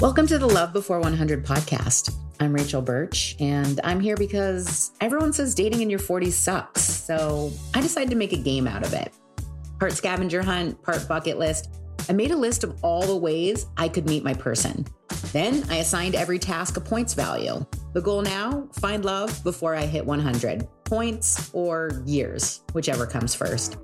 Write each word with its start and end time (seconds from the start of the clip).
Welcome 0.00 0.26
to 0.28 0.38
the 0.38 0.46
Love 0.46 0.72
Before 0.72 0.98
100 0.98 1.44
podcast. 1.44 2.14
I'm 2.40 2.54
Rachel 2.54 2.80
Birch, 2.80 3.36
and 3.38 3.78
I'm 3.84 4.00
here 4.00 4.16
because 4.16 4.92
everyone 5.02 5.34
says 5.34 5.54
dating 5.54 5.82
in 5.82 5.90
your 5.90 5.98
40s 5.98 6.32
sucks. 6.32 6.80
So 6.80 7.52
I 7.74 7.82
decided 7.82 8.08
to 8.08 8.16
make 8.16 8.32
a 8.32 8.38
game 8.38 8.66
out 8.66 8.82
of 8.82 8.94
it. 8.94 9.12
Part 9.78 9.92
scavenger 9.92 10.42
hunt, 10.42 10.82
part 10.82 11.06
bucket 11.06 11.38
list. 11.38 11.68
I 12.08 12.14
made 12.14 12.30
a 12.30 12.36
list 12.36 12.64
of 12.64 12.82
all 12.82 13.02
the 13.02 13.14
ways 13.14 13.66
I 13.76 13.90
could 13.90 14.06
meet 14.06 14.24
my 14.24 14.32
person. 14.32 14.86
Then 15.32 15.64
I 15.68 15.76
assigned 15.76 16.14
every 16.14 16.38
task 16.38 16.78
a 16.78 16.80
points 16.80 17.12
value. 17.12 17.62
The 17.92 18.00
goal 18.00 18.22
now 18.22 18.68
find 18.72 19.04
love 19.04 19.44
before 19.44 19.74
I 19.74 19.84
hit 19.84 20.06
100 20.06 20.66
points 20.84 21.50
or 21.52 22.02
years, 22.06 22.62
whichever 22.72 23.06
comes 23.06 23.34
first. 23.34 23.76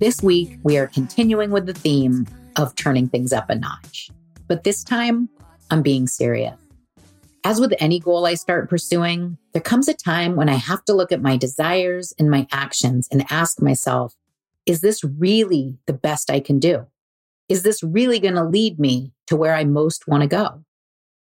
This 0.00 0.22
week, 0.22 0.58
we 0.62 0.78
are 0.78 0.86
continuing 0.86 1.50
with 1.50 1.66
the 1.66 1.74
theme 1.74 2.26
of 2.56 2.74
turning 2.74 3.06
things 3.06 3.34
up 3.34 3.50
a 3.50 3.54
notch. 3.54 4.08
But 4.48 4.64
this 4.64 4.82
time, 4.82 5.28
I'm 5.70 5.82
being 5.82 6.06
serious. 6.06 6.56
As 7.44 7.60
with 7.60 7.74
any 7.80 8.00
goal 8.00 8.24
I 8.24 8.32
start 8.32 8.70
pursuing, 8.70 9.36
there 9.52 9.60
comes 9.60 9.88
a 9.88 9.94
time 9.94 10.36
when 10.36 10.48
I 10.48 10.54
have 10.54 10.82
to 10.86 10.94
look 10.94 11.12
at 11.12 11.20
my 11.20 11.36
desires 11.36 12.14
and 12.18 12.30
my 12.30 12.46
actions 12.50 13.08
and 13.12 13.26
ask 13.28 13.60
myself, 13.60 14.14
is 14.64 14.80
this 14.80 15.04
really 15.04 15.76
the 15.84 15.92
best 15.92 16.30
I 16.30 16.40
can 16.40 16.58
do? 16.58 16.86
Is 17.50 17.62
this 17.62 17.82
really 17.82 18.20
going 18.20 18.36
to 18.36 18.44
lead 18.44 18.78
me 18.78 19.12
to 19.26 19.36
where 19.36 19.54
I 19.54 19.64
most 19.64 20.08
want 20.08 20.22
to 20.22 20.26
go? 20.26 20.64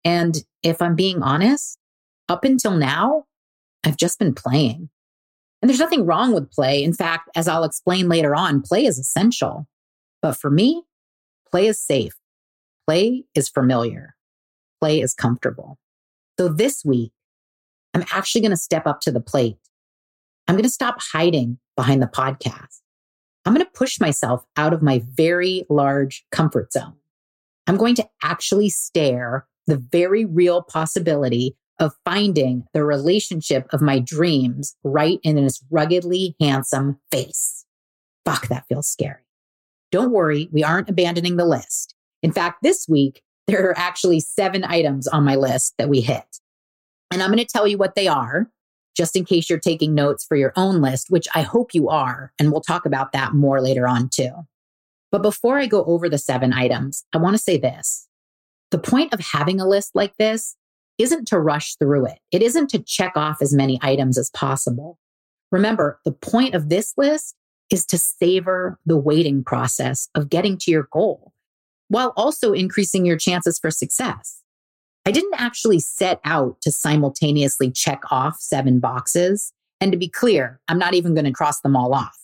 And 0.04 0.42
if 0.64 0.82
I'm 0.82 0.96
being 0.96 1.22
honest, 1.22 1.78
up 2.28 2.42
until 2.42 2.72
now, 2.72 3.26
I've 3.84 3.96
just 3.96 4.18
been 4.18 4.34
playing. 4.34 4.88
And 5.66 5.68
there's 5.68 5.80
nothing 5.80 6.06
wrong 6.06 6.32
with 6.32 6.52
play. 6.52 6.80
In 6.84 6.92
fact, 6.92 7.28
as 7.34 7.48
I'll 7.48 7.64
explain 7.64 8.08
later 8.08 8.36
on, 8.36 8.62
play 8.62 8.86
is 8.86 9.00
essential. 9.00 9.66
But 10.22 10.36
for 10.36 10.48
me, 10.48 10.84
play 11.50 11.66
is 11.66 11.80
safe. 11.80 12.12
Play 12.86 13.24
is 13.34 13.48
familiar. 13.48 14.14
Play 14.80 15.00
is 15.00 15.12
comfortable. 15.12 15.80
So 16.38 16.46
this 16.46 16.84
week, 16.84 17.10
I'm 17.94 18.04
actually 18.12 18.42
going 18.42 18.52
to 18.52 18.56
step 18.56 18.86
up 18.86 19.00
to 19.00 19.10
the 19.10 19.18
plate. 19.18 19.58
I'm 20.46 20.54
going 20.54 20.62
to 20.62 20.70
stop 20.70 21.02
hiding 21.02 21.58
behind 21.74 22.00
the 22.00 22.06
podcast. 22.06 22.78
I'm 23.44 23.52
going 23.52 23.66
to 23.66 23.72
push 23.72 23.98
myself 23.98 24.44
out 24.56 24.72
of 24.72 24.82
my 24.82 25.02
very 25.16 25.66
large 25.68 26.24
comfort 26.30 26.72
zone. 26.72 26.94
I'm 27.66 27.76
going 27.76 27.96
to 27.96 28.08
actually 28.22 28.68
stare 28.68 29.48
the 29.66 29.78
very 29.78 30.24
real 30.24 30.62
possibility 30.62 31.56
of 31.78 31.94
finding 32.04 32.66
the 32.72 32.84
relationship 32.84 33.66
of 33.72 33.82
my 33.82 33.98
dreams 33.98 34.76
right 34.82 35.18
in 35.22 35.36
this 35.36 35.62
ruggedly 35.70 36.34
handsome 36.40 36.98
face. 37.10 37.64
Fuck, 38.24 38.48
that 38.48 38.66
feels 38.68 38.86
scary. 38.86 39.22
Don't 39.92 40.10
worry, 40.10 40.48
we 40.52 40.64
aren't 40.64 40.88
abandoning 40.88 41.36
the 41.36 41.44
list. 41.44 41.94
In 42.22 42.32
fact, 42.32 42.62
this 42.62 42.88
week, 42.88 43.22
there 43.46 43.68
are 43.68 43.78
actually 43.78 44.20
seven 44.20 44.64
items 44.64 45.06
on 45.06 45.24
my 45.24 45.36
list 45.36 45.74
that 45.78 45.88
we 45.88 46.00
hit. 46.00 46.40
And 47.12 47.22
I'm 47.22 47.30
going 47.30 47.38
to 47.38 47.44
tell 47.44 47.68
you 47.68 47.78
what 47.78 47.94
they 47.94 48.08
are, 48.08 48.50
just 48.96 49.14
in 49.14 49.24
case 49.24 49.48
you're 49.48 49.60
taking 49.60 49.94
notes 49.94 50.24
for 50.24 50.36
your 50.36 50.52
own 50.56 50.80
list, 50.80 51.10
which 51.10 51.28
I 51.34 51.42
hope 51.42 51.74
you 51.74 51.88
are. 51.88 52.32
And 52.38 52.50
we'll 52.50 52.60
talk 52.60 52.86
about 52.86 53.12
that 53.12 53.34
more 53.34 53.60
later 53.60 53.86
on 53.86 54.08
too. 54.08 54.32
But 55.12 55.22
before 55.22 55.58
I 55.58 55.66
go 55.66 55.84
over 55.84 56.08
the 56.08 56.18
seven 56.18 56.52
items, 56.52 57.04
I 57.12 57.18
want 57.18 57.36
to 57.36 57.42
say 57.42 57.56
this. 57.56 58.08
The 58.72 58.78
point 58.78 59.14
of 59.14 59.20
having 59.20 59.60
a 59.60 59.68
list 59.68 59.94
like 59.94 60.16
this 60.16 60.56
isn't 60.98 61.28
to 61.28 61.38
rush 61.38 61.76
through 61.76 62.06
it. 62.06 62.18
It 62.30 62.42
isn't 62.42 62.70
to 62.70 62.78
check 62.78 63.12
off 63.16 63.42
as 63.42 63.54
many 63.54 63.78
items 63.82 64.18
as 64.18 64.30
possible. 64.30 64.98
Remember, 65.52 66.00
the 66.04 66.12
point 66.12 66.54
of 66.54 66.68
this 66.68 66.94
list 66.96 67.34
is 67.70 67.84
to 67.86 67.98
savor 67.98 68.78
the 68.86 68.96
waiting 68.96 69.44
process 69.44 70.08
of 70.14 70.28
getting 70.28 70.56
to 70.58 70.70
your 70.70 70.88
goal 70.92 71.32
while 71.88 72.12
also 72.16 72.52
increasing 72.52 73.04
your 73.04 73.16
chances 73.16 73.58
for 73.58 73.70
success. 73.70 74.42
I 75.04 75.12
didn't 75.12 75.40
actually 75.40 75.78
set 75.78 76.20
out 76.24 76.60
to 76.62 76.72
simultaneously 76.72 77.70
check 77.70 78.02
off 78.10 78.40
seven 78.40 78.80
boxes. 78.80 79.52
And 79.80 79.92
to 79.92 79.98
be 79.98 80.08
clear, 80.08 80.60
I'm 80.68 80.78
not 80.78 80.94
even 80.94 81.14
going 81.14 81.26
to 81.26 81.32
cross 81.32 81.60
them 81.60 81.76
all 81.76 81.94
off. 81.94 82.18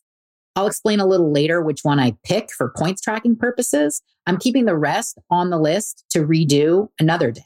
I'll 0.56 0.66
explain 0.66 1.00
a 1.00 1.06
little 1.06 1.31
later 1.31 1.62
which 1.62 1.81
one 1.82 1.99
I 1.99 2.16
pick 2.25 2.50
for 2.50 2.72
points 2.77 3.00
tracking 3.00 3.37
purposes. 3.37 4.03
I'm 4.27 4.37
keeping 4.37 4.65
the 4.65 4.77
rest 4.77 5.19
on 5.31 5.50
the 5.50 5.59
list 5.59 6.05
to 6.11 6.27
redo 6.27 6.88
another 6.99 7.31
day. 7.31 7.44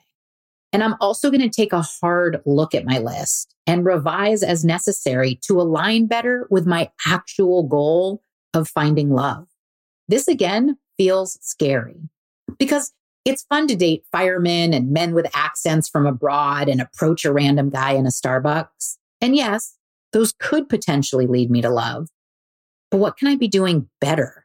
And 0.76 0.84
I'm 0.84 0.96
also 1.00 1.30
going 1.30 1.40
to 1.40 1.48
take 1.48 1.72
a 1.72 1.80
hard 1.80 2.42
look 2.44 2.74
at 2.74 2.84
my 2.84 2.98
list 2.98 3.54
and 3.66 3.86
revise 3.86 4.42
as 4.42 4.62
necessary 4.62 5.40
to 5.46 5.58
align 5.58 6.04
better 6.04 6.46
with 6.50 6.66
my 6.66 6.90
actual 7.06 7.62
goal 7.62 8.22
of 8.52 8.68
finding 8.68 9.08
love. 9.08 9.48
This 10.06 10.28
again 10.28 10.76
feels 10.98 11.38
scary 11.40 11.96
because 12.58 12.92
it's 13.24 13.44
fun 13.44 13.68
to 13.68 13.74
date 13.74 14.04
firemen 14.12 14.74
and 14.74 14.90
men 14.90 15.14
with 15.14 15.34
accents 15.34 15.88
from 15.88 16.04
abroad 16.04 16.68
and 16.68 16.82
approach 16.82 17.24
a 17.24 17.32
random 17.32 17.70
guy 17.70 17.92
in 17.92 18.04
a 18.04 18.10
Starbucks. 18.10 18.98
And 19.22 19.34
yes, 19.34 19.78
those 20.12 20.34
could 20.38 20.68
potentially 20.68 21.26
lead 21.26 21.50
me 21.50 21.62
to 21.62 21.70
love. 21.70 22.08
But 22.90 22.98
what 22.98 23.16
can 23.16 23.28
I 23.28 23.36
be 23.36 23.48
doing 23.48 23.88
better? 23.98 24.44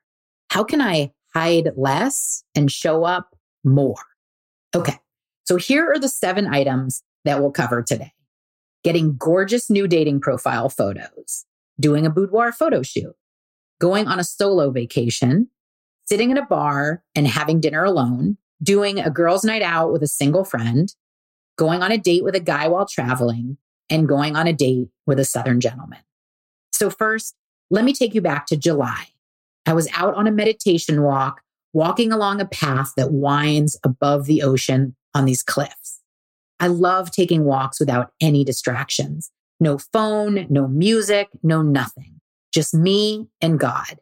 How 0.50 0.64
can 0.64 0.80
I 0.80 1.12
hide 1.34 1.72
less 1.76 2.46
and 2.56 2.72
show 2.72 3.04
up 3.04 3.36
more? 3.66 3.96
Okay. 4.74 4.98
So 5.46 5.58
here 5.58 5.92
are 5.92 6.00
the 6.00 6.10
seven 6.10 6.48
items 6.48 7.04
that 7.26 7.40
we'll 7.40 7.52
cover 7.52 7.82
today. 7.82 8.14
Getting 8.84 9.16
gorgeous 9.18 9.70
new 9.70 9.88
dating 9.88 10.22
profile 10.22 10.70
photos, 10.70 11.46
doing 11.80 12.06
a 12.06 12.10
boudoir 12.10 12.52
photo 12.52 12.82
shoot, 12.82 13.16
going 13.80 14.08
on 14.08 14.20
a 14.20 14.24
solo 14.24 14.72
vacation, 14.72 15.50
sitting 16.06 16.32
in 16.32 16.38
a 16.38 16.46
bar 16.46 17.04
and 17.16 17.28
having 17.28 17.60
dinner 17.60 17.84
alone, 17.84 18.38
doing 18.64 19.00
a 19.00 19.10
girls' 19.10 19.44
night 19.44 19.62
out 19.62 19.92
with 19.92 20.04
a 20.04 20.08
single 20.08 20.44
friend, 20.44 20.94
going 21.58 21.84
on 21.84 21.92
a 21.92 21.98
date 21.98 22.24
with 22.24 22.36
a 22.36 22.40
guy 22.40 22.68
while 22.68 22.86
traveling, 22.86 23.58
and 23.90 24.08
going 24.08 24.36
on 24.36 24.48
a 24.48 24.54
date 24.54 24.88
with 25.06 25.20
a 25.20 25.26
Southern 25.26 25.60
gentleman. 25.60 26.00
So, 26.72 26.90
first, 26.90 27.36
let 27.70 27.84
me 27.84 27.94
take 27.94 28.16
you 28.16 28.22
back 28.22 28.48
to 28.48 28.58
July. 28.58 29.08
I 29.66 29.74
was 29.74 29.88
out 29.94 30.16
on 30.16 30.28
a 30.28 30.32
meditation 30.32 31.04
walk, 31.04 31.42
walking 31.74 32.12
along 32.12 32.42
a 32.42 32.46
path 32.46 32.94
that 32.98 33.12
winds 33.12 33.78
above 33.84 34.26
the 34.26 34.42
ocean 34.42 34.96
on 35.14 35.26
these 35.26 35.44
cliffs. 35.44 36.02
I 36.60 36.68
love 36.68 37.12
taking 37.12 37.44
walks 37.44 37.80
without 37.80 38.12
any 38.22 38.44
distractions. 38.44 39.32
No 39.60 39.78
phone, 39.78 40.48
no 40.50 40.68
music, 40.68 41.30
no 41.44 41.62
nothing. 41.62 42.22
Just 42.54 42.74
me 42.74 43.28
and 43.42 43.60
God. 43.60 44.00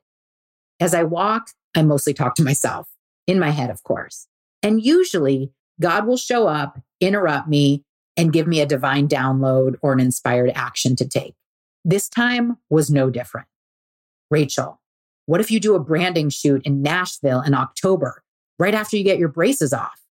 As 0.79 0.93
I 0.93 1.03
walk, 1.03 1.51
I 1.75 1.83
mostly 1.83 2.13
talk 2.13 2.35
to 2.35 2.43
myself 2.43 2.89
in 3.27 3.39
my 3.39 3.49
head, 3.51 3.69
of 3.69 3.83
course. 3.83 4.27
And 4.63 4.83
usually 4.83 5.51
God 5.79 6.05
will 6.05 6.17
show 6.17 6.47
up, 6.47 6.79
interrupt 6.99 7.47
me, 7.47 7.83
and 8.17 8.33
give 8.33 8.47
me 8.47 8.59
a 8.59 8.65
divine 8.65 9.07
download 9.07 9.75
or 9.81 9.93
an 9.93 9.99
inspired 9.99 10.51
action 10.55 10.95
to 10.97 11.07
take. 11.07 11.35
This 11.85 12.09
time 12.09 12.57
was 12.69 12.89
no 12.91 13.09
different. 13.09 13.47
Rachel, 14.29 14.81
what 15.25 15.39
if 15.39 15.49
you 15.49 15.59
do 15.59 15.75
a 15.75 15.79
branding 15.79 16.29
shoot 16.29 16.61
in 16.65 16.81
Nashville 16.81 17.41
in 17.41 17.53
October, 17.53 18.23
right 18.57 18.73
after 18.73 18.97
you 18.97 19.03
get 19.03 19.19
your 19.19 19.29
braces 19.29 19.71
off? 19.71 20.01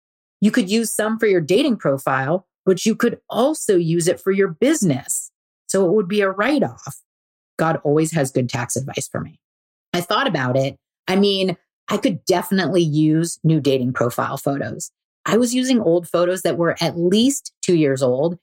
You 0.41 0.51
could 0.51 0.69
use 0.69 0.91
some 0.91 1.19
for 1.19 1.27
your 1.27 1.41
dating 1.41 1.77
profile, 1.77 2.47
but 2.65 2.85
you 2.85 2.95
could 2.95 3.19
also 3.29 3.75
use 3.75 4.07
it 4.07 4.19
for 4.19 4.31
your 4.31 4.47
business. 4.47 5.31
So 5.67 5.85
it 5.85 5.93
would 5.93 6.07
be 6.07 6.21
a 6.21 6.29
write 6.29 6.63
off. 6.63 7.01
God 7.57 7.79
always 7.83 8.11
has 8.13 8.31
good 8.31 8.49
tax 8.49 8.75
advice 8.75 9.07
for 9.07 9.19
me. 9.19 9.39
I 9.93 10.01
thought 10.01 10.27
about 10.27 10.55
it 10.55 10.77
I 11.09 11.15
mean, 11.15 11.57
I 11.89 11.97
could 11.97 12.23
definitely 12.25 12.83
use 12.83 13.39
new 13.43 13.59
dating 13.59 13.93
profile 13.93 14.37
photos. 14.37 14.91
I 15.25 15.37
was 15.37 15.55
using 15.55 15.81
old 15.81 16.07
photos 16.07 16.43
that 16.43 16.55
were 16.55 16.77
at 16.79 16.97
least 16.97 17.51
two 17.63 17.75
years 17.75 18.03
old 18.03 18.37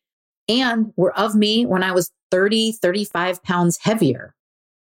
and 0.48 0.92
were 0.96 1.16
of 1.16 1.36
me 1.36 1.64
when 1.64 1.84
I 1.84 1.92
was 1.92 2.10
30, 2.32 2.72
35 2.72 3.42
pounds 3.44 3.78
heavier. 3.80 4.34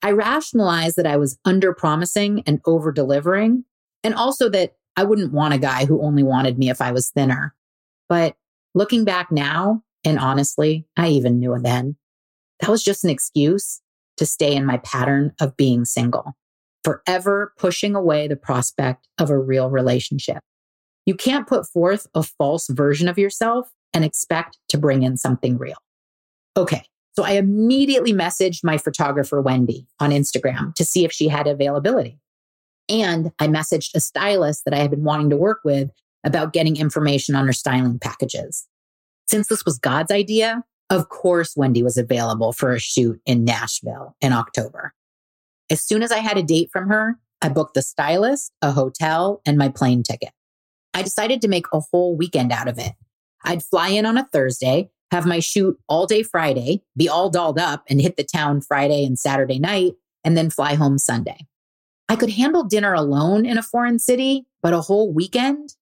I 0.00 0.12
rationalized 0.12 0.94
that 0.96 1.08
I 1.08 1.16
was 1.16 1.38
under 1.44 1.74
promising 1.74 2.44
and 2.46 2.60
over 2.66 2.92
delivering, 2.92 3.64
and 4.04 4.14
also 4.14 4.48
that 4.50 4.74
I 4.96 5.04
wouldn't 5.04 5.32
want 5.32 5.54
a 5.54 5.58
guy 5.58 5.84
who 5.84 6.02
only 6.02 6.22
wanted 6.22 6.58
me 6.58 6.70
if 6.70 6.80
I 6.80 6.92
was 6.92 7.10
thinner. 7.10 7.54
But 8.08 8.36
looking 8.74 9.04
back 9.04 9.30
now, 9.30 9.82
and 10.04 10.18
honestly, 10.18 10.86
I 10.96 11.08
even 11.08 11.38
knew 11.38 11.56
then, 11.58 11.96
that 12.60 12.70
was 12.70 12.82
just 12.82 13.04
an 13.04 13.10
excuse 13.10 13.82
to 14.16 14.26
stay 14.26 14.54
in 14.54 14.64
my 14.64 14.78
pattern 14.78 15.32
of 15.40 15.56
being 15.56 15.84
single 15.84 16.36
forever 16.86 17.52
pushing 17.58 17.96
away 17.96 18.28
the 18.28 18.36
prospect 18.36 19.08
of 19.18 19.28
a 19.28 19.36
real 19.36 19.70
relationship. 19.70 20.38
You 21.04 21.16
can't 21.16 21.48
put 21.48 21.66
forth 21.66 22.06
a 22.14 22.22
false 22.22 22.68
version 22.68 23.08
of 23.08 23.18
yourself 23.18 23.68
and 23.92 24.04
expect 24.04 24.58
to 24.68 24.78
bring 24.78 25.02
in 25.02 25.16
something 25.16 25.58
real. 25.58 25.78
Okay. 26.56 26.84
So 27.16 27.24
I 27.24 27.32
immediately 27.32 28.12
messaged 28.12 28.62
my 28.62 28.78
photographer, 28.78 29.40
Wendy, 29.40 29.88
on 29.98 30.10
Instagram 30.10 30.74
to 30.76 30.84
see 30.84 31.04
if 31.04 31.10
she 31.10 31.26
had 31.26 31.48
availability. 31.48 32.20
And 32.88 33.32
I 33.38 33.48
messaged 33.48 33.94
a 33.94 34.00
stylist 34.00 34.64
that 34.64 34.74
I 34.74 34.78
had 34.78 34.90
been 34.90 35.04
wanting 35.04 35.30
to 35.30 35.36
work 35.36 35.60
with 35.64 35.90
about 36.24 36.52
getting 36.52 36.76
information 36.76 37.34
on 37.34 37.46
her 37.46 37.52
styling 37.52 37.98
packages. 37.98 38.66
Since 39.28 39.48
this 39.48 39.64
was 39.64 39.78
God's 39.78 40.12
idea, 40.12 40.64
Of 40.88 41.08
course, 41.08 41.56
Wendy 41.56 41.82
was 41.82 41.96
available 41.96 42.52
for 42.52 42.72
a 42.72 42.78
shoot 42.78 43.20
in 43.26 43.44
Nashville 43.44 44.14
in 44.20 44.32
October. 44.32 44.94
As 45.68 45.80
soon 45.82 46.02
as 46.02 46.12
I 46.12 46.18
had 46.18 46.38
a 46.38 46.44
date 46.44 46.70
from 46.72 46.88
her, 46.88 47.18
I 47.42 47.48
booked 47.48 47.74
the 47.74 47.82
stylist, 47.82 48.52
a 48.62 48.70
hotel, 48.70 49.42
and 49.44 49.58
my 49.58 49.68
plane 49.68 50.02
ticket. 50.04 50.30
I 50.94 51.02
decided 51.02 51.42
to 51.42 51.48
make 51.48 51.66
a 51.72 51.80
whole 51.80 52.16
weekend 52.16 52.52
out 52.52 52.68
of 52.68 52.78
it. 52.78 52.92
I'd 53.44 53.62
fly 53.62 53.88
in 53.88 54.06
on 54.06 54.16
a 54.16 54.28
Thursday, 54.32 54.90
have 55.10 55.26
my 55.26 55.40
shoot 55.40 55.78
all 55.88 56.06
day 56.06 56.22
Friday, 56.22 56.82
be 56.96 57.08
all 57.08 57.30
dolled 57.30 57.58
up 57.58 57.82
and 57.88 58.00
hit 58.00 58.16
the 58.16 58.24
town 58.24 58.60
Friday 58.60 59.04
and 59.04 59.18
Saturday 59.18 59.58
night, 59.58 59.94
and 60.24 60.36
then 60.36 60.50
fly 60.50 60.74
home 60.74 60.98
Sunday. 60.98 61.46
I 62.08 62.16
could 62.16 62.30
handle 62.30 62.64
dinner 62.64 62.94
alone 62.94 63.46
in 63.46 63.58
a 63.58 63.62
foreign 63.62 63.98
city, 63.98 64.46
but 64.62 64.72
a 64.72 64.80
whole 64.80 65.12
weekend? 65.12 65.74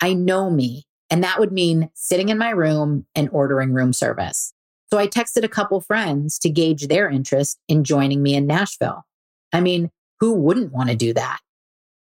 I 0.00 0.12
know 0.12 0.50
me. 0.50 0.86
And 1.10 1.22
that 1.24 1.38
would 1.38 1.52
mean 1.52 1.90
sitting 1.94 2.28
in 2.28 2.38
my 2.38 2.50
room 2.50 3.06
and 3.14 3.28
ordering 3.32 3.72
room 3.72 3.92
service. 3.92 4.52
So 4.90 4.98
I 4.98 5.06
texted 5.06 5.44
a 5.44 5.48
couple 5.48 5.80
friends 5.80 6.38
to 6.40 6.50
gauge 6.50 6.88
their 6.88 7.08
interest 7.08 7.58
in 7.68 7.84
joining 7.84 8.22
me 8.22 8.34
in 8.34 8.46
Nashville. 8.46 9.06
I 9.52 9.60
mean, 9.60 9.90
who 10.20 10.34
wouldn't 10.34 10.72
want 10.72 10.90
to 10.90 10.96
do 10.96 11.12
that? 11.14 11.40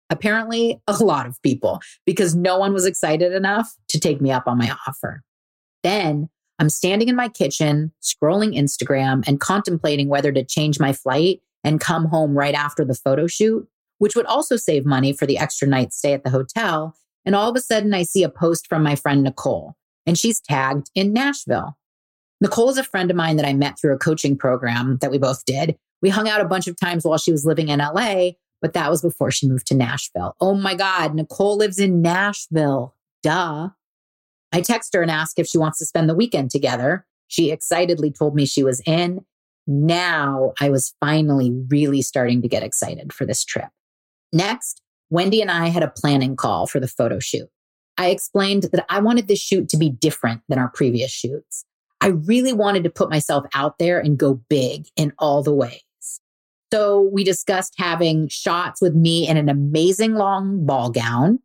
Apparently, 0.09 0.81
a 0.87 0.93
lot 1.03 1.27
of 1.27 1.41
people, 1.43 1.81
because 2.05 2.35
no 2.35 2.57
one 2.57 2.73
was 2.73 2.85
excited 2.85 3.33
enough 3.33 3.75
to 3.89 3.99
take 3.99 4.21
me 4.21 4.31
up 4.31 4.47
on 4.47 4.57
my 4.57 4.75
offer. 4.87 5.21
Then 5.83 6.29
I'm 6.57 6.69
standing 6.69 7.09
in 7.09 7.15
my 7.15 7.29
kitchen, 7.29 7.93
scrolling 8.01 8.57
Instagram 8.57 9.23
and 9.27 9.39
contemplating 9.39 10.09
whether 10.09 10.31
to 10.31 10.43
change 10.43 10.79
my 10.79 10.93
flight 10.93 11.41
and 11.63 11.79
come 11.79 12.05
home 12.05 12.37
right 12.37 12.55
after 12.55 12.85
the 12.85 12.95
photo 12.95 13.27
shoot, 13.27 13.67
which 13.97 14.15
would 14.15 14.25
also 14.25 14.55
save 14.55 14.85
money 14.85 15.13
for 15.13 15.25
the 15.25 15.37
extra 15.37 15.67
night 15.67 15.93
stay 15.93 16.13
at 16.13 16.23
the 16.23 16.29
hotel. 16.29 16.95
And 17.25 17.35
all 17.35 17.49
of 17.49 17.55
a 17.55 17.61
sudden, 17.61 17.93
I 17.93 18.03
see 18.03 18.23
a 18.23 18.29
post 18.29 18.67
from 18.67 18.81
my 18.81 18.95
friend 18.95 19.23
Nicole, 19.23 19.75
and 20.05 20.17
she's 20.17 20.39
tagged 20.39 20.89
in 20.95 21.13
Nashville. 21.13 21.77
Nicole 22.41 22.69
is 22.69 22.77
a 22.77 22.83
friend 22.83 23.11
of 23.11 23.17
mine 23.17 23.35
that 23.35 23.45
I 23.45 23.53
met 23.53 23.77
through 23.79 23.93
a 23.93 23.99
coaching 23.99 24.37
program 24.37 24.97
that 25.01 25.11
we 25.11 25.17
both 25.17 25.43
did. 25.45 25.77
We 26.01 26.09
hung 26.09 26.29
out 26.29 26.41
a 26.41 26.45
bunch 26.45 26.67
of 26.67 26.79
times 26.79 27.03
while 27.03 27.17
she 27.17 27.31
was 27.31 27.45
living 27.45 27.67
in 27.67 27.79
LA, 27.79 28.31
but 28.61 28.73
that 28.73 28.89
was 28.89 29.01
before 29.01 29.31
she 29.31 29.47
moved 29.47 29.67
to 29.67 29.75
Nashville. 29.75 30.35
Oh 30.39 30.53
my 30.53 30.73
God, 30.73 31.13
Nicole 31.13 31.57
lives 31.57 31.79
in 31.79 32.01
Nashville. 32.01 32.95
Duh. 33.21 33.69
I 34.51 34.61
text 34.61 34.93
her 34.93 35.01
and 35.01 35.11
ask 35.11 35.37
if 35.37 35.47
she 35.47 35.57
wants 35.57 35.79
to 35.79 35.85
spend 35.85 36.09
the 36.09 36.15
weekend 36.15 36.51
together. 36.51 37.05
She 37.27 37.51
excitedly 37.51 38.11
told 38.11 38.35
me 38.35 38.45
she 38.45 38.63
was 38.63 38.81
in. 38.85 39.25
Now 39.71 40.53
I 40.59 40.71
was 40.71 40.95
finally 40.99 41.51
really 41.69 42.01
starting 42.01 42.41
to 42.41 42.47
get 42.47 42.63
excited 42.63 43.13
for 43.13 43.23
this 43.23 43.45
trip. 43.45 43.67
Next, 44.33 44.81
Wendy 45.11 45.43
and 45.43 45.51
I 45.51 45.67
had 45.67 45.83
a 45.83 45.93
planning 45.95 46.35
call 46.35 46.65
for 46.65 46.79
the 46.79 46.87
photo 46.87 47.19
shoot. 47.19 47.47
I 47.95 48.07
explained 48.07 48.63
that 48.71 48.83
I 48.89 48.99
wanted 48.99 49.27
this 49.27 49.39
shoot 49.39 49.69
to 49.69 49.77
be 49.77 49.91
different 49.91 50.41
than 50.49 50.57
our 50.57 50.69
previous 50.69 51.11
shoots. 51.11 51.65
I 52.01 52.07
really 52.07 52.51
wanted 52.51 52.83
to 52.85 52.89
put 52.89 53.11
myself 53.11 53.45
out 53.53 53.77
there 53.77 53.99
and 53.99 54.17
go 54.17 54.41
big 54.49 54.87
in 54.95 55.13
all 55.19 55.43
the 55.43 55.53
ways. 55.53 55.83
So 56.73 57.01
we 57.13 57.23
discussed 57.23 57.75
having 57.77 58.27
shots 58.27 58.81
with 58.81 58.95
me 58.95 59.27
in 59.27 59.37
an 59.37 59.49
amazing 59.49 60.15
long 60.15 60.65
ball 60.65 60.89
gown, 60.89 61.41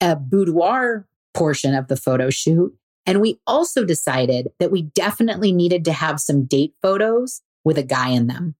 a 0.00 0.16
boudoir 0.16 1.06
portion 1.34 1.74
of 1.74 1.88
the 1.88 1.96
photo 1.96 2.30
shoot. 2.30 2.74
And 3.04 3.20
we 3.20 3.38
also 3.46 3.84
decided 3.84 4.48
that 4.60 4.70
we 4.70 4.80
definitely 4.80 5.52
needed 5.52 5.84
to 5.84 5.92
have 5.92 6.20
some 6.20 6.46
date 6.46 6.72
photos 6.80 7.42
with 7.64 7.78
a 7.78 7.82
guy 7.82 8.10
in 8.10 8.26
them. 8.26 8.54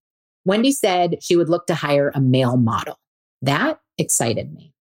Wendy 0.44 0.72
said 0.72 1.18
she 1.22 1.36
would 1.36 1.48
look 1.48 1.66
to 1.66 1.74
hire 1.74 2.10
a 2.14 2.20
male 2.20 2.56
model. 2.56 2.98
That 3.42 3.80
excited 3.98 4.52
me. 4.54 4.72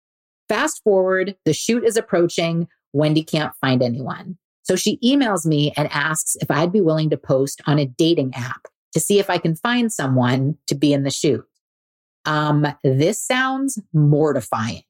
Fast 0.47 0.81
forward, 0.83 1.35
the 1.45 1.53
shoot 1.53 1.83
is 1.83 1.97
approaching. 1.97 2.67
Wendy 2.93 3.23
can't 3.23 3.53
find 3.61 3.83
anyone. 3.83 4.37
So 4.63 4.75
she 4.75 4.97
emails 5.03 5.45
me 5.45 5.73
and 5.77 5.87
asks 5.91 6.35
if 6.41 6.49
I'd 6.49 6.71
be 6.71 6.81
willing 6.81 7.09
to 7.09 7.17
post 7.17 7.61
on 7.65 7.79
a 7.79 7.85
dating 7.85 8.33
app 8.35 8.67
to 8.93 8.99
see 8.99 9.19
if 9.19 9.29
I 9.29 9.37
can 9.37 9.55
find 9.55 9.91
someone 9.91 10.57
to 10.67 10.75
be 10.75 10.93
in 10.93 11.03
the 11.03 11.11
shoot. 11.11 11.45
Um, 12.25 12.67
this 12.83 13.19
sounds 13.19 13.79
mortifying, 13.93 14.83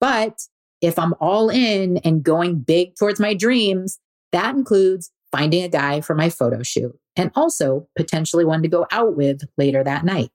but 0.00 0.40
if 0.80 0.98
I'm 0.98 1.14
all 1.20 1.50
in 1.50 1.98
and 1.98 2.22
going 2.22 2.60
big 2.60 2.96
towards 2.96 3.20
my 3.20 3.34
dreams, 3.34 3.98
that 4.32 4.54
includes 4.54 5.10
finding 5.30 5.62
a 5.62 5.68
guy 5.68 6.00
for 6.00 6.14
my 6.14 6.28
photo 6.28 6.62
shoot 6.62 6.98
and 7.16 7.30
also 7.34 7.86
potentially 7.96 8.44
one 8.44 8.62
to 8.62 8.68
go 8.68 8.86
out 8.90 9.16
with 9.16 9.42
later 9.56 9.84
that 9.84 10.04
night. 10.04 10.30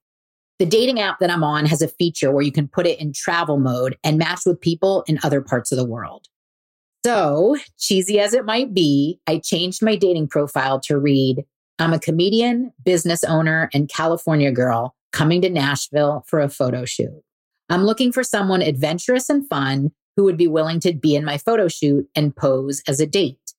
The 0.60 0.66
dating 0.66 1.00
app 1.00 1.20
that 1.20 1.30
I'm 1.30 1.44
on 1.44 1.66
has 1.68 1.82
a 1.82 1.88
feature 1.88 2.32
where 2.32 2.44
you 2.44 2.52
can 2.52 2.68
put 2.68 2.88
it 2.88 3.00
in 3.00 3.14
travel 3.14 3.60
mode 3.60 3.98
and 4.04 4.18
match 4.18 4.42
with 4.46 4.60
people 4.60 5.04
in 5.08 5.20
other 5.24 5.42
parts 5.42 5.72
of 5.72 5.78
the 5.78 5.86
world. 5.86 6.26
So, 7.06 7.58
cheesy 7.78 8.20
as 8.20 8.34
it 8.34 8.44
might 8.44 8.74
be, 8.74 9.20
I 9.28 9.38
changed 9.38 9.84
my 9.84 9.96
dating 9.96 10.30
profile 10.30 10.80
to 10.82 10.98
read 10.98 11.46
I'm 11.80 11.94
a 11.94 12.00
comedian, 12.00 12.74
business 12.84 13.24
owner, 13.24 13.70
and 13.72 13.88
California 13.88 14.52
girl 14.52 14.96
coming 15.12 15.42
to 15.42 15.50
Nashville 15.50 16.24
for 16.28 16.40
a 16.40 16.50
photo 16.50 16.86
shoot. 16.86 17.22
I'm 17.70 17.84
looking 17.84 18.12
for 18.12 18.24
someone 18.24 18.64
adventurous 18.64 19.30
and 19.30 19.48
fun 19.48 19.92
who 20.16 20.24
would 20.24 20.38
be 20.38 20.48
willing 20.48 20.80
to 20.82 20.94
be 20.94 21.16
in 21.16 21.24
my 21.24 21.38
photo 21.38 21.68
shoot 21.68 22.08
and 22.16 22.36
pose 22.36 22.82
as 22.88 23.00
a 23.00 23.06
date. 23.06 23.54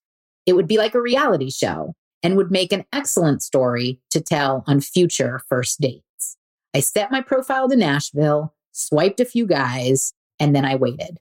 It 0.45 0.53
would 0.53 0.67
be 0.67 0.77
like 0.77 0.95
a 0.95 1.01
reality 1.01 1.49
show 1.49 1.95
and 2.21 2.35
would 2.35 2.51
make 2.51 2.73
an 2.73 2.85
excellent 2.91 3.41
story 3.41 3.99
to 4.11 4.21
tell 4.21 4.63
on 4.67 4.81
future 4.81 5.41
first 5.47 5.79
dates. 5.79 6.37
I 6.73 6.81
set 6.81 7.11
my 7.11 7.21
profile 7.21 7.69
to 7.69 7.75
Nashville, 7.75 8.53
swiped 8.71 9.19
a 9.19 9.25
few 9.25 9.45
guys, 9.45 10.13
and 10.39 10.55
then 10.55 10.65
I 10.65 10.75
waited. 10.75 11.19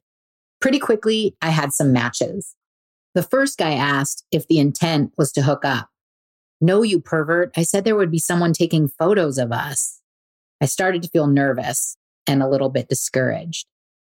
Pretty 0.60 0.78
quickly, 0.78 1.36
I 1.40 1.50
had 1.50 1.72
some 1.72 1.92
matches. 1.92 2.54
The 3.14 3.22
first 3.22 3.58
guy 3.58 3.72
asked 3.72 4.24
if 4.30 4.46
the 4.46 4.58
intent 4.58 5.12
was 5.16 5.32
to 5.32 5.42
hook 5.42 5.64
up. 5.64 5.88
No, 6.60 6.82
you 6.82 7.00
pervert. 7.00 7.52
I 7.56 7.62
said 7.62 7.84
there 7.84 7.96
would 7.96 8.10
be 8.10 8.18
someone 8.18 8.52
taking 8.52 8.88
photos 8.88 9.38
of 9.38 9.52
us. 9.52 10.00
I 10.60 10.66
started 10.66 11.02
to 11.02 11.08
feel 11.08 11.28
nervous 11.28 11.96
and 12.26 12.42
a 12.42 12.48
little 12.48 12.68
bit 12.68 12.88
discouraged. 12.88 13.66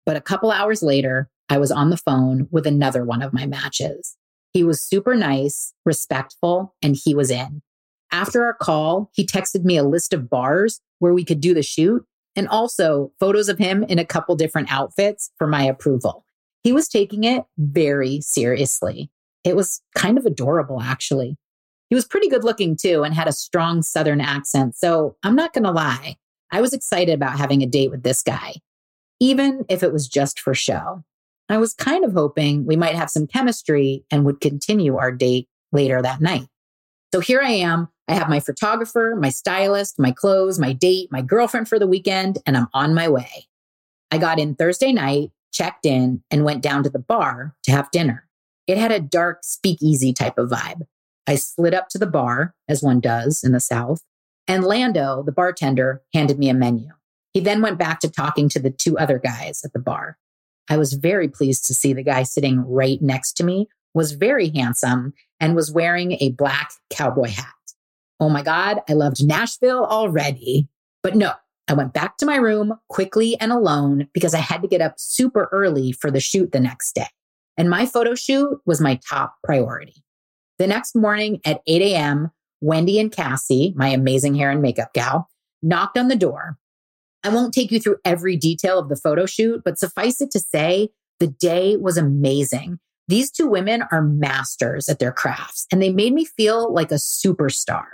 But 0.06 0.16
a 0.16 0.20
couple 0.20 0.50
hours 0.50 0.82
later, 0.82 1.28
I 1.48 1.58
was 1.58 1.70
on 1.70 1.90
the 1.90 1.96
phone 1.96 2.48
with 2.50 2.66
another 2.66 3.04
one 3.04 3.22
of 3.22 3.32
my 3.32 3.46
matches. 3.46 4.16
He 4.52 4.64
was 4.64 4.82
super 4.82 5.14
nice, 5.14 5.74
respectful, 5.84 6.74
and 6.82 6.96
he 6.96 7.14
was 7.14 7.30
in. 7.30 7.62
After 8.10 8.44
our 8.44 8.54
call, 8.54 9.10
he 9.14 9.26
texted 9.26 9.64
me 9.64 9.76
a 9.76 9.84
list 9.84 10.12
of 10.12 10.30
bars 10.30 10.80
where 10.98 11.12
we 11.12 11.24
could 11.24 11.40
do 11.40 11.54
the 11.54 11.62
shoot 11.62 12.04
and 12.34 12.48
also 12.48 13.12
photos 13.20 13.48
of 13.48 13.58
him 13.58 13.82
in 13.84 13.98
a 13.98 14.04
couple 14.04 14.34
different 14.36 14.72
outfits 14.72 15.30
for 15.36 15.46
my 15.46 15.62
approval. 15.64 16.24
He 16.62 16.72
was 16.72 16.88
taking 16.88 17.24
it 17.24 17.44
very 17.58 18.20
seriously. 18.20 19.10
It 19.44 19.56
was 19.56 19.82
kind 19.94 20.18
of 20.18 20.26
adorable, 20.26 20.80
actually. 20.80 21.36
He 21.88 21.94
was 21.94 22.04
pretty 22.04 22.28
good 22.28 22.44
looking 22.44 22.76
too 22.76 23.02
and 23.02 23.14
had 23.14 23.28
a 23.28 23.32
strong 23.32 23.82
Southern 23.82 24.20
accent. 24.20 24.76
So 24.76 25.16
I'm 25.22 25.34
not 25.34 25.52
going 25.52 25.64
to 25.64 25.70
lie. 25.70 26.16
I 26.50 26.60
was 26.60 26.72
excited 26.72 27.14
about 27.14 27.38
having 27.38 27.62
a 27.62 27.66
date 27.66 27.90
with 27.90 28.02
this 28.02 28.22
guy, 28.22 28.54
even 29.20 29.64
if 29.68 29.82
it 29.82 29.92
was 29.92 30.08
just 30.08 30.40
for 30.40 30.54
show. 30.54 31.04
I 31.48 31.58
was 31.58 31.74
kind 31.74 32.04
of 32.04 32.12
hoping 32.12 32.66
we 32.66 32.76
might 32.76 32.94
have 32.94 33.10
some 33.10 33.26
chemistry 33.26 34.04
and 34.10 34.24
would 34.24 34.40
continue 34.40 34.96
our 34.96 35.10
date 35.10 35.48
later 35.72 36.02
that 36.02 36.20
night. 36.20 36.48
So 37.12 37.20
here 37.20 37.40
I 37.42 37.50
am. 37.50 37.88
I 38.06 38.14
have 38.14 38.28
my 38.28 38.40
photographer, 38.40 39.16
my 39.18 39.30
stylist, 39.30 39.98
my 39.98 40.12
clothes, 40.12 40.58
my 40.58 40.72
date, 40.72 41.10
my 41.10 41.22
girlfriend 41.22 41.68
for 41.68 41.78
the 41.78 41.86
weekend, 41.86 42.38
and 42.46 42.56
I'm 42.56 42.68
on 42.74 42.94
my 42.94 43.08
way. 43.08 43.46
I 44.10 44.18
got 44.18 44.38
in 44.38 44.54
Thursday 44.54 44.92
night, 44.92 45.30
checked 45.52 45.86
in, 45.86 46.22
and 46.30 46.44
went 46.44 46.62
down 46.62 46.82
to 46.82 46.90
the 46.90 46.98
bar 46.98 47.54
to 47.64 47.70
have 47.70 47.90
dinner. 47.90 48.26
It 48.66 48.78
had 48.78 48.92
a 48.92 49.00
dark 49.00 49.40
speakeasy 49.42 50.12
type 50.12 50.38
of 50.38 50.50
vibe. 50.50 50.82
I 51.26 51.36
slid 51.36 51.74
up 51.74 51.88
to 51.90 51.98
the 51.98 52.06
bar, 52.06 52.54
as 52.68 52.82
one 52.82 53.00
does 53.00 53.42
in 53.42 53.52
the 53.52 53.60
South, 53.60 54.02
and 54.46 54.64
Lando, 54.64 55.22
the 55.22 55.32
bartender, 55.32 56.02
handed 56.14 56.38
me 56.38 56.48
a 56.48 56.54
menu. 56.54 56.90
He 57.34 57.40
then 57.40 57.60
went 57.60 57.78
back 57.78 58.00
to 58.00 58.10
talking 58.10 58.48
to 58.50 58.58
the 58.58 58.70
two 58.70 58.98
other 58.98 59.18
guys 59.18 59.62
at 59.64 59.74
the 59.74 59.78
bar. 59.78 60.16
I 60.68 60.76
was 60.76 60.94
very 60.94 61.28
pleased 61.28 61.66
to 61.66 61.74
see 61.74 61.92
the 61.92 62.02
guy 62.02 62.22
sitting 62.22 62.60
right 62.66 63.00
next 63.00 63.34
to 63.34 63.44
me 63.44 63.68
was 63.94 64.12
very 64.12 64.50
handsome 64.50 65.14
and 65.40 65.56
was 65.56 65.72
wearing 65.72 66.12
a 66.20 66.30
black 66.30 66.72
cowboy 66.90 67.28
hat. 67.28 67.46
Oh 68.20 68.28
my 68.28 68.42
God, 68.42 68.80
I 68.88 68.92
loved 68.92 69.24
Nashville 69.24 69.84
already. 69.84 70.68
But 71.02 71.14
no, 71.14 71.32
I 71.68 71.74
went 71.74 71.92
back 71.92 72.16
to 72.18 72.26
my 72.26 72.36
room 72.36 72.74
quickly 72.88 73.38
and 73.40 73.52
alone 73.52 74.08
because 74.12 74.34
I 74.34 74.38
had 74.38 74.62
to 74.62 74.68
get 74.68 74.80
up 74.80 74.94
super 74.98 75.48
early 75.52 75.92
for 75.92 76.10
the 76.10 76.20
shoot 76.20 76.52
the 76.52 76.60
next 76.60 76.94
day. 76.94 77.08
And 77.56 77.70
my 77.70 77.86
photo 77.86 78.14
shoot 78.14 78.60
was 78.66 78.80
my 78.80 78.98
top 79.08 79.36
priority. 79.44 80.02
The 80.58 80.66
next 80.66 80.94
morning 80.94 81.40
at 81.44 81.62
8 81.66 81.82
a.m., 81.82 82.30
Wendy 82.60 82.98
and 82.98 83.12
Cassie, 83.12 83.72
my 83.76 83.88
amazing 83.88 84.34
hair 84.34 84.50
and 84.50 84.60
makeup 84.60 84.92
gal, 84.92 85.28
knocked 85.62 85.96
on 85.96 86.08
the 86.08 86.16
door. 86.16 86.58
I 87.24 87.30
won't 87.30 87.52
take 87.52 87.70
you 87.70 87.80
through 87.80 87.96
every 88.04 88.36
detail 88.36 88.78
of 88.78 88.88
the 88.88 88.96
photo 88.96 89.26
shoot, 89.26 89.62
but 89.64 89.78
suffice 89.78 90.20
it 90.20 90.30
to 90.32 90.40
say, 90.40 90.90
the 91.20 91.26
day 91.26 91.76
was 91.76 91.96
amazing. 91.96 92.78
These 93.08 93.30
two 93.30 93.48
women 93.48 93.82
are 93.90 94.02
masters 94.02 94.88
at 94.88 94.98
their 94.98 95.12
crafts, 95.12 95.66
and 95.72 95.82
they 95.82 95.90
made 95.90 96.12
me 96.12 96.24
feel 96.24 96.72
like 96.72 96.92
a 96.92 96.96
superstar. 96.96 97.86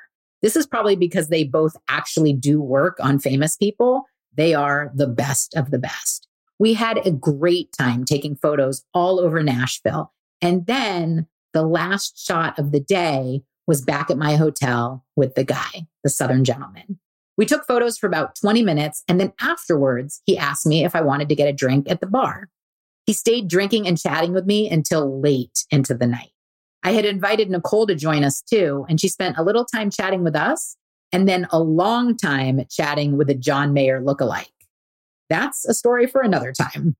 This 0.43 0.57
is 0.57 0.66
probably 0.66 0.97
because 0.97 1.28
they 1.28 1.45
both 1.45 1.76
actually 1.88 2.35
do 2.35 2.61
work 2.61 2.99
on 3.00 3.19
famous 3.19 3.57
people. 3.57 4.02
They 4.37 4.52
are 4.52 4.90
the 4.95 5.07
best 5.07 5.54
of 5.57 5.71
the 5.71 5.78
best. 5.78 6.28
We 6.59 6.75
had 6.75 6.99
a 7.07 7.11
great 7.11 7.71
time 7.78 8.04
taking 8.04 8.37
photos 8.37 8.85
all 8.93 9.21
over 9.21 9.43
Nashville. 9.43 10.12
And 10.43 10.66
then 10.66 11.26
the 11.52 11.62
last 11.62 12.19
shot 12.19 12.59
of 12.59 12.73
the 12.73 12.81
day 12.81 13.43
was 13.66 13.81
back 13.81 14.11
at 14.11 14.19
my 14.19 14.37
hotel 14.37 15.04
with 15.16 15.35
the 15.35 15.45
guy, 15.45 15.87
the 16.02 16.11
Southern 16.11 16.45
gentleman. 16.45 16.99
We 17.36 17.46
took 17.46 17.66
photos 17.66 17.98
for 17.98 18.06
about 18.06 18.36
20 18.36 18.62
minutes. 18.62 19.02
And 19.08 19.20
then 19.20 19.32
afterwards, 19.40 20.22
he 20.24 20.38
asked 20.38 20.66
me 20.66 20.84
if 20.84 20.94
I 20.94 21.00
wanted 21.00 21.28
to 21.28 21.34
get 21.34 21.48
a 21.48 21.52
drink 21.52 21.90
at 21.90 22.00
the 22.00 22.06
bar. 22.06 22.48
He 23.06 23.12
stayed 23.12 23.48
drinking 23.48 23.86
and 23.86 23.98
chatting 23.98 24.32
with 24.32 24.46
me 24.46 24.70
until 24.70 25.20
late 25.20 25.64
into 25.70 25.94
the 25.94 26.06
night. 26.06 26.30
I 26.82 26.92
had 26.92 27.04
invited 27.04 27.50
Nicole 27.50 27.86
to 27.86 27.94
join 27.94 28.24
us 28.24 28.42
too, 28.42 28.84
and 28.88 29.00
she 29.00 29.08
spent 29.08 29.38
a 29.38 29.42
little 29.42 29.64
time 29.64 29.90
chatting 29.90 30.22
with 30.22 30.36
us 30.36 30.76
and 31.12 31.28
then 31.28 31.46
a 31.50 31.58
long 31.58 32.16
time 32.16 32.64
chatting 32.70 33.16
with 33.16 33.30
a 33.30 33.34
John 33.34 33.72
Mayer 33.72 34.00
lookalike. 34.00 34.48
That's 35.30 35.64
a 35.64 35.74
story 35.74 36.06
for 36.06 36.20
another 36.20 36.52
time. 36.52 36.96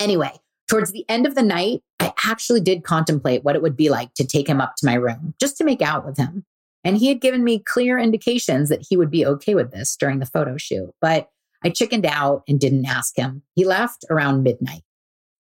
Anyway, 0.00 0.32
towards 0.68 0.92
the 0.92 1.04
end 1.08 1.26
of 1.26 1.34
the 1.34 1.42
night, 1.42 1.82
I 2.00 2.12
actually 2.24 2.60
did 2.60 2.84
contemplate 2.84 3.44
what 3.44 3.56
it 3.56 3.62
would 3.62 3.76
be 3.76 3.90
like 3.90 4.14
to 4.14 4.26
take 4.26 4.48
him 4.48 4.60
up 4.60 4.76
to 4.76 4.86
my 4.86 4.94
room 4.94 5.34
just 5.40 5.56
to 5.58 5.64
make 5.64 5.82
out 5.82 6.06
with 6.06 6.16
him. 6.16 6.44
And 6.84 6.96
he 6.96 7.08
had 7.08 7.20
given 7.20 7.44
me 7.44 7.58
clear 7.58 7.98
indications 7.98 8.68
that 8.68 8.86
he 8.88 8.96
would 8.96 9.10
be 9.10 9.26
okay 9.26 9.54
with 9.54 9.72
this 9.72 9.96
during 9.96 10.20
the 10.20 10.26
photo 10.26 10.56
shoot, 10.56 10.90
but 11.00 11.28
I 11.64 11.70
chickened 11.70 12.06
out 12.06 12.42
and 12.46 12.60
didn't 12.60 12.86
ask 12.86 13.16
him. 13.16 13.42
He 13.54 13.64
left 13.64 14.04
around 14.10 14.42
midnight. 14.42 14.82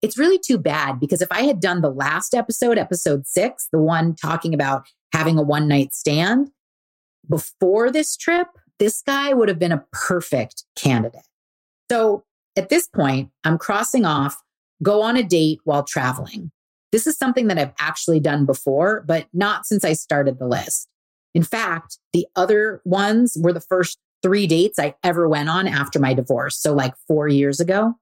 It's 0.01 0.17
really 0.17 0.39
too 0.39 0.57
bad 0.57 1.00
because 1.00 1.21
if 1.21 1.31
I 1.31 1.43
had 1.43 1.59
done 1.59 1.81
the 1.81 1.91
last 1.91 2.33
episode, 2.33 2.77
episode 2.77 3.27
six, 3.27 3.67
the 3.71 3.79
one 3.79 4.15
talking 4.15 4.53
about 4.53 4.88
having 5.13 5.38
a 5.38 5.43
one 5.43 5.67
night 5.67 5.93
stand 5.93 6.50
before 7.29 7.91
this 7.91 8.17
trip, 8.17 8.47
this 8.79 9.01
guy 9.01 9.33
would 9.33 9.47
have 9.47 9.59
been 9.59 9.71
a 9.71 9.85
perfect 9.91 10.63
candidate. 10.75 11.21
So 11.89 12.23
at 12.57 12.69
this 12.69 12.88
point, 12.88 13.29
I'm 13.43 13.57
crossing 13.57 14.05
off 14.05 14.41
go 14.83 15.01
on 15.01 15.15
a 15.15 15.23
date 15.23 15.59
while 15.63 15.83
traveling. 15.83 16.51
This 16.91 17.07
is 17.07 17.17
something 17.17 17.47
that 17.47 17.57
I've 17.57 17.73
actually 17.79 18.19
done 18.19 18.45
before, 18.45 19.03
but 19.05 19.27
not 19.33 19.65
since 19.65 19.85
I 19.85 19.93
started 19.93 20.39
the 20.39 20.47
list. 20.47 20.89
In 21.33 21.43
fact, 21.43 21.97
the 22.13 22.27
other 22.35 22.81
ones 22.85 23.38
were 23.39 23.53
the 23.53 23.61
first 23.61 24.00
three 24.21 24.47
dates 24.47 24.79
I 24.79 24.95
ever 25.03 25.27
went 25.27 25.50
on 25.50 25.67
after 25.67 26.00
my 26.00 26.13
divorce. 26.13 26.57
So, 26.57 26.73
like 26.73 26.93
four 27.07 27.27
years 27.27 27.59
ago. 27.59 27.95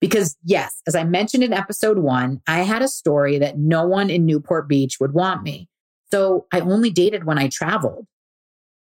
Because, 0.00 0.36
yes, 0.44 0.80
as 0.86 0.94
I 0.94 1.02
mentioned 1.02 1.42
in 1.42 1.52
episode 1.52 1.98
one, 1.98 2.40
I 2.46 2.60
had 2.60 2.82
a 2.82 2.88
story 2.88 3.38
that 3.38 3.58
no 3.58 3.84
one 3.84 4.10
in 4.10 4.24
Newport 4.24 4.68
Beach 4.68 4.98
would 5.00 5.12
want 5.12 5.42
me. 5.42 5.68
So, 6.12 6.46
I 6.52 6.60
only 6.60 6.90
dated 6.90 7.24
when 7.24 7.38
I 7.38 7.48
traveled. 7.48 8.06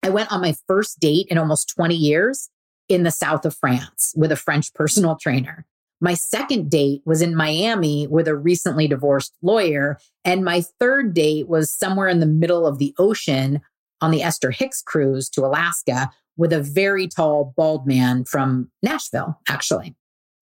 I 0.02 0.10
went 0.10 0.32
on 0.32 0.42
my 0.42 0.56
first 0.68 1.00
date 1.00 1.28
in 1.30 1.38
almost 1.38 1.70
20 1.70 1.96
years 1.96 2.50
in 2.90 3.04
the 3.04 3.12
south 3.12 3.46
of 3.46 3.56
France 3.56 4.14
with 4.18 4.32
a 4.32 4.36
French 4.36 4.74
personal 4.74 5.16
trainer. 5.16 5.66
My 6.02 6.16
second 6.16 6.70
date 6.70 7.02
was 7.06 7.22
in 7.22 7.34
Miami 7.34 8.08
with 8.08 8.28
a 8.28 8.36
recently 8.36 8.90
divorced 8.90 9.34
lawyer. 9.42 9.98
And 10.26 10.44
my 10.44 10.62
third 10.78 11.14
date 11.14 11.48
was 11.48 11.72
somewhere 11.72 12.10
in 12.10 12.20
the 12.20 12.26
middle 12.26 12.68
of 12.68 12.78
the 12.78 12.94
ocean 12.98 13.62
on 14.04 14.12
the 14.12 14.22
Esther 14.22 14.52
Hicks 14.52 14.82
cruise 14.82 15.30
to 15.30 15.46
Alaska 15.46 16.12
with 16.36 16.52
a 16.52 16.62
very 16.62 17.08
tall, 17.08 17.54
bald 17.56 17.88
man 17.88 18.26
from 18.26 18.70
Nashville, 18.82 19.40
actually. 19.48 19.96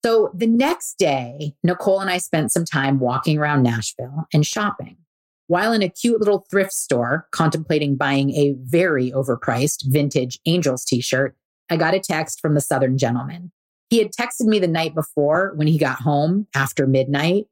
So 0.04 0.32
the 0.34 0.48
next 0.48 0.98
day, 0.98 1.54
Nicole 1.64 2.00
and 2.00 2.10
I 2.10 2.18
spent 2.18 2.52
some 2.52 2.66
time 2.66 3.00
walking 3.00 3.38
around 3.38 3.62
Nashville 3.62 4.26
and 4.34 4.44
shopping. 4.46 4.98
While 5.46 5.74
in 5.74 5.84
a 5.84 5.90
cute 5.90 6.20
little 6.20 6.48
thrift 6.50 6.74
store 6.74 7.28
contemplating 7.32 7.98
buying 7.98 8.32
a 8.32 8.56
very 8.58 9.12
overpriced 9.12 9.84
vintage 9.86 10.40
Angels 10.48 10.84
t 10.84 11.02
shirt, 11.02 11.36
I 11.70 11.78
got 11.78 11.94
a 11.94 12.00
text 12.00 12.40
from 12.40 12.56
the 12.56 12.62
Southern 12.62 12.98
gentleman. 12.98 13.52
He 13.92 14.00
had 14.00 14.12
texted 14.12 14.48
me 14.48 14.58
the 14.58 14.68
night 14.68 14.96
before 14.96 15.52
when 15.56 15.68
he 15.68 15.78
got 15.78 16.00
home 16.00 16.48
after 16.56 16.88
midnight. 16.88 17.46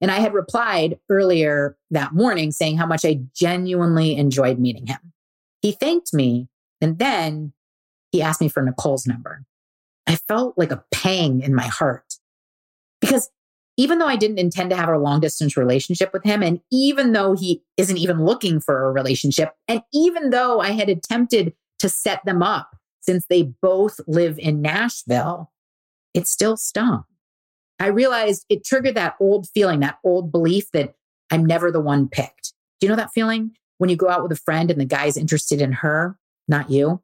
And 0.00 0.10
I 0.10 0.20
had 0.20 0.32
replied 0.32 0.98
earlier 1.10 1.76
that 1.90 2.14
morning 2.14 2.50
saying 2.50 2.78
how 2.78 2.86
much 2.86 3.04
I 3.04 3.20
genuinely 3.34 4.16
enjoyed 4.16 4.58
meeting 4.58 4.86
him. 4.86 5.12
He 5.60 5.72
thanked 5.72 6.12
me 6.14 6.48
and 6.80 6.98
then 6.98 7.52
he 8.12 8.22
asked 8.22 8.40
me 8.40 8.48
for 8.48 8.62
Nicole's 8.62 9.06
number. 9.06 9.44
I 10.06 10.16
felt 10.16 10.56
like 10.56 10.72
a 10.72 10.84
pang 10.92 11.40
in 11.40 11.54
my 11.54 11.66
heart 11.66 12.14
because 13.00 13.30
even 13.76 13.98
though 13.98 14.06
I 14.06 14.16
didn't 14.16 14.38
intend 14.38 14.70
to 14.70 14.76
have 14.76 14.88
a 14.88 14.98
long 14.98 15.20
distance 15.20 15.56
relationship 15.56 16.12
with 16.12 16.22
him, 16.22 16.42
and 16.42 16.60
even 16.70 17.12
though 17.12 17.34
he 17.34 17.62
isn't 17.78 17.96
even 17.96 18.24
looking 18.24 18.60
for 18.60 18.84
a 18.84 18.92
relationship, 18.92 19.54
and 19.68 19.80
even 19.92 20.30
though 20.30 20.60
I 20.60 20.72
had 20.72 20.90
attempted 20.90 21.54
to 21.78 21.88
set 21.88 22.22
them 22.26 22.42
up 22.42 22.76
since 23.00 23.24
they 23.26 23.44
both 23.62 23.98
live 24.06 24.38
in 24.38 24.60
Nashville, 24.60 25.50
it 26.12 26.26
still 26.26 26.56
stung. 26.56 27.04
I 27.78 27.86
realized 27.86 28.44
it 28.50 28.64
triggered 28.64 28.96
that 28.96 29.14
old 29.18 29.48
feeling, 29.48 29.80
that 29.80 29.98
old 30.04 30.30
belief 30.30 30.70
that 30.72 30.94
I'm 31.30 31.46
never 31.46 31.72
the 31.72 31.80
one 31.80 32.08
picked. 32.08 32.52
Do 32.80 32.86
you 32.86 32.90
know 32.90 32.96
that 32.96 33.12
feeling? 33.14 33.52
When 33.80 33.88
you 33.88 33.96
go 33.96 34.10
out 34.10 34.22
with 34.22 34.30
a 34.30 34.36
friend 34.36 34.70
and 34.70 34.78
the 34.78 34.84
guy's 34.84 35.16
interested 35.16 35.62
in 35.62 35.72
her, 35.72 36.18
not 36.46 36.68
you. 36.68 37.00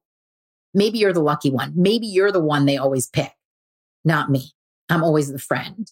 Maybe 0.74 0.98
you're 0.98 1.14
the 1.14 1.22
lucky 1.22 1.50
one. 1.50 1.72
Maybe 1.74 2.06
you're 2.06 2.30
the 2.30 2.38
one 2.38 2.66
they 2.66 2.76
always 2.76 3.06
pick, 3.06 3.32
not 4.04 4.30
me. 4.30 4.50
I'm 4.90 5.02
always 5.02 5.32
the 5.32 5.38
friend. 5.38 5.90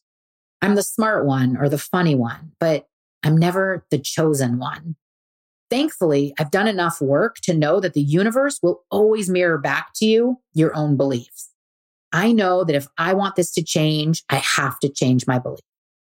I'm 0.60 0.74
the 0.74 0.82
smart 0.82 1.24
one 1.24 1.56
or 1.56 1.70
the 1.70 1.78
funny 1.78 2.14
one, 2.14 2.52
but 2.60 2.86
I'm 3.22 3.34
never 3.34 3.86
the 3.90 3.98
chosen 3.98 4.58
one. 4.58 4.96
Thankfully, 5.70 6.34
I've 6.38 6.50
done 6.50 6.68
enough 6.68 7.00
work 7.00 7.36
to 7.44 7.54
know 7.54 7.80
that 7.80 7.94
the 7.94 8.02
universe 8.02 8.60
will 8.62 8.82
always 8.90 9.30
mirror 9.30 9.56
back 9.56 9.94
to 9.94 10.04
you 10.04 10.36
your 10.52 10.76
own 10.76 10.98
beliefs. 10.98 11.48
I 12.12 12.32
know 12.32 12.62
that 12.62 12.76
if 12.76 12.86
I 12.98 13.14
want 13.14 13.36
this 13.36 13.52
to 13.54 13.64
change, 13.64 14.22
I 14.28 14.36
have 14.36 14.78
to 14.80 14.90
change 14.90 15.26
my 15.26 15.38
belief. 15.38 15.64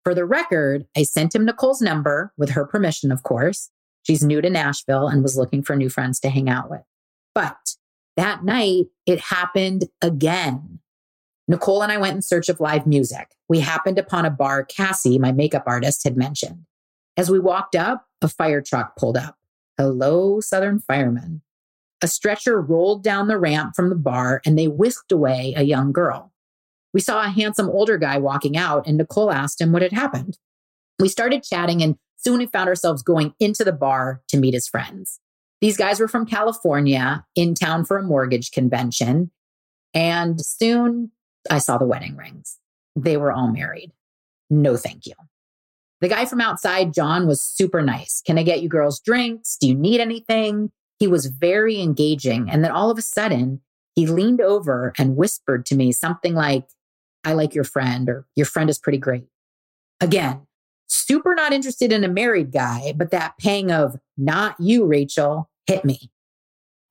For 0.04 0.16
the 0.16 0.26
record, 0.26 0.88
I 0.98 1.04
sent 1.04 1.36
him 1.36 1.46
Nicole's 1.46 1.84
number 1.84 2.34
with 2.36 2.50
her 2.50 2.66
permission, 2.66 3.12
of 3.12 3.22
course. 3.22 3.70
She's 4.06 4.24
new 4.24 4.40
to 4.42 4.50
Nashville 4.50 5.08
and 5.08 5.24
was 5.24 5.38
looking 5.38 5.64
for 5.64 5.76
new 5.76 5.90
friends 5.90 6.20
to 6.22 6.30
hang 6.30 6.48
out 6.48 6.70
with. 6.70 6.84
But 7.34 7.76
that 8.16 8.44
night, 8.44 8.86
it 9.06 9.20
happened 9.20 9.86
again. 10.02 10.80
Nicole 11.48 11.82
and 11.82 11.92
I 11.92 11.98
went 11.98 12.16
in 12.16 12.22
search 12.22 12.48
of 12.48 12.60
live 12.60 12.88
music. 12.88 13.36
We 13.50 13.60
happened 13.60 14.00
upon 14.00 14.26
a 14.26 14.30
bar 14.30 14.64
Cassie, 14.64 15.20
my 15.20 15.32
makeup 15.32 15.64
artist, 15.66 16.04
had 16.04 16.18
mentioned. 16.18 16.66
As 17.18 17.30
we 17.30 17.40
walked 17.40 17.76
up, 17.76 18.08
a 18.22 18.28
fire 18.28 18.62
truck 18.62 18.96
pulled 18.96 19.18
up. 19.18 19.38
Hello, 19.78 20.40
Southern 20.40 20.80
firemen. 20.80 21.42
A 22.02 22.08
stretcher 22.08 22.62
rolled 22.62 23.04
down 23.04 23.28
the 23.28 23.38
ramp 23.38 23.76
from 23.76 23.90
the 23.90 23.96
bar 23.96 24.42
and 24.46 24.58
they 24.58 24.68
whisked 24.68 25.12
away 25.12 25.54
a 25.56 25.64
young 25.64 25.92
girl. 25.92 26.32
We 26.94 27.02
saw 27.02 27.24
a 27.24 27.30
handsome 27.30 27.70
older 27.70 27.98
guy 27.98 28.18
walking 28.20 28.56
out 28.56 28.86
and 28.88 28.98
Nicole 28.98 29.32
asked 29.32 29.60
him 29.60 29.72
what 29.72 29.82
had 29.82 29.92
happened. 29.92 30.38
We 31.00 31.10
started 31.10 31.44
chatting 31.44 31.82
and 31.82 31.98
Soon 32.26 32.40
we 32.40 32.48
found 32.48 32.68
ourselves 32.68 33.04
going 33.04 33.36
into 33.40 33.64
the 33.64 33.72
bar 33.72 34.24
to 34.30 34.38
meet 34.38 34.56
his 34.56 34.68
friends. 34.68 35.20
These 35.62 35.78
guys 35.78 36.00
were 36.00 36.08
from 36.08 36.26
California, 36.26 37.24
in 37.36 37.54
town 37.54 37.86
for 37.86 37.98
a 37.98 38.04
mortgage 38.04 38.50
convention. 38.50 39.30
And 39.94 40.42
soon 40.44 41.12
I 41.52 41.60
saw 41.60 41.78
the 41.78 41.86
wedding 41.86 42.16
rings. 42.16 42.58
They 42.96 43.16
were 43.16 43.32
all 43.32 43.50
married. 43.50 43.92
No, 44.50 44.76
thank 44.76 45.06
you. 45.06 45.14
The 46.02 46.08
guy 46.08 46.26
from 46.26 46.42
outside, 46.42 46.96
John, 46.96 47.28
was 47.28 47.42
super 47.42 47.84
nice. 47.84 48.24
Can 48.26 48.40
I 48.40 48.44
get 48.44 48.64
you 48.64 48.70
girls 48.70 49.00
drinks? 49.00 49.56
Do 49.58 49.68
you 49.68 49.76
need 49.76 50.02
anything? 50.02 50.72
He 50.98 51.06
was 51.06 51.28
very 51.28 51.80
engaging. 51.80 52.50
And 52.50 52.64
then 52.64 52.72
all 52.72 52.90
of 52.90 52.98
a 52.98 53.04
sudden, 53.04 53.62
he 53.94 54.08
leaned 54.08 54.42
over 54.42 54.94
and 54.98 55.16
whispered 55.16 55.64
to 55.68 55.76
me 55.76 55.92
something 55.92 56.34
like, 56.34 56.66
I 57.24 57.34
like 57.34 57.54
your 57.54 57.64
friend, 57.64 58.10
or 58.10 58.26
your 58.36 58.48
friend 58.48 58.68
is 58.68 58.80
pretty 58.80 58.98
great. 58.98 59.28
Again, 60.02 60.48
super 60.88 61.36
not 61.36 61.54
interested 61.54 61.92
in 61.92 62.04
a 62.04 62.10
married 62.10 62.52
guy, 62.52 62.94
but 62.96 63.12
that 63.12 63.38
pang 63.40 63.72
of 63.72 63.98
not 64.18 64.56
you, 64.60 64.86
Rachel, 64.86 65.50
hit 65.68 65.86
me. 65.86 66.12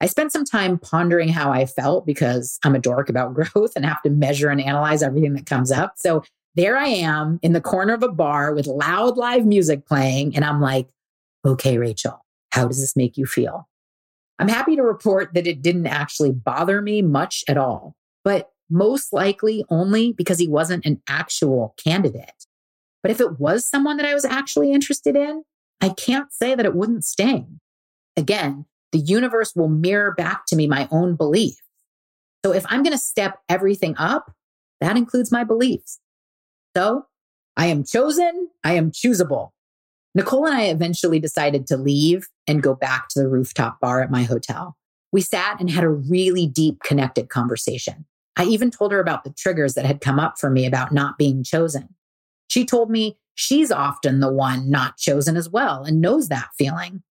I 0.01 0.07
spent 0.07 0.31
some 0.31 0.45
time 0.45 0.77
pondering 0.77 1.29
how 1.29 1.51
I 1.51 1.65
felt 1.65 2.05
because 2.05 2.59
I'm 2.63 2.75
a 2.75 2.79
dork 2.79 3.09
about 3.09 3.33
growth 3.53 3.73
and 3.75 3.85
have 3.85 4.01
to 4.03 4.09
measure 4.09 4.49
and 4.49 4.61
analyze 4.61 5.01
everything 5.01 5.33
that 5.33 5.45
comes 5.45 5.71
up. 5.71 5.93
So 5.97 6.23
there 6.55 6.77
I 6.77 6.87
am 6.87 7.39
in 7.41 7.53
the 7.53 7.61
corner 7.61 7.93
of 7.93 8.03
a 8.03 8.11
bar 8.11 8.53
with 8.53 8.67
loud 8.67 9.17
live 9.17 9.45
music 9.45 9.85
playing. 9.85 10.35
And 10.35 10.43
I'm 10.43 10.61
like, 10.61 10.87
okay, 11.45 11.77
Rachel, 11.77 12.25
how 12.51 12.67
does 12.67 12.79
this 12.79 12.95
make 12.95 13.17
you 13.17 13.25
feel? 13.25 13.67
I'm 14.39 14.47
happy 14.47 14.75
to 14.75 14.81
report 14.81 15.33
that 15.33 15.47
it 15.47 15.61
didn't 15.61 15.87
actually 15.87 16.31
bother 16.31 16.81
me 16.81 17.01
much 17.01 17.43
at 17.47 17.57
all, 17.57 17.95
but 18.23 18.51
most 18.69 19.13
likely 19.13 19.63
only 19.69 20.11
because 20.13 20.39
he 20.39 20.47
wasn't 20.47 20.85
an 20.85 21.01
actual 21.07 21.73
candidate. 21.81 22.45
But 23.05 23.11
if 23.11 23.21
it 23.21 23.39
was 23.39 23.67
someone 23.67 23.97
that 23.97 24.07
I 24.07 24.15
was 24.15 24.25
actually 24.25 24.71
interested 24.71 25.15
in, 25.15 25.43
I 25.79 25.89
can't 25.89 26.33
say 26.33 26.55
that 26.55 26.65
it 26.65 26.73
wouldn't 26.73 27.05
sting. 27.05 27.59
Again, 28.17 28.65
the 28.91 28.97
universe 28.97 29.55
will 29.55 29.67
mirror 29.67 30.11
back 30.17 30.47
to 30.47 30.55
me 30.55 30.65
my 30.65 30.87
own 30.89 31.15
beliefs. 31.15 31.61
So 32.43 32.51
if 32.51 32.65
I'm 32.67 32.81
going 32.81 32.97
to 32.97 32.97
step 32.97 33.37
everything 33.47 33.93
up, 33.99 34.33
that 34.81 34.97
includes 34.97 35.31
my 35.31 35.43
beliefs. 35.43 35.99
So 36.75 37.05
I 37.55 37.67
am 37.67 37.83
chosen. 37.83 38.49
I 38.63 38.73
am 38.73 38.89
choosable. 38.89 39.51
Nicole 40.15 40.47
and 40.47 40.55
I 40.55 40.63
eventually 40.63 41.19
decided 41.19 41.67
to 41.67 41.77
leave 41.77 42.27
and 42.47 42.63
go 42.63 42.73
back 42.73 43.09
to 43.09 43.19
the 43.19 43.27
rooftop 43.27 43.79
bar 43.79 44.01
at 44.01 44.09
my 44.09 44.23
hotel. 44.23 44.77
We 45.11 45.21
sat 45.21 45.59
and 45.59 45.69
had 45.69 45.83
a 45.83 45.89
really 45.89 46.47
deep 46.47 46.79
connected 46.81 47.29
conversation. 47.29 48.07
I 48.35 48.45
even 48.45 48.71
told 48.71 48.91
her 48.93 48.99
about 48.99 49.25
the 49.25 49.33
triggers 49.37 49.75
that 49.75 49.85
had 49.85 50.01
come 50.01 50.19
up 50.19 50.39
for 50.39 50.49
me 50.49 50.65
about 50.65 50.91
not 50.91 51.19
being 51.19 51.43
chosen. 51.43 51.89
She 52.55 52.63
told 52.63 52.89
me 52.89 53.17
she's 53.33 53.69
often 53.69 54.21
the 54.21 54.31
one 54.31 54.69
not 54.69 54.95
chosen 54.95 55.35
as 55.35 55.49
well 55.49 55.83
and 55.83 55.99
knows 55.99 56.29
that 56.29 56.51
feeling. 56.57 57.03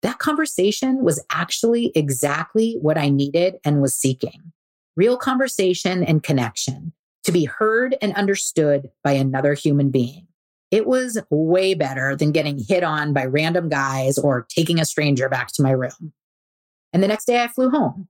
that 0.00 0.18
conversation 0.18 1.04
was 1.04 1.22
actually 1.28 1.92
exactly 1.94 2.78
what 2.80 2.96
I 2.96 3.10
needed 3.10 3.56
and 3.62 3.82
was 3.82 3.92
seeking 3.92 4.52
real 4.96 5.18
conversation 5.18 6.02
and 6.02 6.22
connection 6.22 6.94
to 7.24 7.32
be 7.32 7.44
heard 7.44 7.94
and 8.00 8.14
understood 8.14 8.88
by 9.04 9.12
another 9.12 9.52
human 9.52 9.90
being. 9.90 10.28
It 10.70 10.86
was 10.86 11.20
way 11.28 11.74
better 11.74 12.16
than 12.16 12.32
getting 12.32 12.58
hit 12.58 12.82
on 12.82 13.12
by 13.12 13.26
random 13.26 13.68
guys 13.68 14.16
or 14.16 14.46
taking 14.48 14.80
a 14.80 14.86
stranger 14.86 15.28
back 15.28 15.48
to 15.48 15.62
my 15.62 15.72
room. 15.72 16.14
And 16.94 17.02
the 17.02 17.08
next 17.08 17.26
day 17.26 17.42
I 17.42 17.48
flew 17.48 17.68
home. 17.68 18.08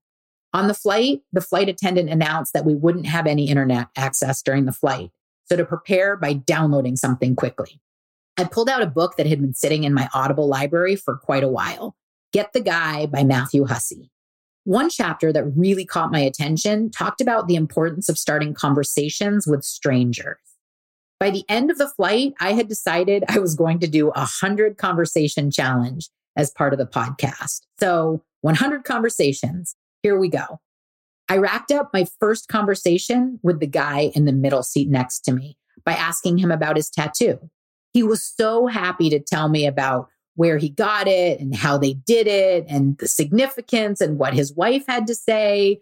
On 0.52 0.68
the 0.68 0.74
flight, 0.74 1.22
the 1.32 1.40
flight 1.40 1.68
attendant 1.68 2.10
announced 2.10 2.52
that 2.52 2.64
we 2.64 2.76
wouldn't 2.76 3.06
have 3.06 3.26
any 3.26 3.48
internet 3.48 3.88
access 3.96 4.40
during 4.40 4.66
the 4.66 4.72
flight. 4.72 5.10
So 5.48 5.56
to 5.56 5.64
prepare 5.64 6.16
by 6.16 6.34
downloading 6.34 6.96
something 6.96 7.36
quickly. 7.36 7.80
I 8.36 8.44
pulled 8.44 8.68
out 8.68 8.82
a 8.82 8.86
book 8.86 9.16
that 9.16 9.26
had 9.26 9.40
been 9.40 9.54
sitting 9.54 9.84
in 9.84 9.94
my 9.94 10.08
Audible 10.12 10.46
library 10.46 10.96
for 10.96 11.16
quite 11.16 11.44
a 11.44 11.48
while 11.48 11.96
Get 12.32 12.52
the 12.52 12.60
Guy 12.60 13.06
by 13.06 13.24
Matthew 13.24 13.64
Hussey. 13.64 14.10
One 14.64 14.90
chapter 14.90 15.32
that 15.32 15.44
really 15.56 15.84
caught 15.84 16.10
my 16.10 16.18
attention 16.18 16.90
talked 16.90 17.20
about 17.20 17.46
the 17.46 17.54
importance 17.54 18.08
of 18.08 18.18
starting 18.18 18.52
conversations 18.52 19.46
with 19.46 19.64
strangers. 19.64 20.38
By 21.18 21.30
the 21.30 21.44
end 21.48 21.70
of 21.70 21.78
the 21.78 21.88
flight, 21.88 22.34
I 22.40 22.52
had 22.52 22.68
decided 22.68 23.24
I 23.28 23.38
was 23.38 23.54
going 23.54 23.78
to 23.78 23.86
do 23.86 24.08
a 24.08 24.26
100 24.26 24.76
conversation 24.76 25.50
challenge 25.50 26.10
as 26.36 26.50
part 26.50 26.72
of 26.72 26.78
the 26.78 26.86
podcast. 26.86 27.62
So 27.80 28.22
100 28.42 28.84
conversations. 28.84 29.76
Here 30.02 30.18
we 30.18 30.28
go. 30.28 30.60
I 31.28 31.38
racked 31.38 31.72
up 31.72 31.90
my 31.92 32.06
first 32.20 32.48
conversation 32.48 33.40
with 33.42 33.60
the 33.60 33.66
guy 33.66 34.12
in 34.14 34.24
the 34.24 34.32
middle 34.32 34.62
seat 34.62 34.88
next 34.88 35.20
to 35.20 35.32
me 35.32 35.56
by 35.84 35.92
asking 35.92 36.38
him 36.38 36.50
about 36.50 36.76
his 36.76 36.88
tattoo. 36.88 37.50
He 37.92 38.02
was 38.02 38.22
so 38.22 38.66
happy 38.66 39.10
to 39.10 39.18
tell 39.18 39.48
me 39.48 39.66
about 39.66 40.08
where 40.34 40.58
he 40.58 40.68
got 40.68 41.08
it 41.08 41.40
and 41.40 41.54
how 41.54 41.78
they 41.78 41.94
did 41.94 42.26
it 42.26 42.66
and 42.68 42.96
the 42.98 43.08
significance 43.08 44.00
and 44.00 44.18
what 44.18 44.34
his 44.34 44.52
wife 44.52 44.84
had 44.86 45.06
to 45.06 45.14
say. 45.14 45.80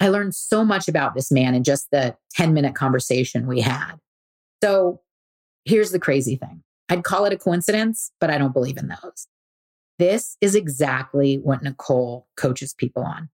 I 0.00 0.08
learned 0.08 0.34
so 0.34 0.64
much 0.64 0.88
about 0.88 1.14
this 1.14 1.30
man 1.30 1.54
in 1.54 1.64
just 1.64 1.88
the 1.90 2.16
10 2.34 2.54
minute 2.54 2.74
conversation 2.74 3.46
we 3.46 3.60
had. 3.60 3.96
So 4.62 5.00
here's 5.64 5.90
the 5.90 5.98
crazy 5.98 6.36
thing 6.36 6.62
I'd 6.88 7.04
call 7.04 7.24
it 7.24 7.32
a 7.32 7.38
coincidence, 7.38 8.12
but 8.20 8.30
I 8.30 8.38
don't 8.38 8.52
believe 8.52 8.78
in 8.78 8.88
those. 8.88 9.26
This 9.98 10.36
is 10.40 10.54
exactly 10.54 11.36
what 11.36 11.62
Nicole 11.62 12.26
coaches 12.36 12.72
people 12.72 13.02
on 13.02 13.28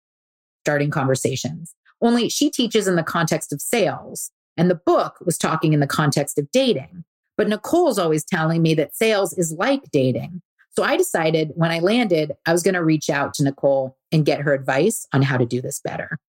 starting 0.69 0.91
conversations. 0.91 1.73
Only 1.99 2.29
she 2.29 2.51
teaches 2.51 2.87
in 2.87 2.95
the 2.95 3.01
context 3.01 3.51
of 3.51 3.59
sales, 3.59 4.29
and 4.55 4.69
the 4.69 4.75
book 4.75 5.15
was 5.25 5.35
talking 5.35 5.73
in 5.73 5.79
the 5.79 5.87
context 5.87 6.37
of 6.37 6.51
dating. 6.51 7.03
But 7.37 7.49
Nicole's 7.49 7.97
always 7.97 8.23
telling 8.23 8.61
me 8.61 8.75
that 8.75 8.95
sales 8.95 9.33
is 9.33 9.51
like 9.51 9.89
dating. 9.91 10.43
So 10.77 10.83
I 10.83 10.95
decided 10.95 11.53
when 11.55 11.71
I 11.71 11.79
landed, 11.79 12.33
I 12.45 12.51
was 12.51 12.61
going 12.61 12.75
to 12.75 12.83
reach 12.83 13.09
out 13.09 13.33
to 13.35 13.43
Nicole 13.43 13.97
and 14.11 14.27
get 14.27 14.41
her 14.41 14.53
advice 14.53 15.07
on 15.11 15.23
how 15.23 15.37
to 15.37 15.45
do 15.45 15.59
this 15.59 15.79
better. 15.79 16.19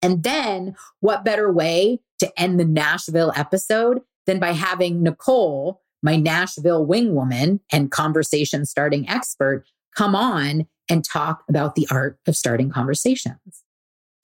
And 0.00 0.22
then, 0.22 0.76
what 1.00 1.24
better 1.24 1.50
way 1.52 1.98
to 2.20 2.40
end 2.40 2.60
the 2.60 2.64
Nashville 2.64 3.32
episode 3.34 4.02
than 4.26 4.38
by 4.38 4.52
having 4.52 5.02
Nicole, 5.02 5.82
my 6.00 6.14
Nashville 6.14 6.86
wingwoman 6.86 7.58
and 7.72 7.90
conversation 7.90 8.66
starting 8.66 9.08
expert, 9.08 9.64
come 9.96 10.14
on 10.14 10.68
and 10.88 11.04
talk 11.04 11.42
about 11.48 11.74
the 11.74 11.88
art 11.90 12.20
of 12.28 12.36
starting 12.36 12.70
conversations. 12.70 13.63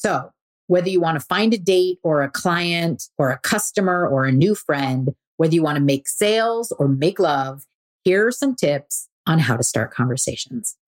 So, 0.00 0.30
whether 0.66 0.88
you 0.88 0.98
want 0.98 1.20
to 1.20 1.26
find 1.26 1.52
a 1.52 1.58
date 1.58 1.98
or 2.02 2.22
a 2.22 2.30
client 2.30 3.02
or 3.18 3.30
a 3.30 3.38
customer 3.38 4.08
or 4.08 4.24
a 4.24 4.32
new 4.32 4.54
friend, 4.54 5.10
whether 5.36 5.54
you 5.54 5.62
want 5.62 5.76
to 5.76 5.84
make 5.84 6.08
sales 6.08 6.72
or 6.78 6.88
make 6.88 7.18
love, 7.18 7.64
here 8.02 8.26
are 8.26 8.32
some 8.32 8.54
tips 8.54 9.08
on 9.26 9.40
how 9.40 9.58
to 9.58 9.62
start 9.62 9.92
conversations. 9.92 10.78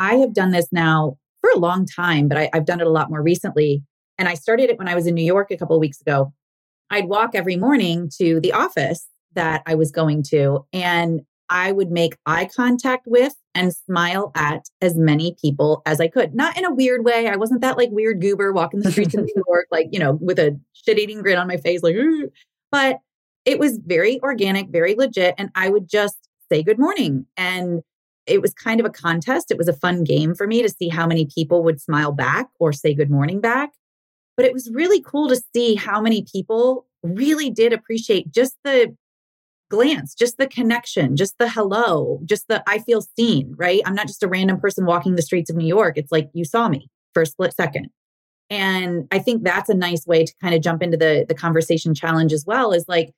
I 0.00 0.14
have 0.14 0.32
done 0.32 0.50
this 0.50 0.68
now 0.72 1.18
for 1.42 1.50
a 1.50 1.58
long 1.58 1.84
time, 1.84 2.28
but 2.28 2.38
I, 2.38 2.48
have 2.54 2.64
done 2.64 2.80
it 2.80 2.86
a 2.86 2.90
lot 2.90 3.10
more 3.10 3.22
recently. 3.22 3.84
And 4.16 4.26
I 4.26 4.32
started 4.32 4.70
it 4.70 4.78
when 4.78 4.88
I 4.88 4.94
was 4.94 5.06
in 5.06 5.14
New 5.14 5.24
York 5.24 5.50
a 5.50 5.58
couple 5.58 5.76
of 5.76 5.80
weeks 5.80 6.00
ago. 6.00 6.32
I'd 6.88 7.08
walk 7.08 7.34
every 7.34 7.56
morning 7.56 8.10
to 8.16 8.40
the 8.40 8.52
office 8.52 9.06
that 9.34 9.62
I 9.66 9.74
was 9.74 9.90
going 9.90 10.22
to, 10.30 10.64
and 10.72 11.20
I 11.48 11.72
would 11.72 11.90
make 11.90 12.16
eye 12.26 12.48
contact 12.54 13.06
with 13.06 13.34
and 13.54 13.74
smile 13.74 14.32
at 14.34 14.68
as 14.80 14.96
many 14.96 15.36
people 15.40 15.82
as 15.86 16.00
I 16.00 16.08
could. 16.08 16.34
Not 16.34 16.56
in 16.56 16.64
a 16.64 16.74
weird 16.74 17.04
way. 17.04 17.28
I 17.28 17.36
wasn't 17.36 17.60
that 17.60 17.76
like 17.76 17.90
weird 17.90 18.20
goober 18.20 18.52
walking 18.52 18.80
the 18.80 18.90
streets 18.90 19.14
of 19.14 19.24
New 19.24 19.42
York, 19.48 19.66
like, 19.70 19.88
you 19.92 19.98
know, 19.98 20.18
with 20.20 20.38
a 20.38 20.58
shit 20.72 20.98
eating 20.98 21.22
grin 21.22 21.38
on 21.38 21.46
my 21.46 21.56
face, 21.56 21.82
like, 21.82 21.96
but 22.72 22.98
it 23.44 23.58
was 23.58 23.78
very 23.84 24.20
organic, 24.22 24.70
very 24.70 24.94
legit. 24.94 25.34
And 25.38 25.50
I 25.54 25.68
would 25.68 25.88
just 25.88 26.28
say 26.50 26.62
good 26.62 26.78
morning. 26.78 27.26
And 27.36 27.82
it 28.26 28.40
was 28.40 28.54
kind 28.54 28.80
of 28.80 28.86
a 28.86 28.90
contest. 28.90 29.50
It 29.50 29.58
was 29.58 29.68
a 29.68 29.74
fun 29.74 30.02
game 30.02 30.34
for 30.34 30.46
me 30.46 30.62
to 30.62 30.68
see 30.68 30.88
how 30.88 31.06
many 31.06 31.26
people 31.26 31.62
would 31.62 31.80
smile 31.80 32.12
back 32.12 32.48
or 32.58 32.72
say 32.72 32.94
good 32.94 33.10
morning 33.10 33.40
back. 33.40 33.70
But 34.36 34.46
it 34.46 34.52
was 34.52 34.70
really 34.72 35.02
cool 35.02 35.28
to 35.28 35.40
see 35.54 35.74
how 35.74 36.00
many 36.00 36.24
people 36.30 36.86
really 37.02 37.50
did 37.50 37.72
appreciate 37.72 38.32
just 38.32 38.56
the 38.64 38.96
glance, 39.74 40.14
just 40.14 40.38
the 40.38 40.46
connection, 40.46 41.16
just 41.16 41.36
the 41.38 41.48
hello, 41.48 42.20
just 42.24 42.46
the 42.48 42.62
I 42.68 42.78
feel 42.78 43.00
seen, 43.00 43.54
right? 43.56 43.82
I'm 43.84 43.94
not 43.94 44.06
just 44.06 44.22
a 44.22 44.28
random 44.28 44.60
person 44.60 44.86
walking 44.86 45.16
the 45.16 45.22
streets 45.22 45.50
of 45.50 45.56
New 45.56 45.66
York. 45.66 45.98
It's 45.98 46.12
like 46.12 46.30
you 46.32 46.44
saw 46.44 46.68
me 46.68 46.88
for 47.12 47.22
a 47.22 47.26
split 47.26 47.54
second. 47.54 47.88
And 48.50 49.08
I 49.10 49.18
think 49.18 49.42
that's 49.42 49.68
a 49.68 49.74
nice 49.74 50.06
way 50.06 50.24
to 50.24 50.34
kind 50.40 50.54
of 50.54 50.62
jump 50.62 50.82
into 50.82 50.96
the 50.96 51.24
the 51.28 51.34
conversation 51.34 51.94
challenge 51.94 52.32
as 52.32 52.44
well 52.46 52.72
is 52.72 52.84
like 52.88 53.12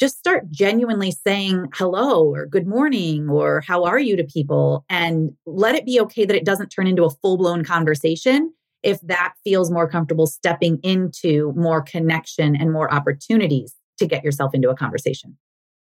just 0.00 0.16
start 0.16 0.48
genuinely 0.50 1.10
saying 1.10 1.66
hello 1.74 2.32
or 2.32 2.46
good 2.46 2.66
morning 2.66 3.28
or 3.28 3.62
how 3.66 3.84
are 3.84 3.98
you 3.98 4.16
to 4.16 4.24
people 4.24 4.84
and 4.88 5.32
let 5.44 5.74
it 5.74 5.84
be 5.84 6.00
okay 6.00 6.24
that 6.24 6.36
it 6.36 6.44
doesn't 6.44 6.68
turn 6.68 6.86
into 6.86 7.04
a 7.04 7.10
full-blown 7.10 7.64
conversation 7.64 8.52
if 8.84 9.00
that 9.00 9.34
feels 9.42 9.72
more 9.72 9.88
comfortable 9.88 10.28
stepping 10.28 10.78
into 10.84 11.52
more 11.56 11.82
connection 11.82 12.54
and 12.54 12.72
more 12.72 12.92
opportunities 12.94 13.74
to 13.98 14.06
get 14.06 14.22
yourself 14.22 14.54
into 14.54 14.70
a 14.70 14.76
conversation. 14.76 15.36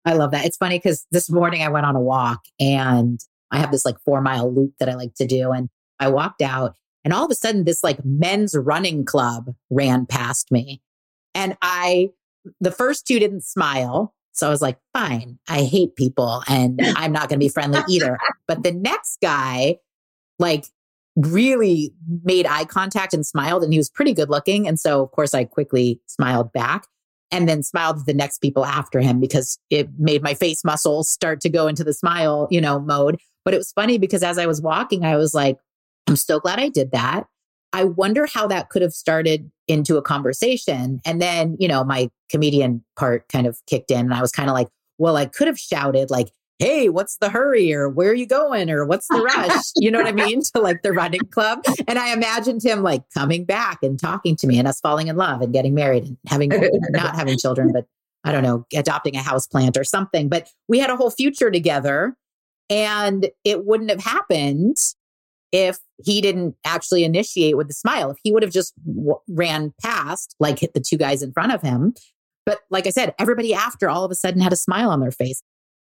I 0.07 0.13
love 0.13 0.31
that. 0.31 0.47
It's 0.47 0.57
funny 0.57 0.79
because 0.79 1.05
this 1.11 1.29
morning 1.29 1.63
I 1.63 1.69
went 1.69 1.85
on 1.85 1.97
a 1.97 2.01
walk 2.01 2.45
and 2.61 3.21
I 3.51 3.59
have 3.59 3.73
this 3.73 3.85
like 3.85 3.97
four 4.05 4.21
mile 4.21 4.55
loop 4.55 4.73
that 4.79 4.89
I 4.89 4.95
like 4.95 5.15
to 5.17 5.27
do. 5.27 5.51
And 5.51 5.69
I 5.99 6.09
walked 6.09 6.43
out 6.43 6.77
and 7.05 7.13
all 7.13 7.25
of 7.25 7.31
a 7.31 7.35
sudden 7.35 7.65
this 7.65 7.83
like 7.83 8.05
men's 8.05 8.55
running 8.57 9.05
club 9.05 9.53
ran 9.69 10.07
past 10.07 10.53
me. 10.53 10.81
And 11.35 11.57
I, 11.61 12.11
the 12.61 12.71
first 12.71 13.07
two 13.07 13.19
didn't 13.19 13.45
smile. 13.45 14.15
So 14.33 14.47
I 14.47 14.51
was 14.51 14.63
like, 14.63 14.79
fine, 14.93 15.41
I 15.49 15.63
hate 15.63 15.97
people 15.97 16.43
and 16.47 16.81
I'm 16.97 17.11
not 17.11 17.29
going 17.29 17.41
to 17.41 17.45
be 17.45 17.49
friendly 17.49 17.81
either. 17.89 18.17
But 18.47 18.63
the 18.63 18.73
next 18.73 19.19
guy, 19.21 19.77
like, 20.39 20.67
really 21.17 21.95
made 22.25 22.47
eye 22.47 22.67
contact 22.67 23.15
and 23.15 23.27
smiled 23.27 23.65
and 23.65 23.73
he 23.73 23.79
was 23.79 23.89
pretty 23.89 24.13
good 24.13 24.29
looking. 24.29 24.69
And 24.69 24.79
so, 24.79 25.03
of 25.03 25.11
course, 25.13 25.33
I 25.33 25.45
quickly 25.45 26.01
smiled 26.07 26.53
back 26.53 26.87
and 27.31 27.49
then 27.49 27.63
smiled 27.63 27.99
at 27.99 28.07
the 28.07 28.15
next 28.15 28.39
people 28.39 28.65
after 28.65 29.01
him 29.01 29.21
because 29.21 29.59
it 29.71 29.89
made 29.99 30.23
my 30.23 30.35
face 30.35 30.65
muscles 30.65 31.09
start 31.09 31.41
to 31.41 31.49
go 31.49 31.67
into 31.67 31.85
the 31.85 31.93
smile, 31.93 32.47
you 32.51 32.61
know, 32.61 32.79
mode. 32.79 33.19
But 33.45 33.55
it 33.55 33.59
was 33.59 33.73
funny 33.73 33.99
because 33.99 34.23
as 34.23 34.39
I 34.39 34.47
was 34.47 34.61
walking, 34.61 35.05
I 35.05 35.17
was 35.17 35.35
like, 35.35 35.59
I'm 36.07 36.17
so 36.17 36.39
glad 36.39 36.59
I 36.59 36.69
did 36.69 36.93
that. 36.93 37.27
I 37.73 37.85
wonder 37.85 38.27
how 38.27 38.47
that 38.47 38.71
could 38.71 38.83
have 38.83 38.93
started 38.93 39.51
into 39.69 39.97
a 39.97 40.03
conversation. 40.03 41.01
And 41.05 41.21
then, 41.21 41.57
you 41.59 41.69
know, 41.69 41.85
my 41.85 42.09
comedian 42.31 42.85
part 42.97 43.29
kind 43.29 43.47
of 43.47 43.59
kicked 43.67 43.91
in 43.91 44.01
and 44.01 44.15
I 44.15 44.21
was 44.21 44.33
kind 44.33 44.49
of 44.49 44.55
like, 44.55 44.69
well, 44.99 45.17
I 45.17 45.27
could 45.27 45.47
have 45.47 45.59
shouted 45.59 46.11
like, 46.11 46.29
hey, 46.59 46.89
what's 46.89 47.17
the 47.19 47.29
hurry? 47.29 47.73
Or 47.73 47.89
where 47.89 48.11
are 48.11 48.15
you 48.15 48.27
going? 48.27 48.71
Or 48.71 48.85
what's 48.85 49.09
the 49.09 49.21
rush? 49.37 49.65
You 49.77 49.91
know 49.91 49.99
what 49.99 50.09
I 50.09 50.13
mean? 50.13 50.43
To 50.55 50.61
like 50.61 50.83
the 50.83 50.93
running 50.93 51.27
club. 51.31 51.63
And 51.87 51.99
I 51.99 52.13
imagined 52.13 52.65
him 52.65 52.83
like 52.83 53.03
coming 53.13 53.45
back 53.45 53.79
and 53.83 53.99
talking 53.99 54.37
to 54.37 54.47
me 54.47 54.59
and 54.59 54.67
us 54.67 54.81
falling 54.81 55.09
in 55.09 55.17
love 55.17 55.43
and 55.43 55.53
getting 55.53 55.75
married 55.75 56.05
and 56.05 56.17
having, 56.27 56.51
not 56.91 57.15
having 57.15 57.37
children, 57.39 57.73
but 57.73 57.87
I 58.25 58.33
don't 58.33 58.43
know, 58.43 58.67
adopting 58.75 59.17
a 59.17 59.23
house 59.23 59.47
plant 59.47 59.77
or 59.77 59.85
something. 59.85 60.29
But 60.29 60.49
we 60.69 60.79
had 60.79 60.91
a 60.91 60.97
whole 60.97 61.11
future 61.11 61.51
together 61.51 62.17
and 62.69 63.29
it 63.45 63.65
wouldn't 63.65 63.91
have 63.91 64.03
happened 64.03 64.77
if 65.53 65.79
he 66.05 66.21
didn't 66.21 66.57
actually 66.65 67.05
initiate 67.05 67.57
with 67.57 67.69
the 67.69 67.75
smile. 67.75 68.11
If 68.11 68.19
he 68.23 68.33
would 68.33 68.43
have 68.43 68.53
just 68.53 68.75
w- 68.85 69.21
ran 69.29 69.73
past, 69.81 70.35
like 70.41 70.59
hit 70.59 70.75
the 70.75 70.81
two 70.81 70.97
guys 70.97 71.23
in 71.23 71.33
front 71.33 71.53
of 71.53 71.63
him. 71.63 71.95
But 72.45 72.61
like 72.71 72.87
I 72.87 72.91
said, 72.91 73.15
everybody 73.19 73.55
after 73.55 73.89
all 73.89 74.05
of 74.05 74.11
a 74.11 74.15
sudden 74.15 74.41
had 74.41 74.53
a 74.53 74.57
smile 74.57 74.91
on 74.91 75.01
their 75.01 75.11
face. 75.11 75.43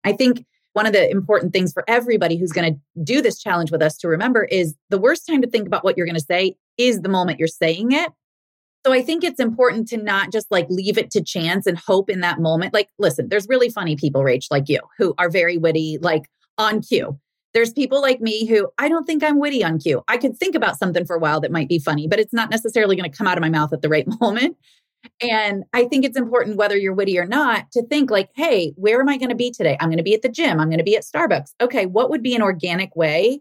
I 0.04 0.12
think 0.12 0.44
one 0.72 0.87
of 0.87 0.92
the 0.92 1.11
important 1.11 1.52
things 1.52 1.72
for 1.72 1.84
everybody 1.88 2.37
who's 2.37 2.52
going 2.52 2.74
to 2.74 3.02
do 3.02 3.20
this 3.20 3.38
challenge 3.40 3.70
with 3.70 3.82
us 3.82 3.96
to 3.98 4.08
remember 4.08 4.44
is 4.44 4.74
the 4.90 4.98
worst 4.98 5.26
time 5.26 5.42
to 5.42 5.48
think 5.48 5.66
about 5.66 5.82
what 5.82 5.96
you're 5.96 6.06
going 6.06 6.14
to 6.14 6.20
say 6.20 6.56
is 6.76 7.00
the 7.00 7.08
moment 7.08 7.38
you're 7.38 7.48
saying 7.48 7.92
it. 7.92 8.11
So 8.87 8.92
I 8.92 9.02
think 9.02 9.24
it's 9.24 9.40
important 9.40 9.88
to 9.88 9.96
not 9.96 10.30
just 10.30 10.46
like 10.50 10.66
leave 10.70 10.96
it 10.96 11.11
to 11.11 11.22
chance 11.22 11.66
and 11.66 11.76
hope 11.76 12.08
in 12.08 12.20
that 12.20 12.38
moment. 12.38 12.72
Like, 12.72 12.90
listen, 12.98 13.28
there's 13.28 13.48
really 13.48 13.68
funny 13.68 13.96
people, 13.96 14.22
Rach, 14.22 14.46
like 14.50 14.68
you, 14.68 14.80
who 14.96 15.14
are 15.18 15.28
very 15.28 15.58
witty, 15.58 15.98
like 16.00 16.30
on 16.58 16.80
cue. 16.80 17.18
There's 17.54 17.72
people 17.72 18.00
like 18.00 18.20
me 18.20 18.46
who 18.46 18.68
I 18.78 18.88
don't 18.88 19.04
think 19.04 19.24
I'm 19.24 19.40
witty 19.40 19.64
on 19.64 19.78
cue. 19.78 20.04
I 20.06 20.16
could 20.16 20.37
think 20.37 20.54
about 20.54 20.78
something 20.78 21.04
for 21.04 21.16
a 21.16 21.18
while 21.18 21.40
that 21.40 21.50
might 21.50 21.68
be 21.68 21.78
funny, 21.78 22.06
but 22.06 22.20
it's 22.20 22.32
not 22.32 22.50
necessarily 22.50 22.94
going 22.94 23.11
to 23.11 23.16
come 23.16 23.26
out 23.26 23.37
of 23.37 23.42
my 23.42 23.50
mouth 23.50 23.72
at 23.72 23.82
the 23.82 23.88
right 23.88 24.06
moment. 24.20 24.56
And 25.20 25.64
I 25.72 25.84
think 25.84 26.04
it's 26.04 26.16
important, 26.16 26.56
whether 26.56 26.76
you're 26.76 26.94
witty 26.94 27.18
or 27.18 27.26
not, 27.26 27.70
to 27.72 27.82
think 27.87 28.11
like, 28.11 28.30
hey, 28.34 28.72
where 28.76 29.00
am 29.00 29.08
I 29.08 29.16
going 29.16 29.30
to 29.30 29.34
be 29.34 29.50
today? 29.50 29.76
I'm 29.80 29.88
going 29.88 29.98
to 29.98 30.02
be 30.02 30.14
at 30.14 30.22
the 30.22 30.28
gym. 30.28 30.61
I'm 30.61 30.68
going 30.68 30.78
to 30.78 30.84
be 30.84 30.96
at 30.96 31.04
Starbucks. 31.04 31.52
Okay, 31.61 31.87
what 31.87 32.11
would 32.11 32.22
be 32.22 32.34
an 32.34 32.42
organic 32.42 32.94
way 32.96 33.40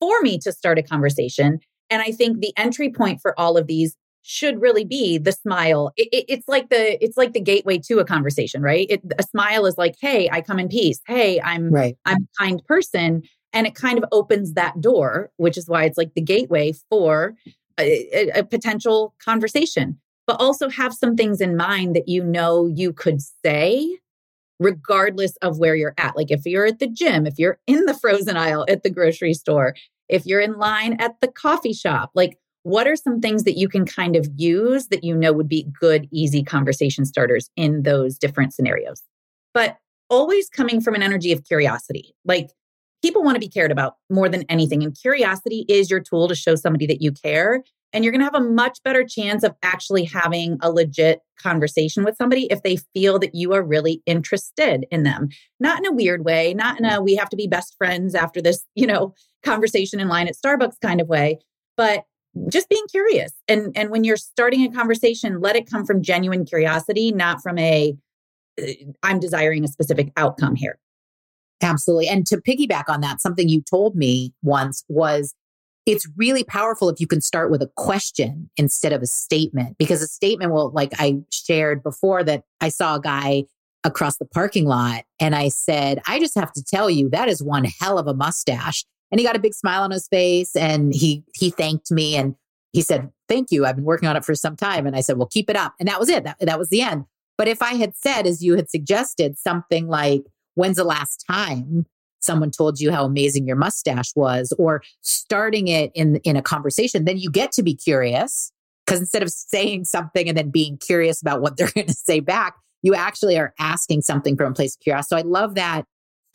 for 0.00 0.20
me 0.22 0.38
to 0.38 0.52
start 0.52 0.78
a 0.78 0.82
conversation? 0.82 1.60
And 1.90 2.02
I 2.02 2.12
think 2.12 2.40
the 2.40 2.52
entry 2.56 2.90
point 2.90 3.20
for 3.20 3.38
all 3.38 3.56
of 3.56 3.66
these 3.66 3.96
should 4.22 4.60
really 4.60 4.84
be 4.84 5.18
the 5.18 5.30
smile. 5.30 5.92
It, 5.96 6.08
it, 6.12 6.24
it's 6.28 6.48
like 6.48 6.68
the 6.68 7.02
it's 7.02 7.16
like 7.16 7.32
the 7.32 7.40
gateway 7.40 7.78
to 7.86 8.00
a 8.00 8.04
conversation, 8.04 8.60
right? 8.60 8.86
It, 8.90 9.00
a 9.18 9.22
smile 9.22 9.66
is 9.66 9.78
like, 9.78 9.94
"Hey, 10.00 10.28
I 10.30 10.40
come 10.40 10.58
in 10.58 10.68
peace. 10.68 11.00
Hey, 11.06 11.40
I'm 11.40 11.70
right. 11.70 11.96
I'm 12.04 12.22
a 12.22 12.42
kind 12.42 12.64
person," 12.66 13.22
and 13.52 13.68
it 13.68 13.76
kind 13.76 13.98
of 13.98 14.04
opens 14.10 14.54
that 14.54 14.80
door, 14.80 15.30
which 15.36 15.56
is 15.56 15.68
why 15.68 15.84
it's 15.84 15.96
like 15.96 16.14
the 16.14 16.20
gateway 16.20 16.72
for 16.90 17.36
a, 17.78 18.08
a, 18.12 18.40
a 18.40 18.44
potential 18.44 19.14
conversation. 19.24 20.00
But 20.26 20.40
also 20.40 20.68
have 20.68 20.92
some 20.92 21.16
things 21.16 21.40
in 21.40 21.56
mind 21.56 21.94
that 21.94 22.08
you 22.08 22.24
know 22.24 22.66
you 22.66 22.92
could 22.92 23.20
say 23.44 23.98
regardless 24.58 25.36
of 25.36 25.58
where 25.58 25.76
you're 25.76 25.94
at. 25.98 26.16
Like 26.16 26.30
if 26.30 26.46
you're 26.46 26.66
at 26.66 26.78
the 26.78 26.88
gym, 26.88 27.26
if 27.26 27.38
you're 27.38 27.58
in 27.66 27.84
the 27.84 27.94
frozen 27.94 28.36
aisle 28.36 28.64
at 28.68 28.82
the 28.82 28.90
grocery 28.90 29.34
store, 29.34 29.74
if 30.08 30.24
you're 30.24 30.40
in 30.40 30.54
line 30.54 30.94
at 31.00 31.20
the 31.20 31.28
coffee 31.28 31.72
shop, 31.72 32.10
like 32.14 32.38
what 32.62 32.86
are 32.86 32.96
some 32.96 33.20
things 33.20 33.44
that 33.44 33.56
you 33.56 33.68
can 33.68 33.86
kind 33.86 34.16
of 34.16 34.28
use 34.36 34.88
that 34.88 35.04
you 35.04 35.14
know 35.14 35.32
would 35.32 35.48
be 35.48 35.68
good, 35.78 36.08
easy 36.10 36.42
conversation 36.42 37.04
starters 37.04 37.50
in 37.56 37.82
those 37.82 38.18
different 38.18 38.54
scenarios? 38.54 39.02
But 39.54 39.78
always 40.10 40.48
coming 40.48 40.80
from 40.80 40.94
an 40.94 41.02
energy 41.02 41.32
of 41.32 41.44
curiosity. 41.44 42.14
Like 42.24 42.50
people 43.02 43.22
want 43.22 43.36
to 43.36 43.40
be 43.40 43.48
cared 43.48 43.72
about 43.72 43.96
more 44.10 44.28
than 44.28 44.44
anything. 44.48 44.82
And 44.82 44.98
curiosity 44.98 45.64
is 45.68 45.90
your 45.90 46.00
tool 46.00 46.28
to 46.28 46.34
show 46.34 46.54
somebody 46.54 46.86
that 46.86 47.02
you 47.02 47.12
care. 47.12 47.62
And 47.92 48.04
you're 48.04 48.12
going 48.12 48.20
to 48.20 48.26
have 48.26 48.34
a 48.34 48.40
much 48.40 48.78
better 48.84 49.04
chance 49.04 49.42
of 49.42 49.54
actually 49.62 50.04
having 50.04 50.58
a 50.60 50.70
legit 50.70 51.20
conversation 51.40 52.04
with 52.04 52.16
somebody 52.16 52.46
if 52.50 52.62
they 52.62 52.76
feel 52.94 53.18
that 53.20 53.34
you 53.34 53.52
are 53.52 53.62
really 53.62 54.02
interested 54.06 54.86
in 54.90 55.02
them. 55.02 55.28
Not 55.60 55.78
in 55.78 55.86
a 55.86 55.92
weird 55.92 56.24
way, 56.24 56.52
not 56.54 56.78
in 56.78 56.84
a 56.84 57.00
we 57.00 57.14
have 57.14 57.28
to 57.30 57.36
be 57.36 57.46
best 57.46 57.74
friends 57.78 58.14
after 58.14 58.42
this, 58.42 58.64
you 58.74 58.86
know, 58.86 59.14
conversation 59.44 60.00
in 60.00 60.08
line 60.08 60.28
at 60.28 60.36
Starbucks 60.36 60.80
kind 60.82 61.00
of 61.00 61.08
way, 61.08 61.38
but 61.76 62.04
just 62.48 62.68
being 62.68 62.84
curious. 62.90 63.32
And 63.48 63.72
and 63.76 63.90
when 63.90 64.04
you're 64.04 64.16
starting 64.16 64.64
a 64.64 64.72
conversation, 64.72 65.40
let 65.40 65.56
it 65.56 65.70
come 65.70 65.86
from 65.86 66.02
genuine 66.02 66.44
curiosity, 66.44 67.12
not 67.12 67.42
from 67.42 67.58
a 67.58 67.96
uh, 68.60 68.66
I'm 69.02 69.20
desiring 69.20 69.64
a 69.64 69.68
specific 69.68 70.12
outcome 70.16 70.54
here. 70.54 70.78
Absolutely. 71.62 72.08
And 72.08 72.26
to 72.26 72.36
piggyback 72.36 72.84
on 72.88 73.00
that, 73.00 73.20
something 73.20 73.48
you 73.48 73.62
told 73.62 73.96
me 73.96 74.34
once 74.42 74.84
was 74.88 75.34
it's 75.86 76.06
really 76.16 76.42
powerful 76.42 76.88
if 76.88 77.00
you 77.00 77.06
can 77.06 77.20
start 77.20 77.50
with 77.50 77.62
a 77.62 77.70
question 77.76 78.50
instead 78.56 78.92
of 78.92 79.02
a 79.02 79.06
statement 79.06 79.78
because 79.78 80.02
a 80.02 80.08
statement 80.08 80.52
will 80.52 80.70
like 80.72 80.92
I 80.98 81.18
shared 81.30 81.82
before 81.82 82.24
that 82.24 82.42
I 82.60 82.68
saw 82.68 82.96
a 82.96 83.00
guy 83.00 83.44
across 83.84 84.16
the 84.16 84.24
parking 84.24 84.66
lot 84.66 85.04
and 85.20 85.34
I 85.34 85.48
said, 85.48 86.02
I 86.06 86.18
just 86.18 86.34
have 86.34 86.52
to 86.54 86.64
tell 86.64 86.90
you 86.90 87.08
that 87.10 87.28
is 87.28 87.40
one 87.40 87.64
hell 87.80 87.98
of 87.98 88.08
a 88.08 88.14
mustache. 88.14 88.84
And 89.12 89.20
he 89.20 89.26
got 89.26 89.36
a 89.36 89.40
big 89.40 89.54
smile 89.54 89.82
on 89.82 89.92
his 89.92 90.08
face 90.08 90.56
and 90.56 90.92
he 90.92 91.22
he 91.34 91.50
thanked 91.50 91.92
me 91.92 92.16
and 92.16 92.34
he 92.72 92.82
said 92.82 93.10
thank 93.28 93.52
you. 93.52 93.64
I've 93.64 93.76
been 93.76 93.84
working 93.84 94.08
on 94.08 94.16
it 94.16 94.24
for 94.24 94.34
some 94.34 94.56
time. 94.56 94.86
And 94.86 94.96
i 94.96 95.00
said 95.00 95.16
well 95.16 95.28
keep 95.28 95.48
it 95.48 95.56
up. 95.56 95.74
And 95.78 95.88
that 95.88 96.00
was 96.00 96.08
it. 96.08 96.24
That, 96.24 96.36
that 96.40 96.58
was 96.58 96.68
the 96.68 96.82
end. 96.82 97.04
But 97.38 97.46
if 97.46 97.62
i 97.62 97.74
had 97.74 97.96
said 97.96 98.26
as 98.26 98.42
you 98.42 98.56
had 98.56 98.68
suggested 98.68 99.38
something 99.38 99.86
like 99.86 100.24
when's 100.54 100.76
the 100.76 100.84
last 100.84 101.24
time 101.30 101.86
someone 102.20 102.50
told 102.50 102.80
you 102.80 102.90
how 102.90 103.04
amazing 103.04 103.46
your 103.46 103.56
mustache 103.56 104.12
was 104.16 104.52
or 104.58 104.82
starting 105.00 105.68
it 105.68 105.90
in 105.94 106.16
in 106.24 106.36
a 106.36 106.42
conversation 106.42 107.04
then 107.04 107.18
you 107.18 107.30
get 107.30 107.52
to 107.52 107.62
be 107.62 107.74
curious 107.74 108.52
because 108.84 109.00
instead 109.00 109.22
of 109.22 109.30
saying 109.30 109.84
something 109.84 110.28
and 110.28 110.36
then 110.36 110.50
being 110.50 110.78
curious 110.78 111.20
about 111.20 111.40
what 111.40 111.56
they're 111.56 111.70
going 111.74 111.86
to 111.86 111.94
say 111.94 112.20
back 112.20 112.54
you 112.82 112.94
actually 112.94 113.38
are 113.38 113.52
asking 113.58 114.02
something 114.02 114.36
from 114.36 114.52
a 114.52 114.54
place 114.54 114.76
of 114.76 114.80
curiosity 114.80 115.08
so 115.08 115.16
i 115.16 115.22
love 115.22 115.54
that 115.54 115.84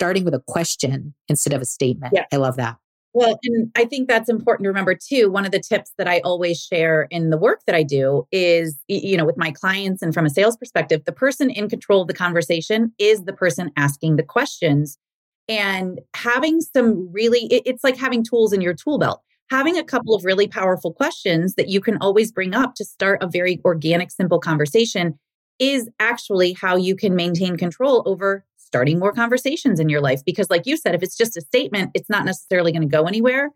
starting 0.01 0.25
with 0.25 0.33
a 0.33 0.39
question 0.47 1.13
instead 1.29 1.53
of 1.53 1.61
a 1.61 1.65
statement. 1.65 2.11
Yeah. 2.11 2.25
I 2.33 2.37
love 2.37 2.55
that. 2.55 2.75
Well, 3.13 3.37
and 3.43 3.69
I 3.75 3.85
think 3.85 4.07
that's 4.07 4.29
important 4.29 4.63
to 4.63 4.69
remember 4.69 4.95
too. 4.95 5.29
One 5.29 5.45
of 5.45 5.51
the 5.51 5.59
tips 5.59 5.91
that 5.99 6.07
I 6.07 6.21
always 6.21 6.59
share 6.59 7.03
in 7.11 7.29
the 7.29 7.37
work 7.37 7.59
that 7.67 7.75
I 7.75 7.83
do 7.83 8.25
is, 8.31 8.79
you 8.87 9.15
know, 9.15 9.25
with 9.25 9.37
my 9.37 9.51
clients 9.51 10.01
and 10.01 10.11
from 10.11 10.25
a 10.25 10.29
sales 10.31 10.57
perspective, 10.57 11.03
the 11.05 11.11
person 11.11 11.51
in 11.51 11.69
control 11.69 12.01
of 12.01 12.07
the 12.07 12.15
conversation 12.15 12.91
is 12.97 13.25
the 13.25 13.33
person 13.33 13.69
asking 13.77 14.15
the 14.15 14.23
questions. 14.23 14.97
And 15.47 15.99
having 16.15 16.61
some 16.61 17.11
really, 17.11 17.45
it's 17.51 17.83
like 17.83 17.97
having 17.97 18.23
tools 18.23 18.53
in 18.53 18.61
your 18.61 18.73
tool 18.73 18.97
belt. 18.97 19.21
Having 19.49 19.77
a 19.77 19.83
couple 19.83 20.15
of 20.15 20.23
really 20.23 20.47
powerful 20.47 20.93
questions 20.93 21.55
that 21.55 21.67
you 21.67 21.81
can 21.81 21.97
always 21.97 22.31
bring 22.31 22.55
up 22.55 22.73
to 22.75 22.85
start 22.85 23.21
a 23.21 23.27
very 23.27 23.59
organic, 23.65 24.09
simple 24.09 24.39
conversation 24.39 25.19
is 25.59 25.89
actually 25.99 26.53
how 26.53 26.77
you 26.77 26.95
can 26.95 27.15
maintain 27.15 27.57
control 27.57 28.01
over 28.05 28.45
starting 28.57 28.97
more 28.97 29.11
conversations 29.11 29.79
in 29.79 29.89
your 29.89 29.99
life. 29.99 30.21
Because, 30.25 30.49
like 30.49 30.65
you 30.65 30.77
said, 30.77 30.95
if 30.95 31.03
it's 31.03 31.17
just 31.17 31.35
a 31.35 31.41
statement, 31.41 31.91
it's 31.93 32.09
not 32.09 32.23
necessarily 32.23 32.71
going 32.71 32.81
to 32.81 32.87
go 32.87 33.03
anywhere. 33.03 33.49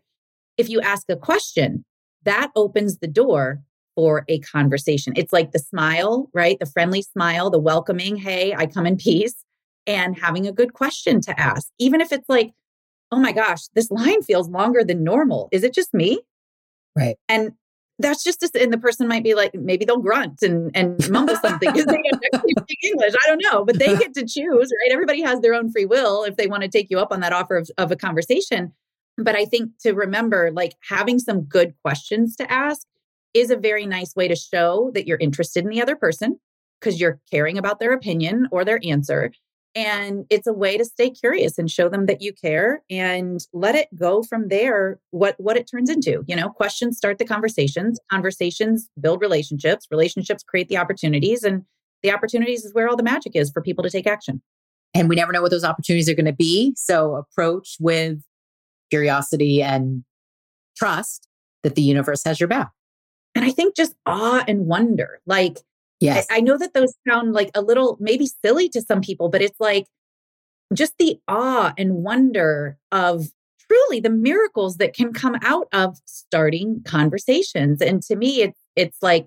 If 0.58 0.68
you 0.68 0.82
ask 0.82 1.08
a 1.08 1.16
question, 1.16 1.84
that 2.24 2.50
opens 2.54 2.98
the 2.98 3.08
door 3.08 3.62
for 3.94 4.26
a 4.28 4.38
conversation. 4.40 5.14
It's 5.16 5.32
like 5.32 5.52
the 5.52 5.58
smile, 5.58 6.28
right? 6.34 6.58
The 6.60 6.66
friendly 6.66 7.00
smile, 7.00 7.48
the 7.48 7.58
welcoming, 7.58 8.16
hey, 8.16 8.54
I 8.54 8.66
come 8.66 8.84
in 8.84 8.98
peace, 8.98 9.45
and 9.86 10.18
having 10.18 10.46
a 10.46 10.52
good 10.52 10.72
question 10.72 11.20
to 11.22 11.40
ask. 11.40 11.68
Even 11.78 12.00
if 12.00 12.12
it's 12.12 12.28
like, 12.28 12.52
oh 13.12 13.18
my 13.18 13.32
gosh, 13.32 13.62
this 13.74 13.90
line 13.90 14.22
feels 14.22 14.48
longer 14.48 14.84
than 14.84 15.04
normal. 15.04 15.48
Is 15.52 15.62
it 15.62 15.74
just 15.74 15.94
me? 15.94 16.20
Right. 16.96 17.16
And 17.28 17.52
that's 17.98 18.22
just 18.22 18.42
a, 18.42 18.50
and 18.62 18.72
the 18.72 18.78
person 18.78 19.08
might 19.08 19.24
be 19.24 19.34
like 19.34 19.54
maybe 19.54 19.84
they'll 19.84 19.98
grunt 19.98 20.42
and 20.42 20.70
and 20.74 21.08
mumble 21.10 21.36
something 21.36 21.72
because 21.72 21.86
they 21.86 22.02
actually 22.34 22.54
speak 22.58 22.78
English. 22.84 23.14
I 23.14 23.28
don't 23.28 23.42
know, 23.42 23.64
but 23.64 23.78
they 23.78 23.96
get 23.96 24.12
to 24.14 24.26
choose, 24.26 24.70
right? 24.82 24.92
Everybody 24.92 25.22
has 25.22 25.40
their 25.40 25.54
own 25.54 25.70
free 25.72 25.86
will 25.86 26.24
if 26.24 26.36
they 26.36 26.46
want 26.46 26.62
to 26.62 26.68
take 26.68 26.90
you 26.90 26.98
up 26.98 27.12
on 27.12 27.20
that 27.20 27.32
offer 27.32 27.56
of, 27.56 27.70
of 27.78 27.90
a 27.90 27.96
conversation. 27.96 28.72
But 29.16 29.34
I 29.34 29.46
think 29.46 29.70
to 29.80 29.92
remember, 29.92 30.50
like 30.52 30.74
having 30.86 31.18
some 31.18 31.42
good 31.42 31.74
questions 31.82 32.36
to 32.36 32.52
ask 32.52 32.86
is 33.32 33.50
a 33.50 33.56
very 33.56 33.86
nice 33.86 34.14
way 34.14 34.28
to 34.28 34.36
show 34.36 34.90
that 34.94 35.06
you're 35.06 35.18
interested 35.18 35.64
in 35.64 35.70
the 35.70 35.80
other 35.80 35.96
person 35.96 36.38
because 36.80 37.00
you're 37.00 37.18
caring 37.30 37.56
about 37.56 37.80
their 37.80 37.92
opinion 37.92 38.46
or 38.50 38.64
their 38.64 38.80
answer 38.84 39.32
and 39.76 40.24
it's 40.30 40.48
a 40.48 40.52
way 40.52 40.76
to 40.76 40.84
stay 40.84 41.10
curious 41.10 41.58
and 41.58 41.70
show 41.70 41.88
them 41.88 42.06
that 42.06 42.20
you 42.20 42.32
care 42.32 42.82
and 42.90 43.46
let 43.52 43.76
it 43.76 43.88
go 43.94 44.22
from 44.22 44.48
there 44.48 44.98
what 45.10 45.36
what 45.38 45.56
it 45.56 45.68
turns 45.70 45.88
into 45.88 46.24
you 46.26 46.34
know 46.34 46.48
questions 46.48 46.96
start 46.96 47.18
the 47.18 47.24
conversations 47.24 48.00
conversations 48.10 48.88
build 49.00 49.20
relationships 49.20 49.86
relationships 49.90 50.42
create 50.42 50.68
the 50.68 50.76
opportunities 50.78 51.44
and 51.44 51.64
the 52.02 52.12
opportunities 52.12 52.64
is 52.64 52.74
where 52.74 52.88
all 52.88 52.96
the 52.96 53.02
magic 53.02 53.32
is 53.34 53.50
for 53.50 53.60
people 53.60 53.82
to 53.82 53.90
take 53.90 54.06
action. 54.06 54.42
And 54.94 55.08
we 55.08 55.16
never 55.16 55.32
know 55.32 55.42
what 55.42 55.50
those 55.50 55.64
opportunities 55.64 56.08
are 56.08 56.14
going 56.14 56.26
to 56.26 56.32
be 56.32 56.72
so 56.76 57.16
approach 57.16 57.76
with 57.80 58.22
curiosity 58.90 59.62
and 59.62 60.04
trust 60.76 61.28
that 61.62 61.74
the 61.74 61.82
universe 61.82 62.22
has 62.24 62.38
your 62.38 62.48
back. 62.48 62.70
And 63.34 63.44
i 63.44 63.50
think 63.50 63.76
just 63.76 63.94
awe 64.06 64.44
and 64.48 64.66
wonder 64.66 65.20
like 65.26 65.58
Yes. 66.00 66.26
I, 66.30 66.36
I 66.36 66.40
know 66.40 66.58
that 66.58 66.74
those 66.74 66.94
sound 67.08 67.32
like 67.32 67.50
a 67.54 67.62
little 67.62 67.96
maybe 68.00 68.26
silly 68.44 68.68
to 68.70 68.82
some 68.82 69.00
people, 69.00 69.28
but 69.28 69.42
it's 69.42 69.58
like 69.60 69.86
just 70.74 70.94
the 70.98 71.18
awe 71.28 71.72
and 71.78 71.94
wonder 71.96 72.76
of 72.92 73.28
truly 73.66 74.00
the 74.00 74.10
miracles 74.10 74.76
that 74.76 74.94
can 74.94 75.12
come 75.12 75.36
out 75.42 75.68
of 75.72 75.98
starting 76.06 76.82
conversations. 76.84 77.80
And 77.80 78.02
to 78.04 78.16
me, 78.16 78.42
it's 78.42 78.60
it's 78.74 78.98
like, 79.02 79.26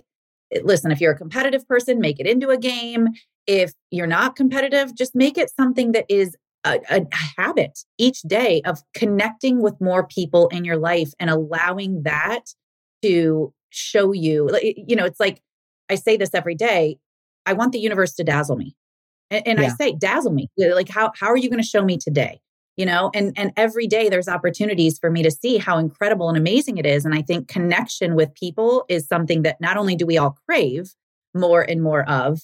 listen, 0.64 0.92
if 0.92 1.02
you're 1.02 1.14
a 1.14 1.18
competitive 1.18 1.68
person, 1.68 2.00
make 2.00 2.20
it 2.20 2.28
into 2.28 2.50
a 2.50 2.58
game. 2.58 3.08
If 3.48 3.74
you're 3.90 4.08
not 4.08 4.36
competitive, 4.36 4.96
just 4.96 5.16
make 5.16 5.38
it 5.38 5.50
something 5.50 5.92
that 5.94 6.06
is 6.08 6.36
a, 6.66 6.80
a, 6.90 7.08
habit 7.38 7.80
each 7.98 8.22
day 8.24 8.62
of 8.66 8.84
connecting 8.94 9.62
with 9.62 9.80
more 9.80 10.06
people 10.06 10.50
in 10.50 10.66
your 10.66 10.78
life 10.78 11.14
and 11.20 11.30
allowing 11.30 12.04
that 12.04 12.54
to 13.02 13.54
show 13.70 14.12
you. 14.12 14.50
You 14.62 14.96
know, 14.96 15.06
it's 15.06 15.20
like 15.20 15.42
I 15.90 15.96
say 15.96 16.18
this 16.18 16.34
every 16.34 16.56
day. 16.56 16.98
I 17.46 17.54
want 17.54 17.72
the 17.72 17.80
universe 17.80 18.14
to 18.16 18.24
dazzle 18.24 18.56
me. 18.56 18.76
And, 19.32 19.48
and 19.48 19.60
yeah. 19.60 19.66
I 19.66 19.70
say, 19.70 19.94
dazzle 19.94 20.32
me. 20.32 20.50
Like, 20.58 20.90
how, 20.90 21.12
how 21.20 21.28
are 21.28 21.38
you 21.38 21.50
going 21.50 21.62
to 21.62 21.68
show 21.68 21.84
me 21.84 21.98
today? 21.98 22.40
You 22.78 22.86
know, 22.86 23.12
and, 23.14 23.34
and 23.36 23.52
every 23.58 23.88
day 23.88 24.08
there's 24.08 24.30
opportunities 24.30 24.98
for 24.98 25.12
me 25.12 25.22
to 25.24 25.32
see 25.32 25.58
how 25.58 25.78
incredible 25.78 26.30
and 26.30 26.38
amazing 26.38 26.78
it 26.78 26.86
is. 26.86 27.04
And 27.04 27.14
I 27.14 27.22
think 27.22 27.48
connection 27.48 28.16
with 28.16 28.34
people 28.36 28.86
is 28.88 29.06
something 29.08 29.42
that 29.42 29.60
not 29.60 29.76
only 29.76 29.96
do 29.96 30.06
we 30.06 30.18
all 30.18 30.38
crave 30.48 30.94
more 31.34 31.62
and 31.62 31.82
more 31.82 32.10
of, 32.10 32.40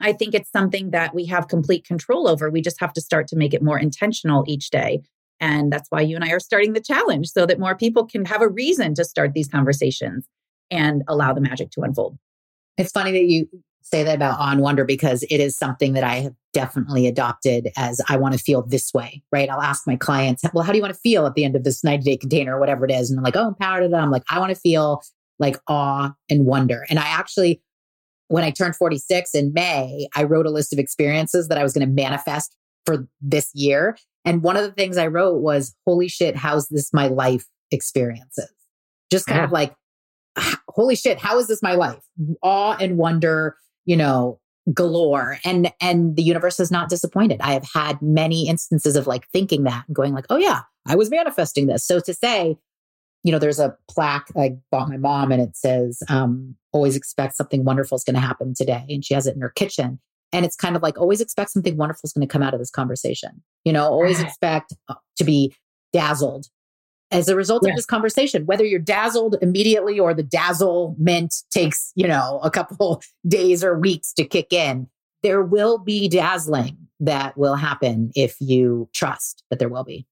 I 0.00 0.12
think 0.12 0.34
it's 0.34 0.50
something 0.50 0.90
that 0.90 1.14
we 1.14 1.26
have 1.26 1.46
complete 1.46 1.86
control 1.86 2.26
over. 2.26 2.50
We 2.50 2.60
just 2.60 2.80
have 2.80 2.92
to 2.94 3.00
start 3.00 3.28
to 3.28 3.36
make 3.36 3.54
it 3.54 3.62
more 3.62 3.78
intentional 3.78 4.44
each 4.48 4.70
day. 4.70 5.02
And 5.38 5.72
that's 5.72 5.88
why 5.90 6.00
you 6.00 6.16
and 6.16 6.24
I 6.24 6.30
are 6.30 6.40
starting 6.40 6.72
the 6.72 6.80
challenge 6.80 7.28
so 7.28 7.46
that 7.46 7.60
more 7.60 7.76
people 7.76 8.04
can 8.04 8.24
have 8.24 8.42
a 8.42 8.48
reason 8.48 8.94
to 8.94 9.04
start 9.04 9.32
these 9.32 9.48
conversations 9.48 10.26
and 10.72 11.02
allow 11.06 11.32
the 11.32 11.40
magic 11.40 11.70
to 11.72 11.82
unfold. 11.82 12.18
It's 12.78 12.90
funny 12.90 13.12
that 13.12 13.24
you 13.24 13.48
say 13.82 14.02
that 14.04 14.14
about 14.14 14.38
on 14.38 14.58
wonder 14.58 14.84
because 14.84 15.22
it 15.24 15.38
is 15.38 15.56
something 15.56 15.92
that 15.92 16.04
I 16.04 16.16
have 16.16 16.34
definitely 16.52 17.06
adopted 17.06 17.70
as 17.76 18.00
I 18.08 18.16
want 18.16 18.34
to 18.34 18.40
feel 18.40 18.62
this 18.62 18.92
way, 18.94 19.22
right? 19.32 19.50
I'll 19.50 19.60
ask 19.60 19.86
my 19.86 19.96
clients, 19.96 20.42
well, 20.54 20.64
how 20.64 20.72
do 20.72 20.78
you 20.78 20.82
want 20.82 20.94
to 20.94 21.00
feel 21.00 21.26
at 21.26 21.34
the 21.34 21.44
end 21.44 21.56
of 21.56 21.64
this 21.64 21.82
90 21.84 22.04
day 22.04 22.16
container 22.16 22.56
or 22.56 22.60
whatever 22.60 22.84
it 22.84 22.90
is? 22.90 23.10
And 23.10 23.18
I'm 23.18 23.24
like, 23.24 23.36
oh, 23.36 23.48
empowered. 23.48 23.92
I'm 23.92 24.10
like, 24.10 24.22
I 24.30 24.38
want 24.38 24.50
to 24.50 24.60
feel 24.60 25.02
like 25.38 25.58
awe 25.66 26.12
and 26.30 26.46
wonder. 26.46 26.86
And 26.88 26.98
I 26.98 27.06
actually, 27.06 27.60
when 28.28 28.44
I 28.44 28.50
turned 28.50 28.76
46 28.76 29.34
in 29.34 29.52
May, 29.52 30.08
I 30.14 30.22
wrote 30.22 30.46
a 30.46 30.50
list 30.50 30.72
of 30.72 30.78
experiences 30.78 31.48
that 31.48 31.58
I 31.58 31.62
was 31.62 31.72
going 31.72 31.86
to 31.86 31.92
manifest 31.92 32.56
for 32.86 33.08
this 33.20 33.50
year. 33.54 33.96
And 34.24 34.42
one 34.42 34.56
of 34.56 34.62
the 34.62 34.72
things 34.72 34.96
I 34.96 35.08
wrote 35.08 35.40
was, 35.40 35.74
holy 35.86 36.08
shit, 36.08 36.36
how's 36.36 36.68
this 36.68 36.92
my 36.92 37.08
life 37.08 37.44
experiences? 37.70 38.52
Just 39.10 39.26
kind 39.26 39.38
yeah. 39.38 39.44
of 39.44 39.52
like, 39.52 39.74
holy 40.74 40.96
shit, 40.96 41.18
how 41.18 41.38
is 41.38 41.48
this 41.48 41.62
my 41.62 41.74
life? 41.74 42.02
Awe 42.42 42.76
and 42.80 42.96
wonder, 42.96 43.56
you 43.84 43.96
know, 43.96 44.40
galore. 44.72 45.38
And 45.44 45.72
and 45.80 46.16
the 46.16 46.22
universe 46.22 46.58
has 46.58 46.70
not 46.70 46.88
disappointed. 46.88 47.40
I 47.40 47.52
have 47.52 47.68
had 47.72 48.00
many 48.00 48.48
instances 48.48 48.96
of 48.96 49.06
like 49.06 49.28
thinking 49.28 49.64
that 49.64 49.84
and 49.86 49.96
going 49.96 50.14
like, 50.14 50.26
oh 50.30 50.36
yeah, 50.36 50.60
I 50.86 50.96
was 50.96 51.10
manifesting 51.10 51.66
this. 51.66 51.84
So 51.84 52.00
to 52.00 52.14
say, 52.14 52.56
you 53.24 53.32
know, 53.32 53.38
there's 53.38 53.60
a 53.60 53.76
plaque 53.88 54.28
I 54.36 54.56
bought 54.70 54.88
my 54.88 54.96
mom 54.96 55.32
and 55.32 55.40
it 55.40 55.56
says, 55.56 56.02
um, 56.08 56.56
always 56.72 56.96
expect 56.96 57.36
something 57.36 57.64
wonderful 57.64 57.96
is 57.96 58.04
going 58.04 58.14
to 58.14 58.20
happen 58.20 58.54
today. 58.54 58.84
And 58.88 59.04
she 59.04 59.14
has 59.14 59.26
it 59.26 59.34
in 59.34 59.40
her 59.40 59.50
kitchen. 59.50 60.00
And 60.32 60.44
it's 60.44 60.56
kind 60.56 60.76
of 60.76 60.82
like 60.82 60.98
always 60.98 61.20
expect 61.20 61.50
something 61.50 61.76
wonderful 61.76 62.06
is 62.06 62.12
going 62.12 62.26
to 62.26 62.32
come 62.32 62.42
out 62.42 62.54
of 62.54 62.60
this 62.60 62.70
conversation. 62.70 63.42
You 63.64 63.72
know, 63.72 63.84
always 63.84 64.20
expect 64.20 64.72
uh, 64.88 64.94
to 65.18 65.24
be 65.24 65.54
dazzled 65.92 66.46
as 67.12 67.28
a 67.28 67.36
result 67.36 67.62
yeah. 67.64 67.70
of 67.70 67.76
this 67.76 67.86
conversation, 67.86 68.46
whether 68.46 68.64
you're 68.64 68.80
dazzled 68.80 69.36
immediately 69.42 70.00
or 70.00 70.14
the 70.14 70.22
dazzle 70.22 70.96
mint 70.98 71.34
takes, 71.50 71.92
you 71.94 72.08
know, 72.08 72.40
a 72.42 72.50
couple 72.50 73.02
days 73.28 73.62
or 73.62 73.78
weeks 73.78 74.12
to 74.14 74.24
kick 74.24 74.52
in, 74.52 74.88
there 75.22 75.42
will 75.42 75.78
be 75.78 76.08
dazzling 76.08 76.76
that 77.00 77.36
will 77.36 77.54
happen 77.54 78.10
if 78.14 78.36
you 78.40 78.88
trust 78.92 79.44
that 79.50 79.58
there 79.58 79.68
will 79.68 79.84
be. 79.84 80.06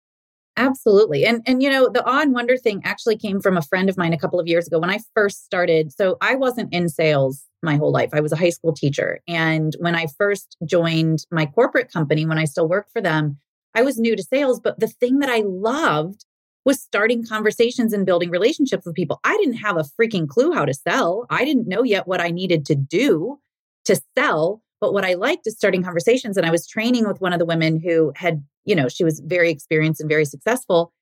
Absolutely. 0.57 1.25
And 1.25 1.43
and 1.47 1.63
you 1.63 1.71
know, 1.71 1.89
the 1.89 2.05
awe 2.05 2.21
and 2.21 2.35
wonder 2.35 2.57
thing 2.57 2.83
actually 2.85 3.17
came 3.17 3.41
from 3.41 3.57
a 3.57 3.63
friend 3.63 3.89
of 3.89 3.97
mine 3.97 4.13
a 4.13 4.19
couple 4.19 4.39
of 4.39 4.47
years 4.47 4.67
ago 4.67 4.79
when 4.79 4.91
I 4.91 4.99
first 5.15 5.45
started. 5.45 5.93
So 5.93 6.19
I 6.21 6.35
wasn't 6.35 6.75
in 6.75 6.89
sales 6.89 7.45
my 7.63 7.77
whole 7.77 7.93
life. 7.93 8.11
I 8.13 8.21
was 8.21 8.33
a 8.33 8.37
high 8.37 8.51
school 8.51 8.73
teacher. 8.73 9.21
And 9.27 9.75
when 9.79 9.95
I 9.95 10.07
first 10.19 10.57
joined 10.67 11.25
my 11.31 11.47
corporate 11.47 11.93
company, 11.93 12.27
when 12.27 12.39
I 12.39 12.45
still 12.45 12.69
worked 12.69 12.93
for 12.93 13.01
them, 13.01 13.39
I 13.75 13.83
was 13.83 13.99
new 13.99 14.17
to 14.17 14.23
sales, 14.23 14.61
but 14.61 14.81
the 14.81 14.89
thing 14.89 15.21
that 15.21 15.31
I 15.31 15.43
loved 15.47 16.25
was 16.65 16.81
starting 16.81 17.25
conversations 17.25 17.93
and 17.93 18.07
building 18.07 18.31
relationships 18.31 18.85
with 18.85 18.95
people. 18.95 19.21
I 19.25 19.37
didn't 19.39 19.55
have 19.55 19.77
a 19.77 19.85
freaking 20.01 20.29
clue 20.29 20.53
how 20.53 20.65
to 20.65 20.75
sell. 20.75 21.27
I 21.31 21.45
didn't 21.45 21.69
know 21.69 21.83
yet 21.83 22.07
what 22.07 22.21
I 22.21 22.31
needed 22.31 22.67
to 22.67 22.75
do 22.75 23.39
to 23.87 24.01
sell. 24.17 24.63
But 24.81 24.95
what 24.95 25.05
I 25.05 25.15
liked 25.15 25.47
is 25.47 25.57
starting 25.57 25.83
conversations. 25.83 26.37
And 26.37 26.47
I 26.47 26.51
was 26.51 26.67
training 26.67 27.07
with 27.07 27.21
one 27.21 27.33
of 27.33 27.39
the 27.39 27.47
women 27.47 27.81
who 27.81 28.13
had, 28.17 28.43
you 28.65 28.75
know, 28.75 28.89
she 28.89 29.05
was 29.05 29.21
very 29.21 29.51
experienced 29.51 30.01
and 30.01 30.09
very 30.09 30.25
successful. 30.25 30.93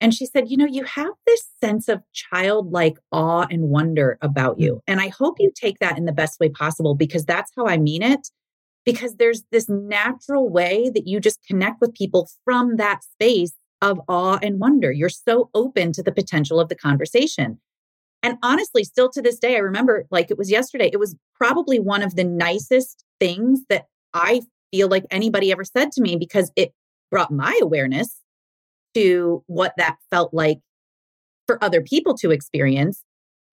And 0.00 0.14
she 0.14 0.26
said, 0.26 0.50
You 0.50 0.56
know, 0.56 0.66
you 0.66 0.84
have 0.84 1.12
this 1.26 1.44
sense 1.62 1.88
of 1.88 2.02
childlike 2.12 2.98
awe 3.10 3.46
and 3.50 3.70
wonder 3.70 4.18
about 4.20 4.60
you. 4.60 4.82
And 4.86 5.00
I 5.00 5.08
hope 5.08 5.36
you 5.38 5.50
take 5.54 5.78
that 5.80 5.98
in 5.98 6.04
the 6.04 6.12
best 6.12 6.38
way 6.38 6.48
possible 6.48 6.94
because 6.94 7.24
that's 7.24 7.50
how 7.56 7.66
I 7.66 7.76
mean 7.76 8.02
it. 8.02 8.28
Because 8.84 9.16
there's 9.16 9.42
this 9.50 9.68
natural 9.68 10.50
way 10.50 10.90
that 10.94 11.06
you 11.06 11.18
just 11.18 11.44
connect 11.46 11.80
with 11.80 11.94
people 11.94 12.28
from 12.44 12.76
that 12.76 13.02
space 13.02 13.52
of 13.82 14.00
awe 14.08 14.38
and 14.42 14.60
wonder. 14.60 14.90
You're 14.92 15.08
so 15.08 15.50
open 15.54 15.92
to 15.92 16.02
the 16.02 16.12
potential 16.12 16.60
of 16.60 16.68
the 16.68 16.74
conversation. 16.76 17.60
And 18.22 18.38
honestly, 18.42 18.84
still 18.84 19.10
to 19.10 19.20
this 19.20 19.38
day, 19.38 19.56
I 19.56 19.60
remember 19.60 20.06
like 20.10 20.30
it 20.30 20.38
was 20.38 20.50
yesterday, 20.50 20.88
it 20.92 20.98
was 20.98 21.14
probably 21.34 21.78
one 21.78 22.02
of 22.02 22.16
the 22.16 22.24
nicest 22.24 23.04
things 23.20 23.60
that 23.68 23.86
I 24.14 24.42
feel 24.72 24.88
like 24.88 25.04
anybody 25.10 25.52
ever 25.52 25.64
said 25.64 25.92
to 25.92 26.02
me 26.02 26.16
because 26.16 26.50
it 26.56 26.72
brought 27.10 27.30
my 27.30 27.58
awareness 27.60 28.16
to 28.94 29.44
what 29.46 29.74
that 29.76 29.96
felt 30.10 30.32
like 30.32 30.58
for 31.46 31.62
other 31.62 31.82
people 31.82 32.14
to 32.14 32.30
experience. 32.30 33.02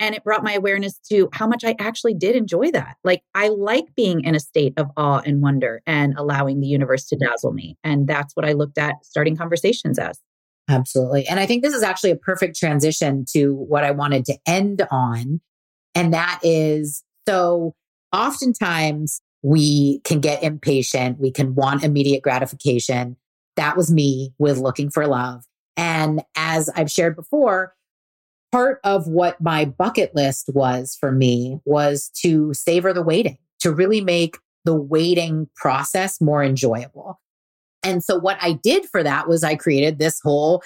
And 0.02 0.16
it 0.16 0.24
brought 0.24 0.44
my 0.44 0.54
awareness 0.54 0.98
to 1.10 1.30
how 1.32 1.48
much 1.48 1.64
I 1.64 1.76
actually 1.80 2.16
did 2.16 2.36
enjoy 2.36 2.72
that. 2.72 2.98
Like, 3.04 3.22
I 3.36 3.50
like 3.50 3.86
being 3.96 4.22
in 4.26 4.34
a 4.34 4.40
state 4.40 4.74
of 4.76 4.88
awe 4.98 5.22
and 5.24 5.42
wonder 5.42 5.84
and 5.86 6.16
allowing 6.18 6.60
the 6.60 6.68
universe 6.68 7.06
to 7.10 7.16
dazzle 7.16 7.54
me. 7.54 7.78
And 7.84 8.08
that's 8.08 8.36
what 8.36 8.44
I 8.44 8.54
looked 8.54 8.80
at 8.80 8.96
starting 9.04 9.38
conversations 9.38 10.00
as. 10.00 10.20
Absolutely. 10.68 11.28
And 11.28 11.40
I 11.40 11.46
think 11.46 11.64
this 11.64 11.76
is 11.76 11.84
actually 11.84 12.12
a 12.12 12.16
perfect 12.16 12.58
transition 12.58 13.26
to 13.34 13.54
what 13.54 13.84
I 13.84 13.92
wanted 13.92 14.26
to 14.26 14.38
end 14.48 14.82
on. 14.90 15.40
And 15.94 16.14
that 16.14 16.40
is 16.42 17.04
so 17.28 17.76
oftentimes 18.12 19.22
we 19.44 20.00
can 20.00 20.20
get 20.20 20.42
impatient, 20.44 21.20
we 21.20 21.32
can 21.32 21.54
want 21.54 21.84
immediate 21.84 22.24
gratification. 22.24 23.18
That 23.56 23.78
was 23.78 23.92
me 23.92 24.34
with 24.40 24.58
looking 24.58 24.90
for 24.90 25.06
love. 25.06 25.44
And 25.78 26.24
as 26.36 26.70
I've 26.70 26.92
shared 26.92 27.16
before, 27.16 27.76
part 28.52 28.80
of 28.84 29.08
what 29.08 29.40
my 29.42 29.66
bucket 29.66 30.14
list 30.16 30.50
was 30.54 30.98
for 31.00 31.12
me 31.12 31.60
was 31.66 32.10
to 32.22 32.54
savor 32.54 32.94
the 32.94 33.02
waiting, 33.02 33.38
to 33.60 33.72
really 33.72 34.02
make 34.02 34.38
the 34.66 34.76
waiting 34.76 35.48
process 35.56 36.22
more 36.22 36.44
enjoyable. 36.44 37.20
And 37.84 38.04
so 38.04 38.18
what 38.18 38.38
I 38.42 38.54
did 38.54 38.86
for 38.86 39.04
that 39.04 39.28
was 39.28 39.44
I 39.44 39.56
created 39.56 39.98
this 39.98 40.20
whole 40.22 40.64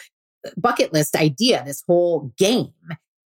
bucket 0.58 0.94
list 0.94 1.16
idea, 1.16 1.64
this 1.66 1.84
whole 1.88 2.34
game. 2.38 2.74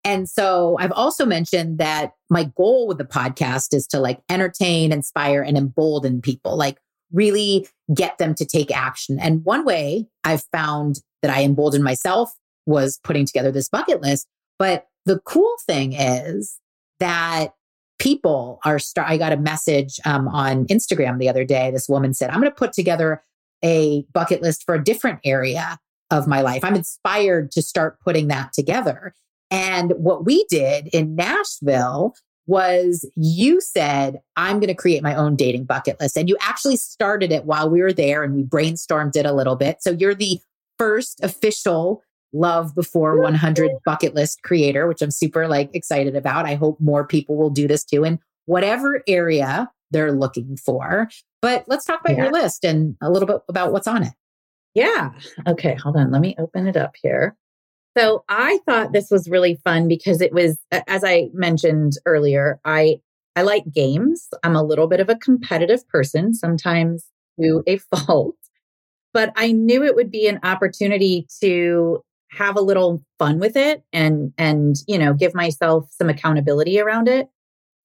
And 0.03 0.29
so 0.29 0.77
I've 0.79 0.91
also 0.91 1.25
mentioned 1.25 1.79
that 1.79 2.11
my 2.29 2.45
goal 2.55 2.87
with 2.87 2.97
the 2.97 3.05
podcast 3.05 3.73
is 3.73 3.87
to 3.87 3.99
like 3.99 4.21
entertain, 4.29 4.91
inspire, 4.91 5.41
and 5.41 5.57
embolden 5.57 6.21
people, 6.21 6.55
like 6.57 6.77
really 7.11 7.67
get 7.93 8.17
them 8.17 8.35
to 8.35 8.45
take 8.45 8.75
action. 8.75 9.19
And 9.19 9.43
one 9.43 9.65
way 9.65 10.07
I've 10.23 10.43
found 10.51 11.01
that 11.21 11.35
I 11.35 11.43
emboldened 11.43 11.83
myself 11.83 12.31
was 12.67 12.99
putting 13.03 13.25
together 13.25 13.51
this 13.51 13.69
bucket 13.69 14.01
list 14.01 14.27
but 14.57 14.87
the 15.05 15.19
cool 15.19 15.55
thing 15.65 15.93
is 15.93 16.59
that 16.99 17.53
people 17.99 18.59
are 18.65 18.79
start 18.79 19.09
i 19.09 19.17
got 19.17 19.31
a 19.31 19.37
message 19.37 19.99
um, 20.05 20.27
on 20.27 20.65
instagram 20.67 21.19
the 21.19 21.29
other 21.29 21.45
day. 21.45 21.71
This 21.71 21.89
woman 21.89 22.13
said 22.13 22.29
i'm 22.29 22.39
going 22.39 22.51
to 22.51 22.55
put 22.55 22.73
together 22.73 23.23
a 23.63 24.05
bucket 24.13 24.41
list 24.41 24.63
for 24.65 24.75
a 24.75 24.83
different 24.83 25.19
area 25.23 25.79
of 26.11 26.27
my 26.27 26.41
life. 26.41 26.63
I'm 26.63 26.75
inspired 26.75 27.51
to 27.51 27.63
start 27.63 27.99
putting 27.99 28.27
that 28.27 28.53
together. 28.53 29.15
And 29.49 29.91
what 29.97 30.25
we 30.25 30.45
did 30.49 30.87
in 30.87 31.15
nashville 31.15 32.15
was 32.47 33.09
you 33.15 33.59
said 33.61 34.19
i'm 34.35 34.59
going 34.59 34.67
to 34.67 34.75
create 34.75 35.01
my 35.01 35.15
own 35.15 35.35
dating 35.35 35.65
bucket 35.65 35.99
list. 35.99 36.17
And 36.17 36.27
you 36.27 36.37
actually 36.41 36.77
started 36.77 37.31
it 37.31 37.45
while 37.45 37.69
we 37.69 37.81
were 37.81 37.93
there 37.93 38.23
and 38.23 38.35
we 38.35 38.43
brainstormed 38.43 39.15
it 39.15 39.25
a 39.25 39.33
little 39.33 39.55
bit. 39.55 39.81
So 39.81 39.91
you're 39.91 40.15
the 40.15 40.39
first 40.77 41.23
official 41.23 42.03
love 42.35 42.75
before 42.75 43.19
100 43.19 43.71
bucket 43.85 44.13
list 44.13 44.41
creator, 44.43 44.87
which 44.87 45.01
I'm 45.01 45.11
super 45.11 45.47
like 45.47 45.69
excited 45.73 46.15
about. 46.15 46.45
I 46.45 46.55
hope 46.55 46.79
more 46.79 47.05
people 47.05 47.35
will 47.35 47.49
do 47.49 47.67
this 47.67 47.83
too 47.83 48.03
in 48.03 48.19
whatever 48.45 49.03
area 49.07 49.71
they're 49.91 50.11
looking 50.11 50.57
for. 50.57 51.09
But 51.41 51.65
let's 51.67 51.85
talk 51.85 52.01
about 52.01 52.17
yeah. 52.17 52.23
your 52.23 52.33
list 52.33 52.63
and 52.63 52.95
a 53.01 53.09
little 53.09 53.27
bit 53.27 53.37
about 53.47 53.71
what's 53.71 53.87
on 53.87 54.03
it. 54.03 54.13
Yeah. 54.73 55.11
Okay. 55.47 55.75
Hold 55.75 55.95
on. 55.95 56.11
Let 56.11 56.21
me 56.21 56.35
open 56.37 56.67
it 56.67 56.75
up 56.75 56.95
here. 57.01 57.35
So 57.97 58.25
I 58.27 58.59
thought 58.65 58.91
this 58.91 59.09
was 59.09 59.29
really 59.29 59.55
fun 59.63 59.87
because 59.87 60.19
it 60.19 60.33
was, 60.33 60.57
as 60.71 61.03
I 61.03 61.29
mentioned 61.33 61.93
earlier, 62.05 62.59
I 62.65 62.99
I 63.37 63.41
like 63.41 63.71
games. 63.73 64.29
I'm 64.43 64.55
a 64.55 64.63
little 64.63 64.87
bit 64.87 65.01
of 65.01 65.09
a 65.09 65.15
competitive 65.15 65.85
person, 65.89 66.33
sometimes 66.33 67.05
to 67.39 67.63
a 67.67 67.77
fault, 67.95 68.35
but 69.13 69.31
I 69.35 69.51
knew 69.51 69.83
it 69.83 69.95
would 69.95 70.11
be 70.11 70.27
an 70.27 70.39
opportunity 70.43 71.27
to 71.41 72.01
have 72.31 72.57
a 72.57 72.61
little 72.61 73.03
fun 73.19 73.39
with 73.39 73.55
it 73.55 73.83
and 73.93 74.33
and 74.37 74.77
you 74.87 74.97
know 74.97 75.13
give 75.13 75.33
myself 75.33 75.89
some 75.91 76.09
accountability 76.09 76.79
around 76.79 77.07
it. 77.07 77.29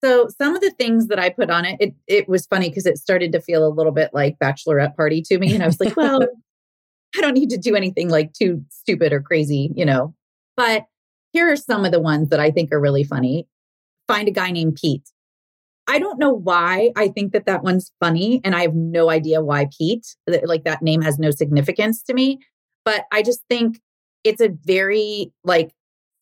So 0.02 0.28
some 0.28 0.54
of 0.54 0.62
the 0.62 0.70
things 0.70 1.08
that 1.08 1.18
i 1.18 1.28
put 1.28 1.50
on 1.50 1.66
it 1.66 1.76
it, 1.78 1.94
it 2.06 2.28
was 2.28 2.46
funny 2.46 2.70
because 2.70 2.86
it 2.86 2.96
started 2.96 3.32
to 3.32 3.40
feel 3.40 3.66
a 3.66 3.68
little 3.68 3.92
bit 3.92 4.10
like 4.14 4.38
bachelorette 4.38 4.96
party 4.96 5.20
to 5.22 5.38
me 5.38 5.52
and 5.54 5.62
i 5.62 5.66
was 5.66 5.78
like 5.78 5.94
well 5.94 6.22
i 7.16 7.20
don't 7.20 7.34
need 7.34 7.50
to 7.50 7.58
do 7.58 7.76
anything 7.76 8.08
like 8.08 8.32
too 8.32 8.64
stupid 8.70 9.12
or 9.12 9.20
crazy 9.20 9.70
you 9.74 9.84
know? 9.84 10.14
But 10.56 10.86
here 11.32 11.52
are 11.52 11.56
some 11.56 11.84
of 11.84 11.92
the 11.92 12.00
ones 12.00 12.30
that 12.30 12.40
i 12.40 12.50
think 12.50 12.72
are 12.72 12.80
really 12.80 13.04
funny. 13.04 13.46
Find 14.08 14.26
a 14.26 14.32
guy 14.32 14.50
named 14.50 14.78
pete. 14.80 15.10
I 15.90 15.98
don't 15.98 16.20
know 16.20 16.32
why 16.32 16.92
I 16.96 17.08
think 17.08 17.32
that 17.32 17.46
that 17.46 17.64
one's 17.64 17.90
funny, 17.98 18.40
and 18.44 18.54
I 18.54 18.62
have 18.62 18.74
no 18.74 19.10
idea 19.10 19.42
why 19.42 19.66
Pete. 19.76 20.06
Like 20.44 20.62
that 20.62 20.82
name 20.82 21.02
has 21.02 21.18
no 21.18 21.32
significance 21.32 22.00
to 22.04 22.14
me, 22.14 22.38
but 22.84 23.06
I 23.10 23.22
just 23.22 23.40
think 23.50 23.80
it's 24.24 24.40
a 24.40 24.50
very 24.64 25.32
like 25.44 25.72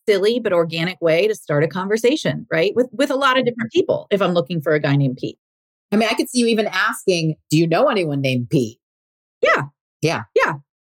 silly 0.09 0.41
but 0.41 0.53
organic 0.53 1.01
way 1.01 1.29
to 1.29 1.35
start 1.35 1.65
a 1.65 1.69
conversation, 1.69 2.47
right? 2.51 2.75
With 2.75 2.89
with 2.93 3.11
a 3.11 3.17
lot 3.17 3.39
of 3.39 3.45
different 3.45 3.73
people 3.73 4.07
if 4.11 4.23
I'm 4.23 4.33
looking 4.33 4.61
for 4.61 4.73
a 4.73 4.81
guy 4.81 4.97
named 4.97 5.19
Pete. 5.19 5.39
I 5.93 5.97
mean, 5.97 6.09
I 6.11 6.15
could 6.15 6.29
see 6.29 6.41
you 6.41 6.47
even 6.47 6.67
asking, 6.67 7.37
"Do 7.51 7.59
you 7.59 7.67
know 7.67 7.89
anyone 7.89 8.21
named 8.21 8.51
Pete?" 8.51 8.79
Yeah. 9.43 9.65
Yeah. 10.01 10.23
Yeah. 10.35 10.55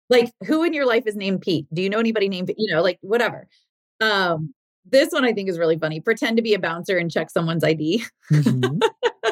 Like 0.10 0.32
who 0.46 0.64
in 0.64 0.74
your 0.74 0.86
life 0.86 1.04
is 1.08 1.16
named 1.16 1.42
Pete? 1.42 1.68
Do 1.74 1.82
you 1.82 1.90
know 1.90 2.00
anybody 2.00 2.30
named 2.30 2.48
Pete? 2.48 2.58
You 2.60 2.74
know, 2.74 2.82
like 2.82 3.00
whatever. 3.02 3.48
Um 4.00 4.54
this 4.86 5.12
one 5.12 5.26
I 5.26 5.34
think 5.34 5.50
is 5.50 5.60
really 5.60 5.78
funny. 5.78 6.00
Pretend 6.00 6.38
to 6.38 6.44
be 6.44 6.54
a 6.54 6.60
bouncer 6.60 6.98
and 6.98 7.12
check 7.12 7.30
someone's 7.30 7.64
ID. 7.64 8.04
Mm-hmm. 8.32 8.80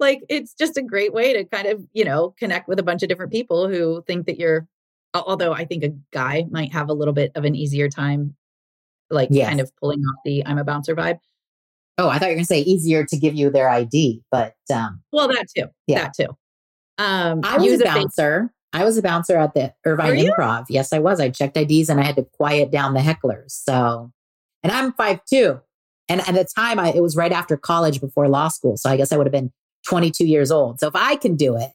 like 0.00 0.22
it's 0.28 0.54
just 0.54 0.76
a 0.76 0.82
great 0.82 1.12
way 1.12 1.32
to 1.32 1.44
kind 1.44 1.66
of, 1.66 1.84
you 1.92 2.04
know, 2.04 2.34
connect 2.38 2.68
with 2.68 2.78
a 2.78 2.82
bunch 2.82 3.02
of 3.02 3.08
different 3.08 3.32
people 3.32 3.68
who 3.68 4.02
think 4.06 4.26
that 4.26 4.38
you're 4.38 4.66
although 5.14 5.52
I 5.52 5.64
think 5.64 5.84
a 5.84 5.94
guy 6.12 6.46
might 6.50 6.72
have 6.72 6.88
a 6.88 6.92
little 6.92 7.14
bit 7.14 7.32
of 7.34 7.44
an 7.44 7.54
easier 7.54 7.88
time, 7.88 8.36
like 9.10 9.28
yes. 9.30 9.48
kind 9.48 9.60
of 9.60 9.74
pulling 9.76 10.00
off 10.00 10.20
the 10.24 10.46
I'm 10.46 10.58
a 10.58 10.64
bouncer 10.64 10.94
vibe. 10.94 11.18
Oh, 11.98 12.08
I 12.08 12.18
thought 12.18 12.26
you 12.26 12.30
were 12.30 12.36
going 12.36 12.44
to 12.44 12.46
say 12.46 12.60
easier 12.60 13.04
to 13.04 13.16
give 13.16 13.34
you 13.34 13.50
their 13.50 13.68
ID, 13.68 14.22
but 14.30 14.54
um, 14.72 15.02
well, 15.12 15.28
that 15.28 15.46
too. 15.54 15.66
Yeah. 15.86 16.04
That 16.04 16.14
too. 16.14 16.36
Um, 16.98 17.40
I 17.44 17.58
was 17.58 17.80
a 17.80 17.84
bouncer. 17.84 18.52
I 18.72 18.84
was 18.84 18.96
a 18.96 19.02
bouncer 19.02 19.36
at 19.36 19.54
the 19.54 19.74
Irvine? 19.84 20.16
Improv. 20.16 20.66
Yes, 20.68 20.92
I 20.92 20.98
was. 21.00 21.20
I 21.20 21.30
checked 21.30 21.56
IDs 21.56 21.88
and 21.88 21.98
I 21.98 22.04
had 22.04 22.16
to 22.16 22.24
quiet 22.24 22.70
down 22.70 22.94
the 22.94 23.00
hecklers. 23.00 23.50
So, 23.50 24.12
and 24.62 24.72
I'm 24.72 24.92
five 24.92 25.20
two, 25.24 25.60
and 26.08 26.20
at 26.20 26.34
the 26.34 26.46
time, 26.56 26.78
I 26.78 26.92
it 26.92 27.02
was 27.02 27.16
right 27.16 27.32
after 27.32 27.56
college 27.56 28.00
before 28.00 28.28
law 28.28 28.48
school. 28.48 28.76
So 28.76 28.88
I 28.88 28.96
guess 28.96 29.12
I 29.12 29.16
would 29.16 29.26
have 29.26 29.32
been 29.32 29.52
22 29.88 30.26
years 30.26 30.50
old. 30.50 30.78
So 30.80 30.88
if 30.88 30.94
I 30.94 31.16
can 31.16 31.36
do 31.36 31.56
it, 31.56 31.70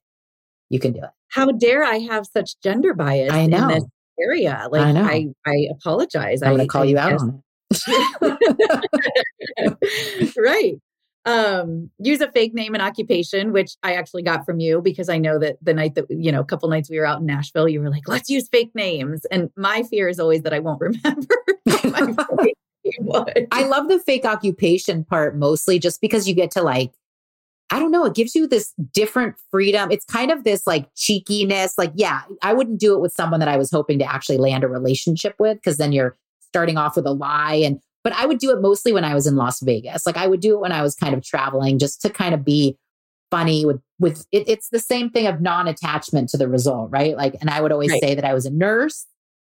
you 0.69 0.79
can 0.79 0.93
do 0.93 0.99
it. 0.99 1.09
How 1.29 1.51
dare 1.51 1.83
I 1.83 1.97
have 1.97 2.25
such 2.25 2.59
gender 2.61 2.93
bias 2.93 3.31
I 3.31 3.39
in 3.39 3.51
this 3.51 3.83
area? 4.19 4.67
Like 4.71 4.81
I 4.81 4.91
know. 4.91 5.03
I, 5.03 5.27
I 5.45 5.67
apologize. 5.71 6.41
I'm 6.41 6.51
gonna 6.51 6.67
call 6.67 6.83
I 6.83 6.85
you 6.85 6.97
out 6.97 7.13
on 7.13 7.41
right. 10.37 10.75
Um, 11.25 11.89
use 11.97 12.21
a 12.21 12.31
fake 12.31 12.53
name 12.53 12.75
and 12.75 12.83
occupation, 12.83 13.51
which 13.51 13.75
I 13.81 13.95
actually 13.95 14.21
got 14.21 14.45
from 14.45 14.59
you 14.59 14.81
because 14.81 15.09
I 15.09 15.17
know 15.17 15.39
that 15.39 15.57
the 15.61 15.73
night 15.73 15.95
that, 15.95 16.05
you 16.09 16.31
know, 16.31 16.41
a 16.41 16.45
couple 16.45 16.69
nights 16.69 16.89
we 16.89 16.99
were 16.99 17.05
out 17.05 17.19
in 17.19 17.25
Nashville, 17.25 17.67
you 17.67 17.81
were 17.81 17.89
like, 17.89 18.07
let's 18.07 18.29
use 18.29 18.47
fake 18.47 18.71
names. 18.75 19.25
And 19.31 19.49
my 19.57 19.83
fear 19.83 20.07
is 20.07 20.19
always 20.19 20.43
that 20.43 20.53
I 20.53 20.59
won't 20.59 20.81
remember 20.81 21.35
what 21.63 21.85
my 21.85 22.05
fake 22.43 22.57
name 22.85 23.07
was. 23.07 23.33
I 23.51 23.65
love 23.65 23.87
the 23.87 23.99
fake 23.99 24.25
occupation 24.25 25.03
part 25.03 25.35
mostly 25.35 25.79
just 25.79 25.99
because 25.99 26.27
you 26.27 26.35
get 26.35 26.51
to 26.51 26.61
like, 26.61 26.91
I 27.71 27.79
don't 27.79 27.91
know, 27.91 28.05
it 28.05 28.13
gives 28.13 28.35
you 28.35 28.47
this 28.47 28.73
different 28.93 29.35
freedom. 29.49 29.89
It's 29.91 30.05
kind 30.05 30.31
of 30.31 30.43
this 30.43 30.67
like 30.67 30.87
cheekiness. 30.95 31.77
Like, 31.77 31.91
yeah, 31.95 32.21
I 32.43 32.53
wouldn't 32.53 32.79
do 32.79 32.93
it 32.93 33.01
with 33.01 33.11
someone 33.13 33.39
that 33.39 33.49
I 33.49 33.57
was 33.57 33.71
hoping 33.71 33.97
to 33.99 34.05
actually 34.05 34.37
land 34.37 34.63
a 34.63 34.67
relationship 34.67 35.35
with 35.39 35.57
because 35.57 35.77
then 35.77 35.91
you're 35.91 36.15
starting 36.41 36.77
off 36.77 36.95
with 36.95 37.07
a 37.07 37.11
lie. 37.11 37.55
And, 37.55 37.81
but 38.03 38.13
I 38.13 38.27
would 38.27 38.37
do 38.37 38.51
it 38.51 38.61
mostly 38.61 38.93
when 38.93 39.03
I 39.03 39.15
was 39.15 39.25
in 39.25 39.35
Las 39.35 39.61
Vegas. 39.61 40.05
Like, 40.05 40.15
I 40.15 40.27
would 40.27 40.41
do 40.41 40.53
it 40.53 40.59
when 40.61 40.71
I 40.71 40.83
was 40.83 40.95
kind 40.95 41.15
of 41.15 41.23
traveling 41.23 41.79
just 41.79 42.01
to 42.03 42.09
kind 42.09 42.35
of 42.35 42.45
be 42.45 42.77
funny 43.31 43.65
with, 43.65 43.81
with 43.99 44.27
it, 44.31 44.47
it's 44.47 44.69
the 44.69 44.79
same 44.79 45.09
thing 45.09 45.25
of 45.25 45.41
non 45.41 45.67
attachment 45.67 46.29
to 46.29 46.37
the 46.37 46.47
result, 46.47 46.91
right? 46.91 47.17
Like, 47.17 47.35
and 47.41 47.49
I 47.49 47.61
would 47.61 47.71
always 47.71 47.91
Right. 47.91 48.01
say 48.01 48.15
that 48.15 48.23
I 48.25 48.35
was 48.35 48.45
a 48.45 48.51
nurse 48.51 49.07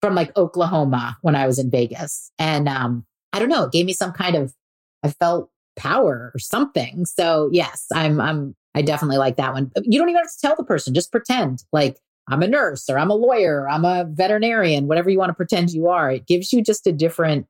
from 0.00 0.14
like 0.14 0.34
Oklahoma 0.36 1.16
when 1.22 1.34
I 1.34 1.46
was 1.48 1.58
in 1.58 1.70
Vegas. 1.70 2.30
And, 2.38 2.68
um, 2.68 3.04
I 3.32 3.40
don't 3.40 3.48
know, 3.48 3.64
it 3.64 3.72
gave 3.72 3.84
me 3.84 3.92
some 3.92 4.12
kind 4.12 4.36
of, 4.36 4.54
I 5.02 5.10
felt 5.10 5.50
power 5.76 6.30
or 6.34 6.38
something. 6.38 7.04
So 7.06 7.48
yes, 7.52 7.86
I'm, 7.92 8.20
I'm, 8.20 8.54
I 8.74 8.82
definitely 8.82 9.18
like 9.18 9.36
that 9.36 9.52
one. 9.52 9.70
You 9.82 9.98
don't 9.98 10.08
even 10.08 10.20
have 10.20 10.30
to 10.30 10.38
tell 10.40 10.56
the 10.56 10.64
person, 10.64 10.94
just 10.94 11.12
pretend 11.12 11.64
like 11.72 11.98
I'm 12.28 12.42
a 12.42 12.48
nurse 12.48 12.88
or 12.90 12.98
I'm 12.98 13.10
a 13.10 13.14
lawyer, 13.14 13.62
or 13.62 13.68
I'm 13.68 13.84
a 13.84 14.04
veterinarian, 14.08 14.86
whatever 14.88 15.08
you 15.10 15.18
want 15.18 15.30
to 15.30 15.34
pretend 15.34 15.70
you 15.70 15.88
are. 15.88 16.10
It 16.10 16.26
gives 16.26 16.52
you 16.52 16.62
just 16.62 16.86
a 16.86 16.92
different, 16.92 17.46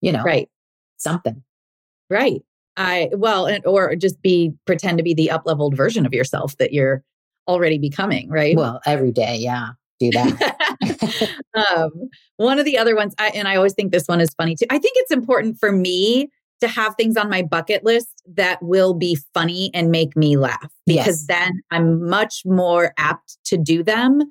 you 0.00 0.12
know, 0.12 0.22
Right. 0.22 0.48
something. 0.98 1.42
Right. 2.10 2.42
I, 2.76 3.08
well, 3.12 3.46
and, 3.46 3.64
or 3.66 3.96
just 3.96 4.20
be, 4.22 4.52
pretend 4.66 4.98
to 4.98 5.04
be 5.04 5.14
the 5.14 5.30
up 5.30 5.42
leveled 5.46 5.76
version 5.76 6.06
of 6.06 6.12
yourself 6.14 6.56
that 6.58 6.72
you're 6.72 7.02
already 7.48 7.78
becoming. 7.78 8.28
Right. 8.28 8.54
Well, 8.56 8.80
every 8.86 9.10
day. 9.10 9.36
Yeah. 9.36 9.70
Do 9.98 10.10
that. 10.12 11.32
um, 11.76 11.90
one 12.36 12.60
of 12.60 12.64
the 12.64 12.78
other 12.78 12.94
ones, 12.94 13.14
I, 13.18 13.30
and 13.30 13.48
I 13.48 13.56
always 13.56 13.72
think 13.72 13.90
this 13.90 14.06
one 14.06 14.20
is 14.20 14.28
funny 14.36 14.54
too. 14.54 14.66
I 14.70 14.78
think 14.78 14.92
it's 14.98 15.10
important 15.10 15.58
for 15.58 15.72
me 15.72 16.30
to 16.60 16.68
have 16.68 16.94
things 16.96 17.16
on 17.16 17.30
my 17.30 17.42
bucket 17.42 17.84
list 17.84 18.22
that 18.34 18.62
will 18.62 18.94
be 18.94 19.16
funny 19.34 19.70
and 19.74 19.90
make 19.90 20.16
me 20.16 20.36
laugh 20.36 20.70
because 20.86 21.06
Yes. 21.06 21.26
then 21.26 21.60
I'm 21.70 22.08
much 22.08 22.42
more 22.44 22.92
apt 22.98 23.38
to 23.46 23.56
do 23.56 23.82
them. 23.82 24.22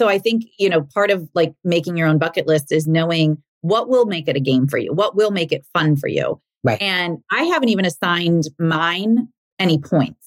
So 0.00 0.08
I 0.08 0.18
think, 0.18 0.44
you 0.58 0.68
know, 0.68 0.82
part 0.94 1.10
of 1.10 1.28
like 1.34 1.54
making 1.64 1.96
your 1.96 2.08
own 2.08 2.18
bucket 2.18 2.46
list 2.46 2.72
is 2.72 2.86
knowing 2.86 3.42
what 3.60 3.88
will 3.88 4.06
make 4.06 4.28
it 4.28 4.36
a 4.36 4.40
game 4.40 4.66
for 4.66 4.78
you, 4.78 4.92
what 4.92 5.14
will 5.16 5.30
make 5.30 5.52
it 5.52 5.64
fun 5.72 5.96
for 5.96 6.08
you. 6.08 6.40
Right. 6.64 6.80
And 6.82 7.18
I 7.30 7.44
haven't 7.44 7.68
even 7.68 7.84
assigned 7.84 8.44
mine 8.58 9.28
any 9.58 9.78
points. 9.78 10.18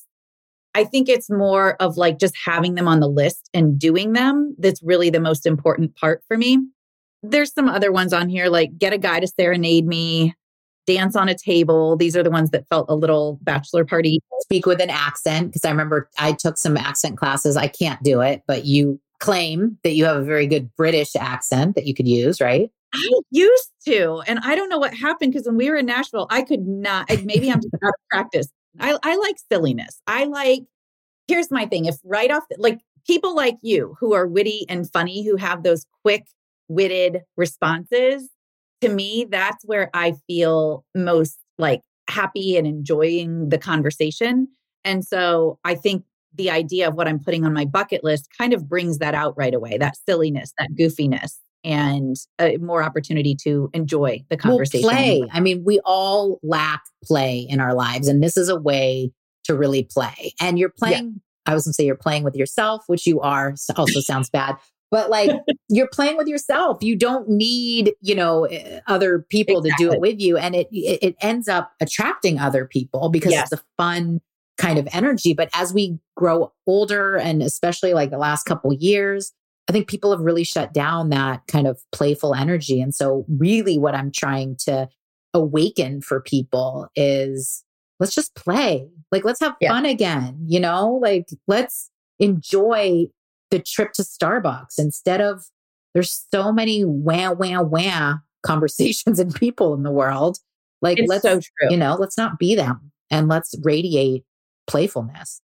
I 0.74 0.84
think 0.84 1.08
it's 1.08 1.30
more 1.30 1.76
of 1.82 1.96
like 1.96 2.20
just 2.20 2.36
having 2.44 2.76
them 2.76 2.88
on 2.88 3.00
the 3.00 3.08
list 3.08 3.50
and 3.54 3.80
doing 3.80 4.14
them 4.14 4.56
that's 4.58 4.82
really 4.84 5.10
the 5.10 5.22
most 5.22 5.46
important 5.46 5.96
part 5.96 6.22
for 6.28 6.38
me. 6.38 6.58
There's 7.24 7.54
some 7.54 7.70
other 7.70 7.92
ones 7.92 8.14
on 8.14 8.30
here 8.30 8.48
like 8.50 8.78
get 8.78 8.94
a 8.94 8.98
guy 8.98 9.20
to 9.20 9.28
serenade 9.28 9.86
me, 9.86 10.34
dance 10.86 11.16
on 11.16 11.30
a 11.30 11.36
table. 11.36 11.96
These 11.96 12.16
are 12.16 12.24
the 12.24 12.32
ones 12.32 12.52
that 12.52 12.68
felt 12.68 12.86
a 12.90 12.96
little 12.96 13.40
bachelor 13.42 13.86
party. 13.86 14.20
Speak 14.42 14.66
with 14.66 14.82
an 14.82 14.90
accent 14.90 15.48
because 15.48 15.66
I 15.66 15.72
remember 15.72 16.10
I 16.18 16.34
took 16.34 16.58
some 16.58 16.78
accent 16.78 17.18
classes. 17.18 17.58
I 17.58 17.68
can't 17.68 18.02
do 18.04 18.22
it, 18.22 18.44
but 18.48 18.66
you 18.66 19.00
claim 19.20 19.78
that 19.84 19.94
you 19.94 20.06
have 20.06 20.18
a 20.18 20.24
very 20.24 20.48
good 20.48 20.74
British 20.76 21.16
accent 21.16 21.76
that 21.76 21.86
you 21.86 21.94
could 21.94 22.08
use, 22.08 22.40
right? 22.40 22.70
I 22.94 23.10
used 23.32 23.72
to, 23.88 24.22
and 24.28 24.40
I 24.44 24.56
don't 24.56 24.70
know 24.70 24.78
what 24.78 24.94
happened 24.94 25.34
because 25.34 25.48
when 25.48 25.58
we 25.58 25.70
were 25.70 25.76
in 25.76 25.86
Nashville, 25.86 26.28
I 26.30 26.44
could 26.44 26.66
not. 26.66 27.10
Maybe 27.24 27.52
I'm 27.52 27.62
just 27.62 27.74
out 27.84 27.90
of 27.90 28.10
practice. 28.10 28.48
I, 28.80 28.98
I 29.04 29.16
like 29.18 29.36
silliness. 29.52 30.02
I 30.08 30.26
like. 30.26 30.64
Here's 31.28 31.52
my 31.52 31.66
thing: 31.66 31.86
if 31.86 31.96
right 32.04 32.32
off, 32.32 32.44
the, 32.50 32.58
like 32.60 32.80
people 33.06 33.36
like 33.36 33.58
you 33.62 33.98
who 34.00 34.14
are 34.14 34.28
witty 34.28 34.66
and 34.70 34.90
funny, 34.92 35.26
who 35.26 35.36
have 35.36 35.64
those 35.64 35.86
quick 36.04 36.26
witted 36.68 37.22
responses, 37.36 38.30
to 38.86 38.94
me, 38.94 39.28
that's 39.30 39.64
where 39.66 39.90
I 39.94 40.14
feel 40.28 40.86
most 40.96 41.38
like 41.58 41.82
happy 42.10 42.58
and 42.58 42.68
enjoying 42.68 43.50
the 43.50 43.58
conversation. 43.58 44.48
And 44.84 45.06
so 45.06 45.60
I 45.64 45.76
think 45.76 46.04
the 46.34 46.52
idea 46.52 46.88
of 46.88 46.96
what 46.96 47.08
I'm 47.08 47.20
putting 47.20 47.46
on 47.46 47.54
my 47.54 47.66
bucket 47.66 48.04
list 48.04 48.28
kind 48.38 48.54
of 48.54 48.68
brings 48.68 49.00
that 49.00 49.16
out 49.16 49.36
right 49.38 49.54
away 49.54 49.78
that 49.78 49.96
silliness, 50.08 50.54
that 50.58 50.70
goofiness, 50.78 51.34
and 51.64 52.16
uh, 52.40 52.52
more 52.60 52.84
opportunity 52.84 53.36
to 53.44 53.70
enjoy 53.74 54.24
the 54.30 54.38
conversation. 54.38 54.88
Well, 54.88 54.96
play. 54.96 55.28
I 55.32 55.40
mean, 55.40 55.64
we 55.66 55.80
all 55.86 56.40
lack 56.44 56.84
play 57.04 57.40
in 57.40 57.60
our 57.60 57.74
lives, 57.74 58.08
and 58.08 58.22
this 58.22 58.38
is 58.38 58.50
a 58.50 58.60
way 58.60 59.12
to 59.46 59.56
really 59.56 59.84
play. 59.84 60.34
And 60.40 60.60
you're 60.60 60.70
playing. 60.70 61.22
I 61.48 61.54
was 61.54 61.66
going 61.66 61.72
to 61.72 61.76
say 61.76 61.86
you're 61.86 61.96
playing 61.96 62.24
with 62.24 62.36
yourself, 62.36 62.84
which 62.88 63.06
you 63.06 63.22
are. 63.22 63.56
Also 63.76 64.00
sounds 64.00 64.30
bad, 64.30 64.56
but 64.92 65.10
like 65.10 65.32
you're 65.70 65.90
playing 65.92 66.18
with 66.18 66.28
yourself. 66.28 66.84
You 66.84 66.96
don't 66.96 67.28
need, 67.30 67.94
you 68.02 68.16
know, 68.16 68.46
eh, 68.46 68.80
other 68.88 69.26
people 69.30 69.62
to 69.64 69.72
do 69.78 69.92
it 69.92 70.00
with 70.00 70.20
you, 70.20 70.38
and 70.38 70.56
it 70.56 70.68
it, 70.72 71.00
it 71.02 71.16
ends 71.22 71.48
up 71.48 71.72
attracting 71.82 72.40
other 72.40 72.66
people 72.66 73.10
because 73.10 73.32
Yes. 73.34 73.52
it's 73.52 73.62
a 73.62 73.66
fun 73.78 74.22
kind 74.58 74.80
of 74.80 74.88
energy. 74.94 75.34
But 75.34 75.50
as 75.54 75.74
we 75.74 76.00
grow 76.16 76.54
older, 76.66 77.16
and 77.18 77.42
especially 77.44 77.94
like 77.94 78.10
the 78.10 78.18
last 78.18 78.44
couple 78.46 78.74
years, 78.74 79.34
I 79.68 79.72
think 79.74 79.88
people 79.88 80.12
have 80.12 80.22
really 80.22 80.44
shut 80.46 80.74
down 80.74 81.10
that 81.10 81.42
kind 81.48 81.68
of 81.68 81.80
playful 81.92 82.34
energy. 82.36 82.80
And 82.80 82.94
so, 82.96 83.26
really, 83.28 83.78
what 83.78 83.96
I'm 83.96 84.12
trying 84.12 84.56
to 84.66 84.88
awaken 85.34 86.02
for 86.02 86.22
people 86.22 86.88
is 86.96 87.64
let's 88.00 88.16
just 88.16 88.34
play. 88.36 88.88
Like, 89.12 89.26
let's 89.26 89.40
have 89.42 89.56
Yeah. 89.60 89.70
fun 89.74 89.86
again, 89.86 90.38
you 90.48 90.60
know? 90.60 91.00
Like, 91.02 91.28
let's 91.48 91.90
enjoy 92.20 93.08
the 93.56 93.64
trip 93.64 93.94
to 93.94 94.02
Starbucks 94.02 94.78
instead 94.78 95.22
of 95.22 95.46
there's 95.94 96.26
so 96.34 96.52
many 96.52 96.84
wah, 96.84 97.32
wah, 97.32 97.62
wah 97.62 98.16
conversations 98.46 99.18
and 99.20 99.34
people 99.34 99.74
in 99.74 99.84
the 99.84 99.92
world. 99.92 100.38
Like, 100.82 101.00
It's 101.00 101.10
let's, 101.10 101.24
so 101.24 101.40
you 101.70 101.78
know, 101.78 101.96
let's 101.96 102.18
not 102.18 102.38
be 102.38 102.54
them 102.54 102.92
and 103.10 103.30
let's 103.30 103.56
radiate 103.64 104.26
playfulness. 104.68 105.42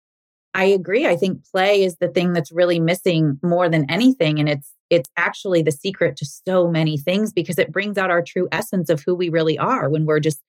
I 0.54 0.64
agree. 0.64 1.06
I 1.06 1.14
think 1.14 1.44
play 1.48 1.84
is 1.84 1.96
the 1.98 2.08
thing 2.08 2.32
that's 2.32 2.50
really 2.50 2.80
missing 2.80 3.38
more 3.42 3.68
than 3.68 3.88
anything. 3.88 4.40
And 4.40 4.48
it's 4.48 4.72
it's 4.90 5.08
actually 5.16 5.62
the 5.62 5.70
secret 5.70 6.16
to 6.16 6.26
so 6.26 6.66
many 6.66 6.98
things 6.98 7.32
because 7.32 7.58
it 7.60 7.70
brings 7.70 7.96
out 7.96 8.10
our 8.10 8.22
true 8.22 8.48
essence 8.50 8.90
of 8.90 9.00
who 9.06 9.14
we 9.14 9.28
really 9.28 9.56
are 9.56 9.88
when 9.88 10.04
we're 10.04 10.18
just 10.18 10.40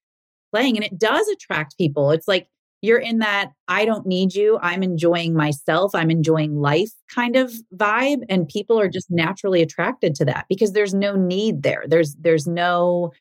playing. 0.52 0.78
And 0.78 0.84
it 0.84 0.98
does 0.98 1.28
attract 1.28 1.78
people. 1.78 2.10
It's 2.10 2.28
like 2.28 2.48
you're 2.82 3.00
in 3.00 3.20
that 3.20 3.52
I 3.68 3.86
don't 3.86 4.06
need 4.06 4.34
you. 4.34 4.58
I'm 4.62 4.84
enjoying 4.84 5.36
myself. 5.36 5.94
I'm 5.94 6.10
enjoying 6.10 6.60
life 6.60 6.92
kind 7.14 7.36
of 7.36 7.54
vibe. 7.76 8.24
And 8.28 8.48
people 8.48 8.80
are 8.80 8.90
just 8.90 9.10
naturally 9.10 9.62
attracted 9.62 10.16
to 10.16 10.26
that 10.26 10.46
because 10.50 10.74
there's 10.74 10.94
no 10.94 11.16
need 11.16 11.64
there. 11.64 11.84
There's 11.88 12.16
there's 12.16 12.48
no 12.48 13.12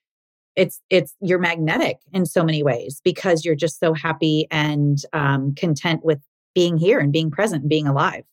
it's 0.56 0.80
it's 0.90 1.14
you're 1.20 1.38
magnetic 1.38 1.98
in 2.12 2.26
so 2.26 2.42
many 2.42 2.62
ways 2.62 3.00
because 3.04 3.44
you're 3.44 3.54
just 3.54 3.78
so 3.78 3.92
happy 3.94 4.46
and 4.50 4.98
um, 5.12 5.54
content 5.54 6.04
with 6.04 6.20
being 6.54 6.76
here 6.76 6.98
and 6.98 7.12
being 7.12 7.30
present 7.30 7.62
and 7.62 7.70
being 7.70 7.86
alive. 7.86 8.24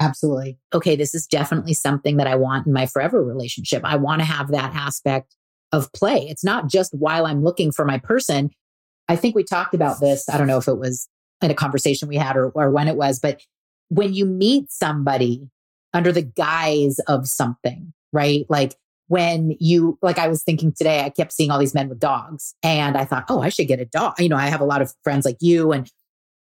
Absolutely. 0.00 0.58
Okay, 0.72 0.94
this 0.94 1.14
is 1.14 1.26
definitely 1.26 1.74
something 1.74 2.18
that 2.18 2.28
I 2.28 2.36
want 2.36 2.66
in 2.66 2.72
my 2.72 2.86
forever 2.86 3.22
relationship. 3.24 3.82
I 3.84 3.96
want 3.96 4.20
to 4.20 4.24
have 4.24 4.52
that 4.52 4.74
aspect 4.74 5.34
of 5.72 5.92
play. 5.92 6.28
It's 6.28 6.44
not 6.44 6.68
just 6.68 6.94
while 6.94 7.26
I'm 7.26 7.42
looking 7.42 7.72
for 7.72 7.84
my 7.84 7.98
person. 7.98 8.50
I 9.08 9.16
think 9.16 9.34
we 9.34 9.44
talked 9.44 9.74
about 9.74 10.00
this. 10.00 10.28
I 10.28 10.38
don't 10.38 10.46
know 10.46 10.58
if 10.58 10.68
it 10.68 10.78
was 10.78 11.08
in 11.40 11.50
a 11.50 11.54
conversation 11.54 12.08
we 12.08 12.16
had 12.16 12.36
or, 12.36 12.50
or 12.50 12.70
when 12.70 12.88
it 12.88 12.96
was, 12.96 13.18
but 13.18 13.40
when 13.88 14.12
you 14.12 14.26
meet 14.26 14.70
somebody 14.70 15.48
under 15.94 16.12
the 16.12 16.22
guise 16.22 16.98
of 17.00 17.28
something, 17.28 17.92
right? 18.12 18.44
Like 18.48 18.76
when 19.06 19.56
you, 19.58 19.98
like 20.02 20.18
I 20.18 20.28
was 20.28 20.42
thinking 20.42 20.72
today, 20.72 21.04
I 21.04 21.10
kept 21.10 21.32
seeing 21.32 21.50
all 21.50 21.58
these 21.58 21.74
men 21.74 21.88
with 21.88 21.98
dogs 21.98 22.54
and 22.62 22.96
I 22.96 23.04
thought, 23.04 23.24
oh, 23.28 23.40
I 23.40 23.48
should 23.48 23.68
get 23.68 23.80
a 23.80 23.86
dog. 23.86 24.20
You 24.20 24.28
know, 24.28 24.36
I 24.36 24.48
have 24.48 24.60
a 24.60 24.66
lot 24.66 24.82
of 24.82 24.92
friends 25.02 25.24
like 25.24 25.38
you 25.40 25.72
and 25.72 25.90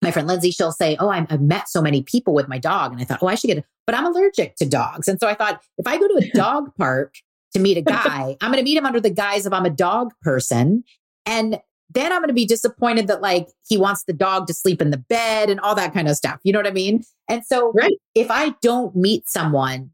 my 0.04 0.10
friend 0.10 0.28
Lindsay, 0.28 0.52
she'll 0.52 0.70
say, 0.70 0.96
Oh, 1.00 1.08
I'm, 1.08 1.26
I've 1.30 1.40
met 1.40 1.68
so 1.68 1.82
many 1.82 2.02
people 2.02 2.34
with 2.34 2.46
my 2.46 2.58
dog. 2.58 2.92
And 2.92 3.00
I 3.00 3.04
thought, 3.04 3.20
Oh, 3.22 3.26
I 3.26 3.34
should 3.34 3.48
get 3.48 3.58
it. 3.58 3.64
But 3.86 3.96
I'm 3.96 4.06
allergic 4.06 4.54
to 4.56 4.66
dogs. 4.66 5.08
And 5.08 5.18
so 5.18 5.26
I 5.26 5.34
thought, 5.34 5.60
if 5.78 5.86
I 5.88 5.98
go 5.98 6.06
to 6.06 6.26
a 6.26 6.30
dog 6.34 6.74
park 6.76 7.14
to 7.54 7.58
meet 7.58 7.76
a 7.76 7.82
guy, 7.82 8.36
I'm 8.40 8.52
going 8.52 8.62
to 8.62 8.64
meet 8.64 8.76
him 8.76 8.86
under 8.86 9.00
the 9.00 9.10
guise 9.10 9.46
of 9.46 9.52
I'm 9.52 9.64
a 9.64 9.70
dog 9.70 10.12
person. 10.22 10.84
And 11.26 11.58
then 11.94 12.12
I'm 12.12 12.18
going 12.18 12.28
to 12.28 12.34
be 12.34 12.46
disappointed 12.46 13.06
that 13.06 13.22
like 13.22 13.48
he 13.66 13.78
wants 13.78 14.04
the 14.04 14.12
dog 14.12 14.46
to 14.48 14.54
sleep 14.54 14.82
in 14.82 14.90
the 14.90 14.98
bed 14.98 15.48
and 15.48 15.60
all 15.60 15.74
that 15.74 15.94
kind 15.94 16.08
of 16.08 16.16
stuff. 16.16 16.40
You 16.42 16.52
know 16.52 16.58
what 16.58 16.66
I 16.66 16.72
mean? 16.72 17.02
And 17.28 17.44
so 17.44 17.72
right. 17.72 17.94
if 18.14 18.30
I 18.30 18.54
don't 18.62 18.94
meet 18.94 19.28
someone 19.28 19.90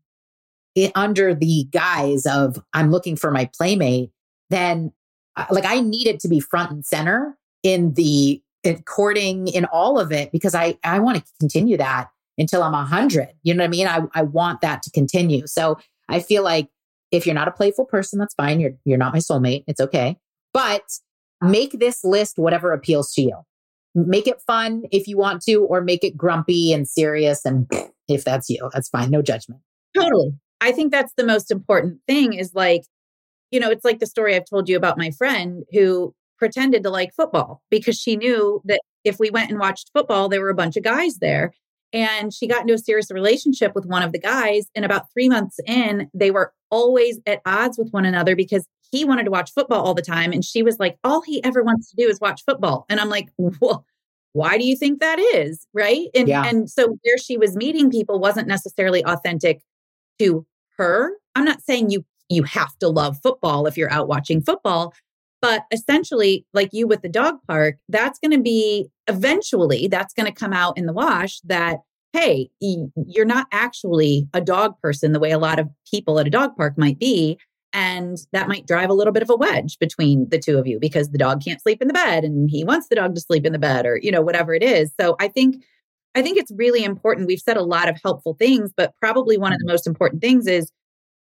it, 0.74 0.92
under 0.94 1.34
the 1.34 1.68
guise 1.70 2.26
of 2.26 2.62
I'm 2.72 2.90
looking 2.90 3.16
for 3.16 3.30
my 3.30 3.51
playmate, 3.57 4.11
then 4.48 4.92
uh, 5.36 5.46
like 5.51 5.64
I 5.64 5.80
need 5.80 6.07
it 6.07 6.20
to 6.20 6.28
be 6.28 6.40
front 6.40 6.70
and 6.70 6.84
center 6.84 7.36
in 7.62 7.94
the 7.94 8.42
in 8.62 8.82
courting 8.82 9.48
in 9.48 9.64
all 9.66 9.98
of 9.98 10.12
it 10.12 10.32
because 10.32 10.55
I 10.55 10.78
I 10.82 10.98
want 10.98 11.18
to 11.18 11.24
continue 11.38 11.76
that 11.76 12.09
until 12.38 12.62
I'm 12.62 12.74
a 12.74 12.84
hundred. 12.84 13.28
You 13.42 13.55
know 13.55 13.62
what 13.62 13.68
I 13.68 13.70
mean? 13.70 13.86
I 13.86 14.01
I 14.14 14.22
want 14.22 14.62
that 14.62 14.82
to 14.84 14.90
continue. 14.90 15.46
So 15.46 15.78
I 16.09 16.20
feel 16.20 16.42
like 16.42 16.68
if 17.11 17.26
you're 17.26 17.34
not 17.34 17.48
a 17.48 17.53
playful 17.53 17.84
person, 17.84 18.18
that's 18.18 18.34
fine. 18.34 18.61
You're 18.61 18.72
you're 18.84 18.98
not 18.98 19.12
my 19.12 19.18
soulmate. 19.18 19.64
It's 19.66 19.80
okay. 19.80 20.16
But 20.53 20.82
make 21.41 21.78
this 21.78 22.05
list 22.05 22.38
whatever 22.38 22.72
appeals 22.72 23.12
to 23.14 23.22
you. 23.22 23.36
Make 23.95 24.26
it 24.26 24.41
fun 24.47 24.84
if 24.93 25.09
you 25.09 25.16
want 25.16 25.43
to, 25.43 25.64
or 25.64 25.80
make 25.80 26.05
it 26.05 26.16
grumpy 26.16 26.72
and 26.72 26.88
serious. 26.88 27.45
And 27.45 27.70
if 28.09 28.24
that's 28.24 28.49
you, 28.49 28.70
that's 28.72 28.88
fine. 28.88 29.11
No 29.11 29.22
judgment. 29.22 29.61
Totally. 29.95 30.32
I 30.61 30.72
think 30.72 30.93
that's 30.93 31.14
the 31.16 31.24
most 31.24 31.51
important 31.51 32.01
thing 32.07 32.34
is 32.34 32.55
like, 32.55 32.82
you 33.51 33.59
know, 33.59 33.70
it's 33.70 33.84
like 33.84 33.99
the 33.99 34.07
story 34.07 34.36
I've 34.36 34.49
told 34.49 34.68
you 34.68 34.76
about 34.76 34.99
my 34.99 35.11
friend 35.11 35.64
who 35.72 36.14
pretended 36.38 36.82
to 36.82 36.91
like 36.91 37.14
football 37.14 37.62
because 37.70 37.99
she 37.99 38.16
knew 38.16 38.61
that 38.64 38.80
if 39.05 39.18
we 39.18 39.30
went 39.30 39.51
and 39.51 39.59
watched 39.59 39.91
football, 39.93 40.28
there 40.28 40.41
were 40.41 40.51
a 40.51 40.55
bunch 40.55 40.76
of 40.76 40.84
guys 40.84 41.18
there. 41.18 41.53
And 41.93 42.32
she 42.32 42.47
got 42.47 42.61
into 42.61 42.74
a 42.74 42.78
serious 42.78 43.11
relationship 43.11 43.74
with 43.74 43.84
one 43.86 44.03
of 44.03 44.12
the 44.12 44.18
guys. 44.18 44.66
And 44.74 44.84
about 44.84 45.07
three 45.12 45.28
months 45.28 45.57
in, 45.66 46.09
they 46.14 46.30
were 46.30 46.53
always 46.70 47.18
at 47.26 47.41
odds 47.47 47.78
with 47.78 47.91
one 47.91 48.05
another 48.05 48.36
because 48.36 48.66
he 48.91 49.05
wanted 49.05 49.24
to 49.24 49.30
watch 49.30 49.53
football 49.53 49.84
all 49.84 49.95
the 49.95 50.03
time. 50.03 50.32
And 50.32 50.45
she 50.45 50.62
was 50.62 50.78
like, 50.78 50.99
all 51.05 51.22
he 51.22 51.43
ever 51.45 51.62
wants 51.62 51.91
to 51.91 51.97
do 51.97 52.09
is 52.09 52.20
watch 52.20 52.43
football. 52.45 52.86
And 52.88 53.01
I'm 53.01 53.09
like, 53.09 53.28
well, 53.38 53.84
why 54.32 54.59
do 54.59 54.64
you 54.64 54.76
think 54.76 55.01
that 55.01 55.18
is? 55.18 55.66
Right. 55.74 56.09
And, 56.14 56.28
yeah. 56.28 56.47
and 56.47 56.70
so 56.70 56.97
where 57.03 57.18
she 57.18 57.36
was 57.36 57.57
meeting 57.57 57.91
people 57.91 58.20
wasn't 58.20 58.49
necessarily 58.49 59.05
authentic 59.05 59.62
to 60.18 60.47
her. 60.76 61.12
I'm 61.34 61.45
not 61.45 61.62
saying 61.62 61.91
you 61.91 62.05
you 62.28 62.45
have 62.45 62.78
to 62.78 62.88
love 62.88 63.18
football 63.20 63.66
if 63.66 63.76
you're 63.76 63.91
out 63.91 64.07
watching 64.07 64.41
football, 64.41 64.95
but 65.43 65.64
essentially, 65.72 66.47
like 66.53 66.70
you 66.72 66.86
with 66.86 67.03
the 67.03 67.09
dog 67.09 67.36
park, 67.49 67.76
that's 67.88 68.18
going 68.18 68.30
to 68.32 68.41
be 68.41 68.88
eventually 69.09 69.88
that's 69.88 70.14
going 70.14 70.26
to 70.26 70.32
come 70.32 70.53
out 70.53 70.78
in 70.78 70.86
the 70.86 70.93
wash 70.93 71.41
that, 71.41 71.78
hey, 72.12 72.51
you're 72.61 73.24
not 73.24 73.47
actually 73.53 74.28
a 74.34 74.41
dog 74.41 74.78
person 74.80 75.12
the 75.12 75.20
way 75.20 75.30
a 75.30 75.38
lot 75.38 75.59
of 75.59 75.68
people 75.91 76.18
at 76.18 76.26
a 76.26 76.30
dog 76.30 76.57
park 76.57 76.76
might 76.76 76.99
be. 76.99 77.38
And 77.73 78.18
that 78.33 78.49
might 78.49 78.66
drive 78.66 78.91
a 78.91 78.95
little 78.95 79.12
bit 79.12 79.23
of 79.23 79.31
a 79.31 79.37
wedge 79.37 79.79
between 79.79 80.29
the 80.29 80.39
two 80.39 80.59
of 80.59 80.66
you 80.66 80.81
because 80.81 81.11
the 81.11 81.18
dog 81.18 81.43
can't 81.45 81.62
sleep 81.62 81.81
in 81.81 81.87
the 81.87 81.95
bed 81.95 82.25
and 82.25 82.51
he 82.51 82.64
wants 82.64 82.89
the 82.89 82.97
dog 82.97 83.14
to 83.14 83.21
sleep 83.21 83.47
in 83.47 83.53
the 83.53 83.61
bed 83.61 83.87
or, 83.87 83.99
you 84.03 84.11
know, 84.11 84.23
whatever 84.23 84.55
it 84.55 84.62
is. 84.62 84.93
So 85.01 85.16
I 85.21 85.29
think 85.29 85.62
I 86.16 86.23
think 86.23 86.39
it's 86.39 86.51
really 86.57 86.83
important. 86.83 87.29
We've 87.29 87.39
said 87.39 87.57
a 87.57 87.62
lot 87.62 87.89
of 87.89 87.97
helpful 88.03 88.35
things, 88.35 88.73
but 88.77 88.93
probably 89.01 89.39
one 89.39 89.53
of 89.53 89.61
the 89.61 89.64
mm-hmm. 89.64 89.73
most 89.73 89.87
important 89.87 90.21
things 90.21 90.49
is 90.49 90.73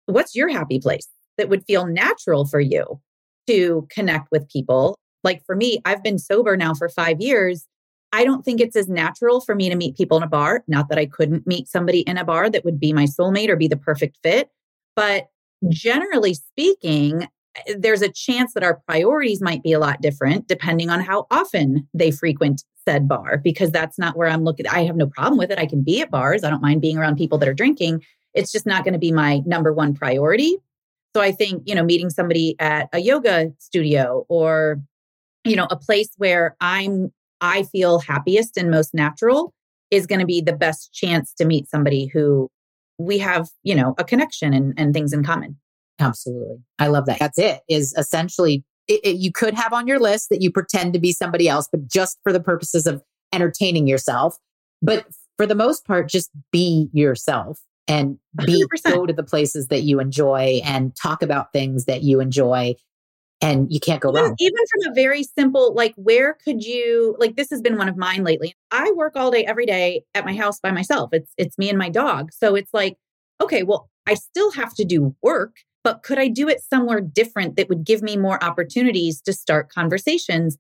what's 0.06 0.36
your 0.36 0.48
happy 0.48 0.80
place 0.80 1.08
that 1.38 1.50
would 1.50 1.66
feel 1.66 1.88
natural 1.88 2.46
for 2.46 2.60
you? 2.60 3.02
to 3.48 3.88
connect 3.90 4.30
with 4.32 4.50
people. 4.50 4.98
Like 5.24 5.44
for 5.46 5.56
me, 5.56 5.80
I've 5.86 6.04
been 6.04 6.20
sober 6.20 6.56
now 6.58 6.74
for 6.74 6.90
five 6.90 7.20
years. 7.20 7.66
I 8.14 8.24
don't 8.24 8.46
think 8.46 8.62
it's 8.62 8.76
as 8.76 8.88
natural 8.88 9.42
for 9.42 9.56
me 9.56 9.70
to 9.70 9.76
meet 9.76 9.98
people 9.98 10.18
in 10.18 10.24
a 10.24 10.28
bar. 10.28 10.64
Not 10.68 10.90
that 10.90 10.98
I 10.98 11.06
couldn't 11.06 11.46
meet 11.48 11.68
somebody 11.68 12.02
in 12.02 12.18
a 12.18 12.24
bar 12.24 12.50
that 12.50 12.64
would 12.64 12.80
be 12.80 12.94
my 12.94 13.06
soulmate 13.06 13.50
or 13.50 13.56
be 13.56 13.68
the 13.68 13.78
perfect 13.78 14.18
fit. 14.24 14.50
But 14.96 15.28
generally 15.70 16.34
speaking, 16.34 17.28
eh, 17.56 17.76
there's 17.78 18.02
a 18.02 18.12
chance 18.12 18.54
that 18.54 18.64
our 18.64 18.82
priorities 18.88 19.42
might 19.42 19.64
be 19.64 19.74
a 19.74 19.80
lot 19.80 20.02
different 20.02 20.48
depending 20.48 20.90
on 20.90 21.00
how 21.02 21.28
often 21.32 21.88
they 21.94 22.12
frequent 22.12 22.64
said 22.88 23.08
bar, 23.08 23.38
because 23.38 23.72
that's 23.72 23.98
not 23.98 24.16
where 24.16 24.28
I'm 24.28 24.44
looking. 24.44 24.68
I 24.68 24.86
have 24.86 24.96
no 24.96 25.08
problem 25.08 25.38
with 25.38 25.52
it. 25.52 25.58
I 25.58 25.66
can 25.66 25.82
be 25.82 26.02
at 26.02 26.12
bars. 26.12 26.44
I 26.44 26.50
don't 26.50 26.62
mind 26.62 26.82
being 26.82 26.98
around 26.98 27.18
people 27.18 27.38
that 27.40 27.50
are 27.50 27.54
drinking. 27.54 28.04
It's 28.34 28.52
just 28.52 28.66
not 28.66 28.84
going 28.84 28.94
to 28.94 29.00
be 29.00 29.12
my 29.12 29.42
number 29.46 29.74
one 29.74 29.96
priority. 29.96 30.58
So 31.16 31.22
I 31.22 31.32
think, 31.32 31.64
you 31.66 31.74
know, 31.74 31.84
meeting 31.84 32.10
somebody 32.10 32.56
at 32.60 32.90
a 32.94 33.00
yoga 33.00 33.52
studio 33.60 34.26
or, 34.28 34.82
you 35.46 35.56
know, 35.56 35.68
a 35.72 35.78
place 35.78 36.10
where 36.18 36.56
I'm, 36.60 37.12
I 37.42 37.64
feel 37.64 38.00
happiest 38.00 38.58
and 38.58 38.70
most 38.70 38.94
natural 38.94 39.54
is 39.92 40.06
going 40.06 40.20
to 40.20 40.26
be 40.26 40.42
the 40.42 40.54
best 40.54 40.94
chance 40.94 41.34
to 41.36 41.46
meet 41.46 41.70
somebody 41.70 42.08
who 42.08 42.50
we 42.98 43.18
have, 43.20 43.50
you 43.64 43.76
know, 43.76 43.96
a 43.98 44.04
connection 44.04 44.54
and, 44.54 44.74
and 44.78 44.94
things 44.94 45.14
in 45.14 45.24
common. 45.24 45.58
Absolutely. 46.00 46.58
I 46.80 46.88
love 46.88 47.06
that. 47.06 47.20
That's 47.20 47.38
it, 47.38 47.62
is 47.70 47.94
essentially, 47.98 48.64
it, 48.88 49.02
it, 49.04 49.16
you 49.18 49.32
could 49.32 49.54
have 49.54 49.74
on 49.74 49.88
your 49.88 50.00
list 50.00 50.30
that 50.30 50.42
you 50.42 50.52
pretend 50.52 50.94
to 50.94 51.00
be 51.00 51.12
somebody 51.12 51.48
else, 51.48 51.68
but 51.72 51.88
just 51.88 52.20
for 52.24 52.34
the 52.34 52.40
purposes 52.40 52.86
of 52.88 53.02
entertaining 53.34 53.88
yourself. 53.88 54.38
But 54.82 55.06
for 55.38 55.46
the 55.46 55.56
most 55.56 55.86
part, 55.86 56.10
just 56.10 56.30
be 56.52 56.90
yourself 56.94 57.60
and 57.88 58.18
be 58.46 58.66
100%. 58.66 58.94
go 58.94 59.06
to 59.06 59.14
the 59.14 59.24
places 59.24 59.68
that 59.68 59.84
you 59.84 60.00
enjoy 60.00 60.62
and 60.64 60.96
talk 60.96 61.22
about 61.22 61.54
things 61.54 61.86
that 61.86 62.04
you 62.04 62.20
enjoy 62.20 62.76
and 63.42 63.72
you 63.72 63.80
can't 63.80 64.02
go 64.02 64.10
even, 64.10 64.24
wrong. 64.24 64.36
Even 64.40 64.58
from 64.72 64.92
a 64.92 64.96
very 64.96 65.24
simple, 65.24 65.74
like, 65.74 65.94
where 65.98 66.38
could 66.44 66.64
you, 66.64 67.16
like, 67.20 67.36
this 67.36 67.50
has 67.50 67.62
been 67.62 67.78
one 67.78 67.90
of 67.90 67.98
mine 67.98 68.24
lately. 68.24 68.56
I 68.72 68.92
work 68.96 69.16
all 69.16 69.32
day, 69.32 69.46
every 69.46 69.66
day 69.66 70.04
at 70.14 70.26
my 70.26 70.36
house 70.36 70.60
by 70.60 70.72
myself. 70.72 71.10
It's, 71.12 71.32
it's 71.38 71.58
me 71.58 71.70
and 71.70 71.78
my 71.78 71.90
dog. 71.90 72.32
So 72.34 72.56
it's 72.56 72.74
like, 72.74 72.98
okay, 73.42 73.64
well, 73.64 73.90
I 74.08 74.14
still 74.14 74.52
have 74.52 74.74
to 74.76 74.86
do 74.86 75.16
work, 75.22 75.58
but 75.84 76.04
could 76.04 76.18
I 76.18 76.28
do 76.28 76.48
it 76.48 76.62
somewhere 76.62 77.02
different 77.02 77.58
that 77.58 77.70
would 77.70 77.84
give 77.84 78.02
me 78.02 78.18
more 78.18 78.44
opportunities 78.44 79.22
to 79.22 79.34
start 79.34 79.70
conversations? 79.70 80.58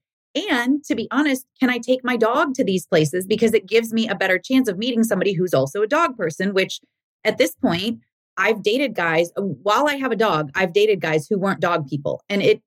And 0.52 0.84
to 0.84 0.96
be 0.96 1.08
honest, 1.12 1.46
can 1.60 1.70
I 1.70 1.78
take 1.78 2.04
my 2.04 2.18
dog 2.18 2.56
to 2.56 2.64
these 2.64 2.86
places 2.86 3.26
because 3.26 3.54
it 3.54 3.68
gives 3.68 3.94
me 3.94 4.10
a 4.10 4.16
better 4.16 4.38
chance 4.38 4.68
of 4.68 4.78
meeting 4.78 5.04
somebody 5.06 5.32
who's 5.34 5.54
also 5.54 5.82
a 5.82 5.88
dog 5.88 6.18
person, 6.18 6.54
which 6.54 6.82
at 7.24 7.38
this 7.38 7.56
point, 7.56 8.02
I've 8.38 8.64
dated 8.64 8.96
guys 8.96 9.32
uh, 9.38 9.42
while 9.42 9.88
I 9.88 9.96
have 9.96 10.12
a 10.12 10.16
dog, 10.16 10.52
I've 10.56 10.74
dated 10.74 11.02
guys 11.02 11.28
who 11.28 11.38
weren't 11.38 11.60
dog 11.60 11.88
people. 11.88 12.22
And 12.30 12.42
it 12.42 12.62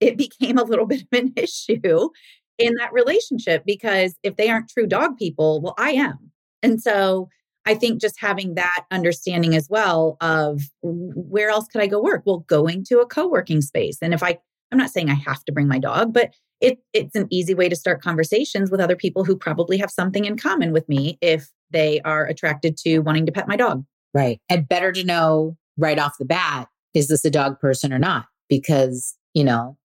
it 0.00 0.16
became 0.24 0.58
a 0.58 0.64
little 0.64 0.86
bit 0.86 1.02
of 1.02 1.18
an 1.18 1.32
issue 1.36 2.10
in 2.58 2.74
that 2.74 2.92
relationship 2.92 3.62
because 3.64 4.14
if 4.22 4.36
they 4.36 4.48
aren't 4.48 4.68
true 4.68 4.86
dog 4.86 5.16
people, 5.16 5.60
well, 5.60 5.74
I 5.78 5.90
am. 5.92 6.18
And 6.62 6.82
so 6.82 7.28
I 7.64 7.74
think 7.74 8.00
just 8.00 8.18
having 8.18 8.54
that 8.54 8.84
understanding 8.90 9.54
as 9.54 9.68
well 9.68 10.16
of 10.20 10.62
where 10.82 11.50
else 11.50 11.68
could 11.68 11.82
I 11.82 11.86
go 11.86 12.02
work? 12.02 12.22
Well, 12.24 12.38
going 12.48 12.84
to 12.88 13.00
a 13.00 13.06
co-working 13.06 13.60
space. 13.60 13.98
And 14.02 14.14
if 14.14 14.22
I 14.22 14.38
I'm 14.70 14.78
not 14.78 14.90
saying 14.90 15.08
I 15.08 15.14
have 15.14 15.44
to 15.44 15.52
bring 15.52 15.68
my 15.68 15.78
dog, 15.78 16.12
but 16.12 16.34
it 16.60 16.78
it's 16.92 17.14
an 17.14 17.26
easy 17.30 17.54
way 17.54 17.68
to 17.68 17.76
start 17.76 18.02
conversations 18.02 18.70
with 18.70 18.80
other 18.80 18.96
people 18.96 19.24
who 19.24 19.36
probably 19.36 19.78
have 19.78 19.90
something 19.90 20.24
in 20.24 20.36
common 20.36 20.72
with 20.72 20.88
me 20.88 21.18
if 21.20 21.48
they 21.70 22.00
are 22.00 22.26
attracted 22.26 22.76
to 22.78 22.98
wanting 23.00 23.26
to 23.26 23.32
pet 23.32 23.48
my 23.48 23.56
dog. 23.56 23.84
Right. 24.14 24.40
And 24.48 24.68
better 24.68 24.92
to 24.92 25.04
know 25.04 25.56
right 25.76 25.98
off 25.98 26.18
the 26.18 26.24
bat, 26.24 26.68
is 26.94 27.08
this 27.08 27.24
a 27.24 27.30
dog 27.30 27.60
person 27.60 27.92
or 27.92 27.98
not? 27.98 28.26
Because, 28.48 29.14
you 29.34 29.44
know, 29.44 29.76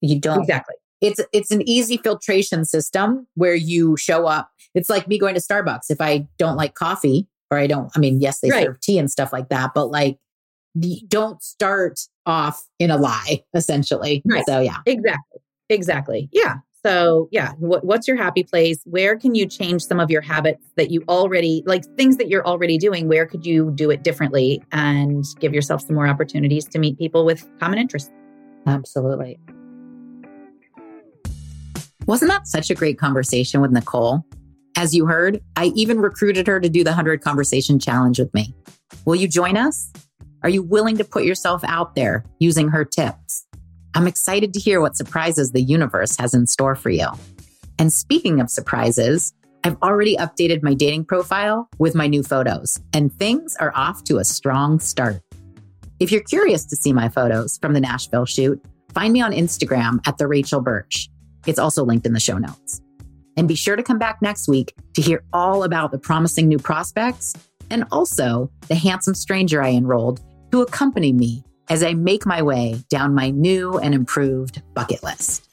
you 0.00 0.18
don't 0.20 0.40
exactly. 0.40 0.74
It's 1.00 1.20
it's 1.32 1.50
an 1.50 1.66
easy 1.68 1.96
filtration 1.96 2.64
system 2.64 3.26
where 3.34 3.54
you 3.54 3.96
show 3.96 4.26
up. 4.26 4.50
It's 4.74 4.90
like 4.90 5.06
me 5.06 5.18
going 5.18 5.34
to 5.34 5.40
Starbucks. 5.40 5.90
If 5.90 6.00
I 6.00 6.26
don't 6.38 6.56
like 6.56 6.74
coffee 6.74 7.28
or 7.50 7.58
I 7.58 7.66
don't, 7.66 7.90
I 7.96 8.00
mean, 8.00 8.20
yes, 8.20 8.40
they 8.40 8.50
right. 8.50 8.64
serve 8.64 8.80
tea 8.80 8.98
and 8.98 9.10
stuff 9.10 9.32
like 9.32 9.48
that, 9.48 9.70
but 9.74 9.86
like 9.86 10.18
don't 11.08 11.42
start 11.42 12.00
off 12.26 12.64
in 12.78 12.90
a 12.90 12.96
lie, 12.96 13.44
essentially. 13.54 14.22
Right. 14.26 14.44
So 14.46 14.60
yeah. 14.60 14.78
Exactly. 14.86 15.40
Exactly. 15.70 16.28
Yeah. 16.32 16.56
So, 16.88 17.28
yeah, 17.30 17.52
what, 17.58 17.84
what's 17.84 18.08
your 18.08 18.16
happy 18.16 18.44
place? 18.44 18.80
Where 18.86 19.18
can 19.18 19.34
you 19.34 19.44
change 19.44 19.82
some 19.82 20.00
of 20.00 20.10
your 20.10 20.22
habits 20.22 20.64
that 20.76 20.90
you 20.90 21.04
already 21.06 21.62
like 21.66 21.84
things 21.98 22.16
that 22.16 22.30
you're 22.30 22.46
already 22.46 22.78
doing? 22.78 23.08
Where 23.08 23.26
could 23.26 23.44
you 23.44 23.72
do 23.74 23.90
it 23.90 24.02
differently 24.02 24.62
and 24.72 25.22
give 25.38 25.52
yourself 25.52 25.82
some 25.82 25.96
more 25.96 26.08
opportunities 26.08 26.64
to 26.64 26.78
meet 26.78 26.96
people 26.96 27.26
with 27.26 27.46
common 27.60 27.78
interests? 27.78 28.10
Absolutely. 28.66 29.38
Wasn't 32.06 32.30
that 32.30 32.46
such 32.46 32.70
a 32.70 32.74
great 32.74 32.98
conversation 32.98 33.60
with 33.60 33.70
Nicole? 33.70 34.24
As 34.74 34.94
you 34.94 35.04
heard, 35.04 35.42
I 35.56 35.66
even 35.76 36.00
recruited 36.00 36.46
her 36.46 36.58
to 36.58 36.70
do 36.70 36.84
the 36.84 36.90
100 36.92 37.20
Conversation 37.20 37.78
Challenge 37.78 38.18
with 38.18 38.32
me. 38.32 38.54
Will 39.04 39.16
you 39.16 39.28
join 39.28 39.58
us? 39.58 39.92
Are 40.42 40.48
you 40.48 40.62
willing 40.62 40.96
to 40.96 41.04
put 41.04 41.24
yourself 41.24 41.62
out 41.64 41.94
there 41.96 42.24
using 42.38 42.68
her 42.68 42.86
tips? 42.86 43.44
I'm 43.98 44.06
excited 44.06 44.54
to 44.54 44.60
hear 44.60 44.80
what 44.80 44.96
surprises 44.96 45.50
the 45.50 45.60
universe 45.60 46.16
has 46.18 46.32
in 46.32 46.46
store 46.46 46.76
for 46.76 46.88
you. 46.88 47.08
And 47.80 47.92
speaking 47.92 48.40
of 48.40 48.48
surprises, 48.48 49.34
I've 49.64 49.76
already 49.82 50.16
updated 50.16 50.62
my 50.62 50.72
dating 50.72 51.06
profile 51.06 51.68
with 51.78 51.96
my 51.96 52.06
new 52.06 52.22
photos, 52.22 52.80
and 52.92 53.12
things 53.12 53.56
are 53.58 53.72
off 53.74 54.04
to 54.04 54.18
a 54.18 54.24
strong 54.24 54.78
start. 54.78 55.20
If 55.98 56.12
you're 56.12 56.22
curious 56.22 56.64
to 56.66 56.76
see 56.76 56.92
my 56.92 57.08
photos 57.08 57.58
from 57.58 57.72
the 57.72 57.80
Nashville 57.80 58.24
shoot, 58.24 58.64
find 58.94 59.12
me 59.12 59.20
on 59.20 59.32
Instagram 59.32 59.98
at 60.06 60.16
the 60.16 60.28
Rachel 60.28 60.60
Birch. 60.60 61.08
It's 61.48 61.58
also 61.58 61.84
linked 61.84 62.06
in 62.06 62.12
the 62.12 62.20
show 62.20 62.38
notes. 62.38 62.80
And 63.36 63.48
be 63.48 63.56
sure 63.56 63.74
to 63.74 63.82
come 63.82 63.98
back 63.98 64.22
next 64.22 64.46
week 64.46 64.74
to 64.94 65.02
hear 65.02 65.24
all 65.32 65.64
about 65.64 65.90
the 65.90 65.98
promising 65.98 66.46
new 66.46 66.58
prospects 66.60 67.34
and 67.68 67.84
also 67.90 68.48
the 68.68 68.76
handsome 68.76 69.14
stranger 69.16 69.60
I 69.60 69.70
enrolled 69.70 70.20
to 70.52 70.62
accompany 70.62 71.12
me 71.12 71.42
as 71.68 71.82
I 71.82 71.94
make 71.94 72.26
my 72.26 72.42
way 72.42 72.82
down 72.88 73.14
my 73.14 73.30
new 73.30 73.78
and 73.78 73.94
improved 73.94 74.62
bucket 74.74 75.02
list. 75.02 75.47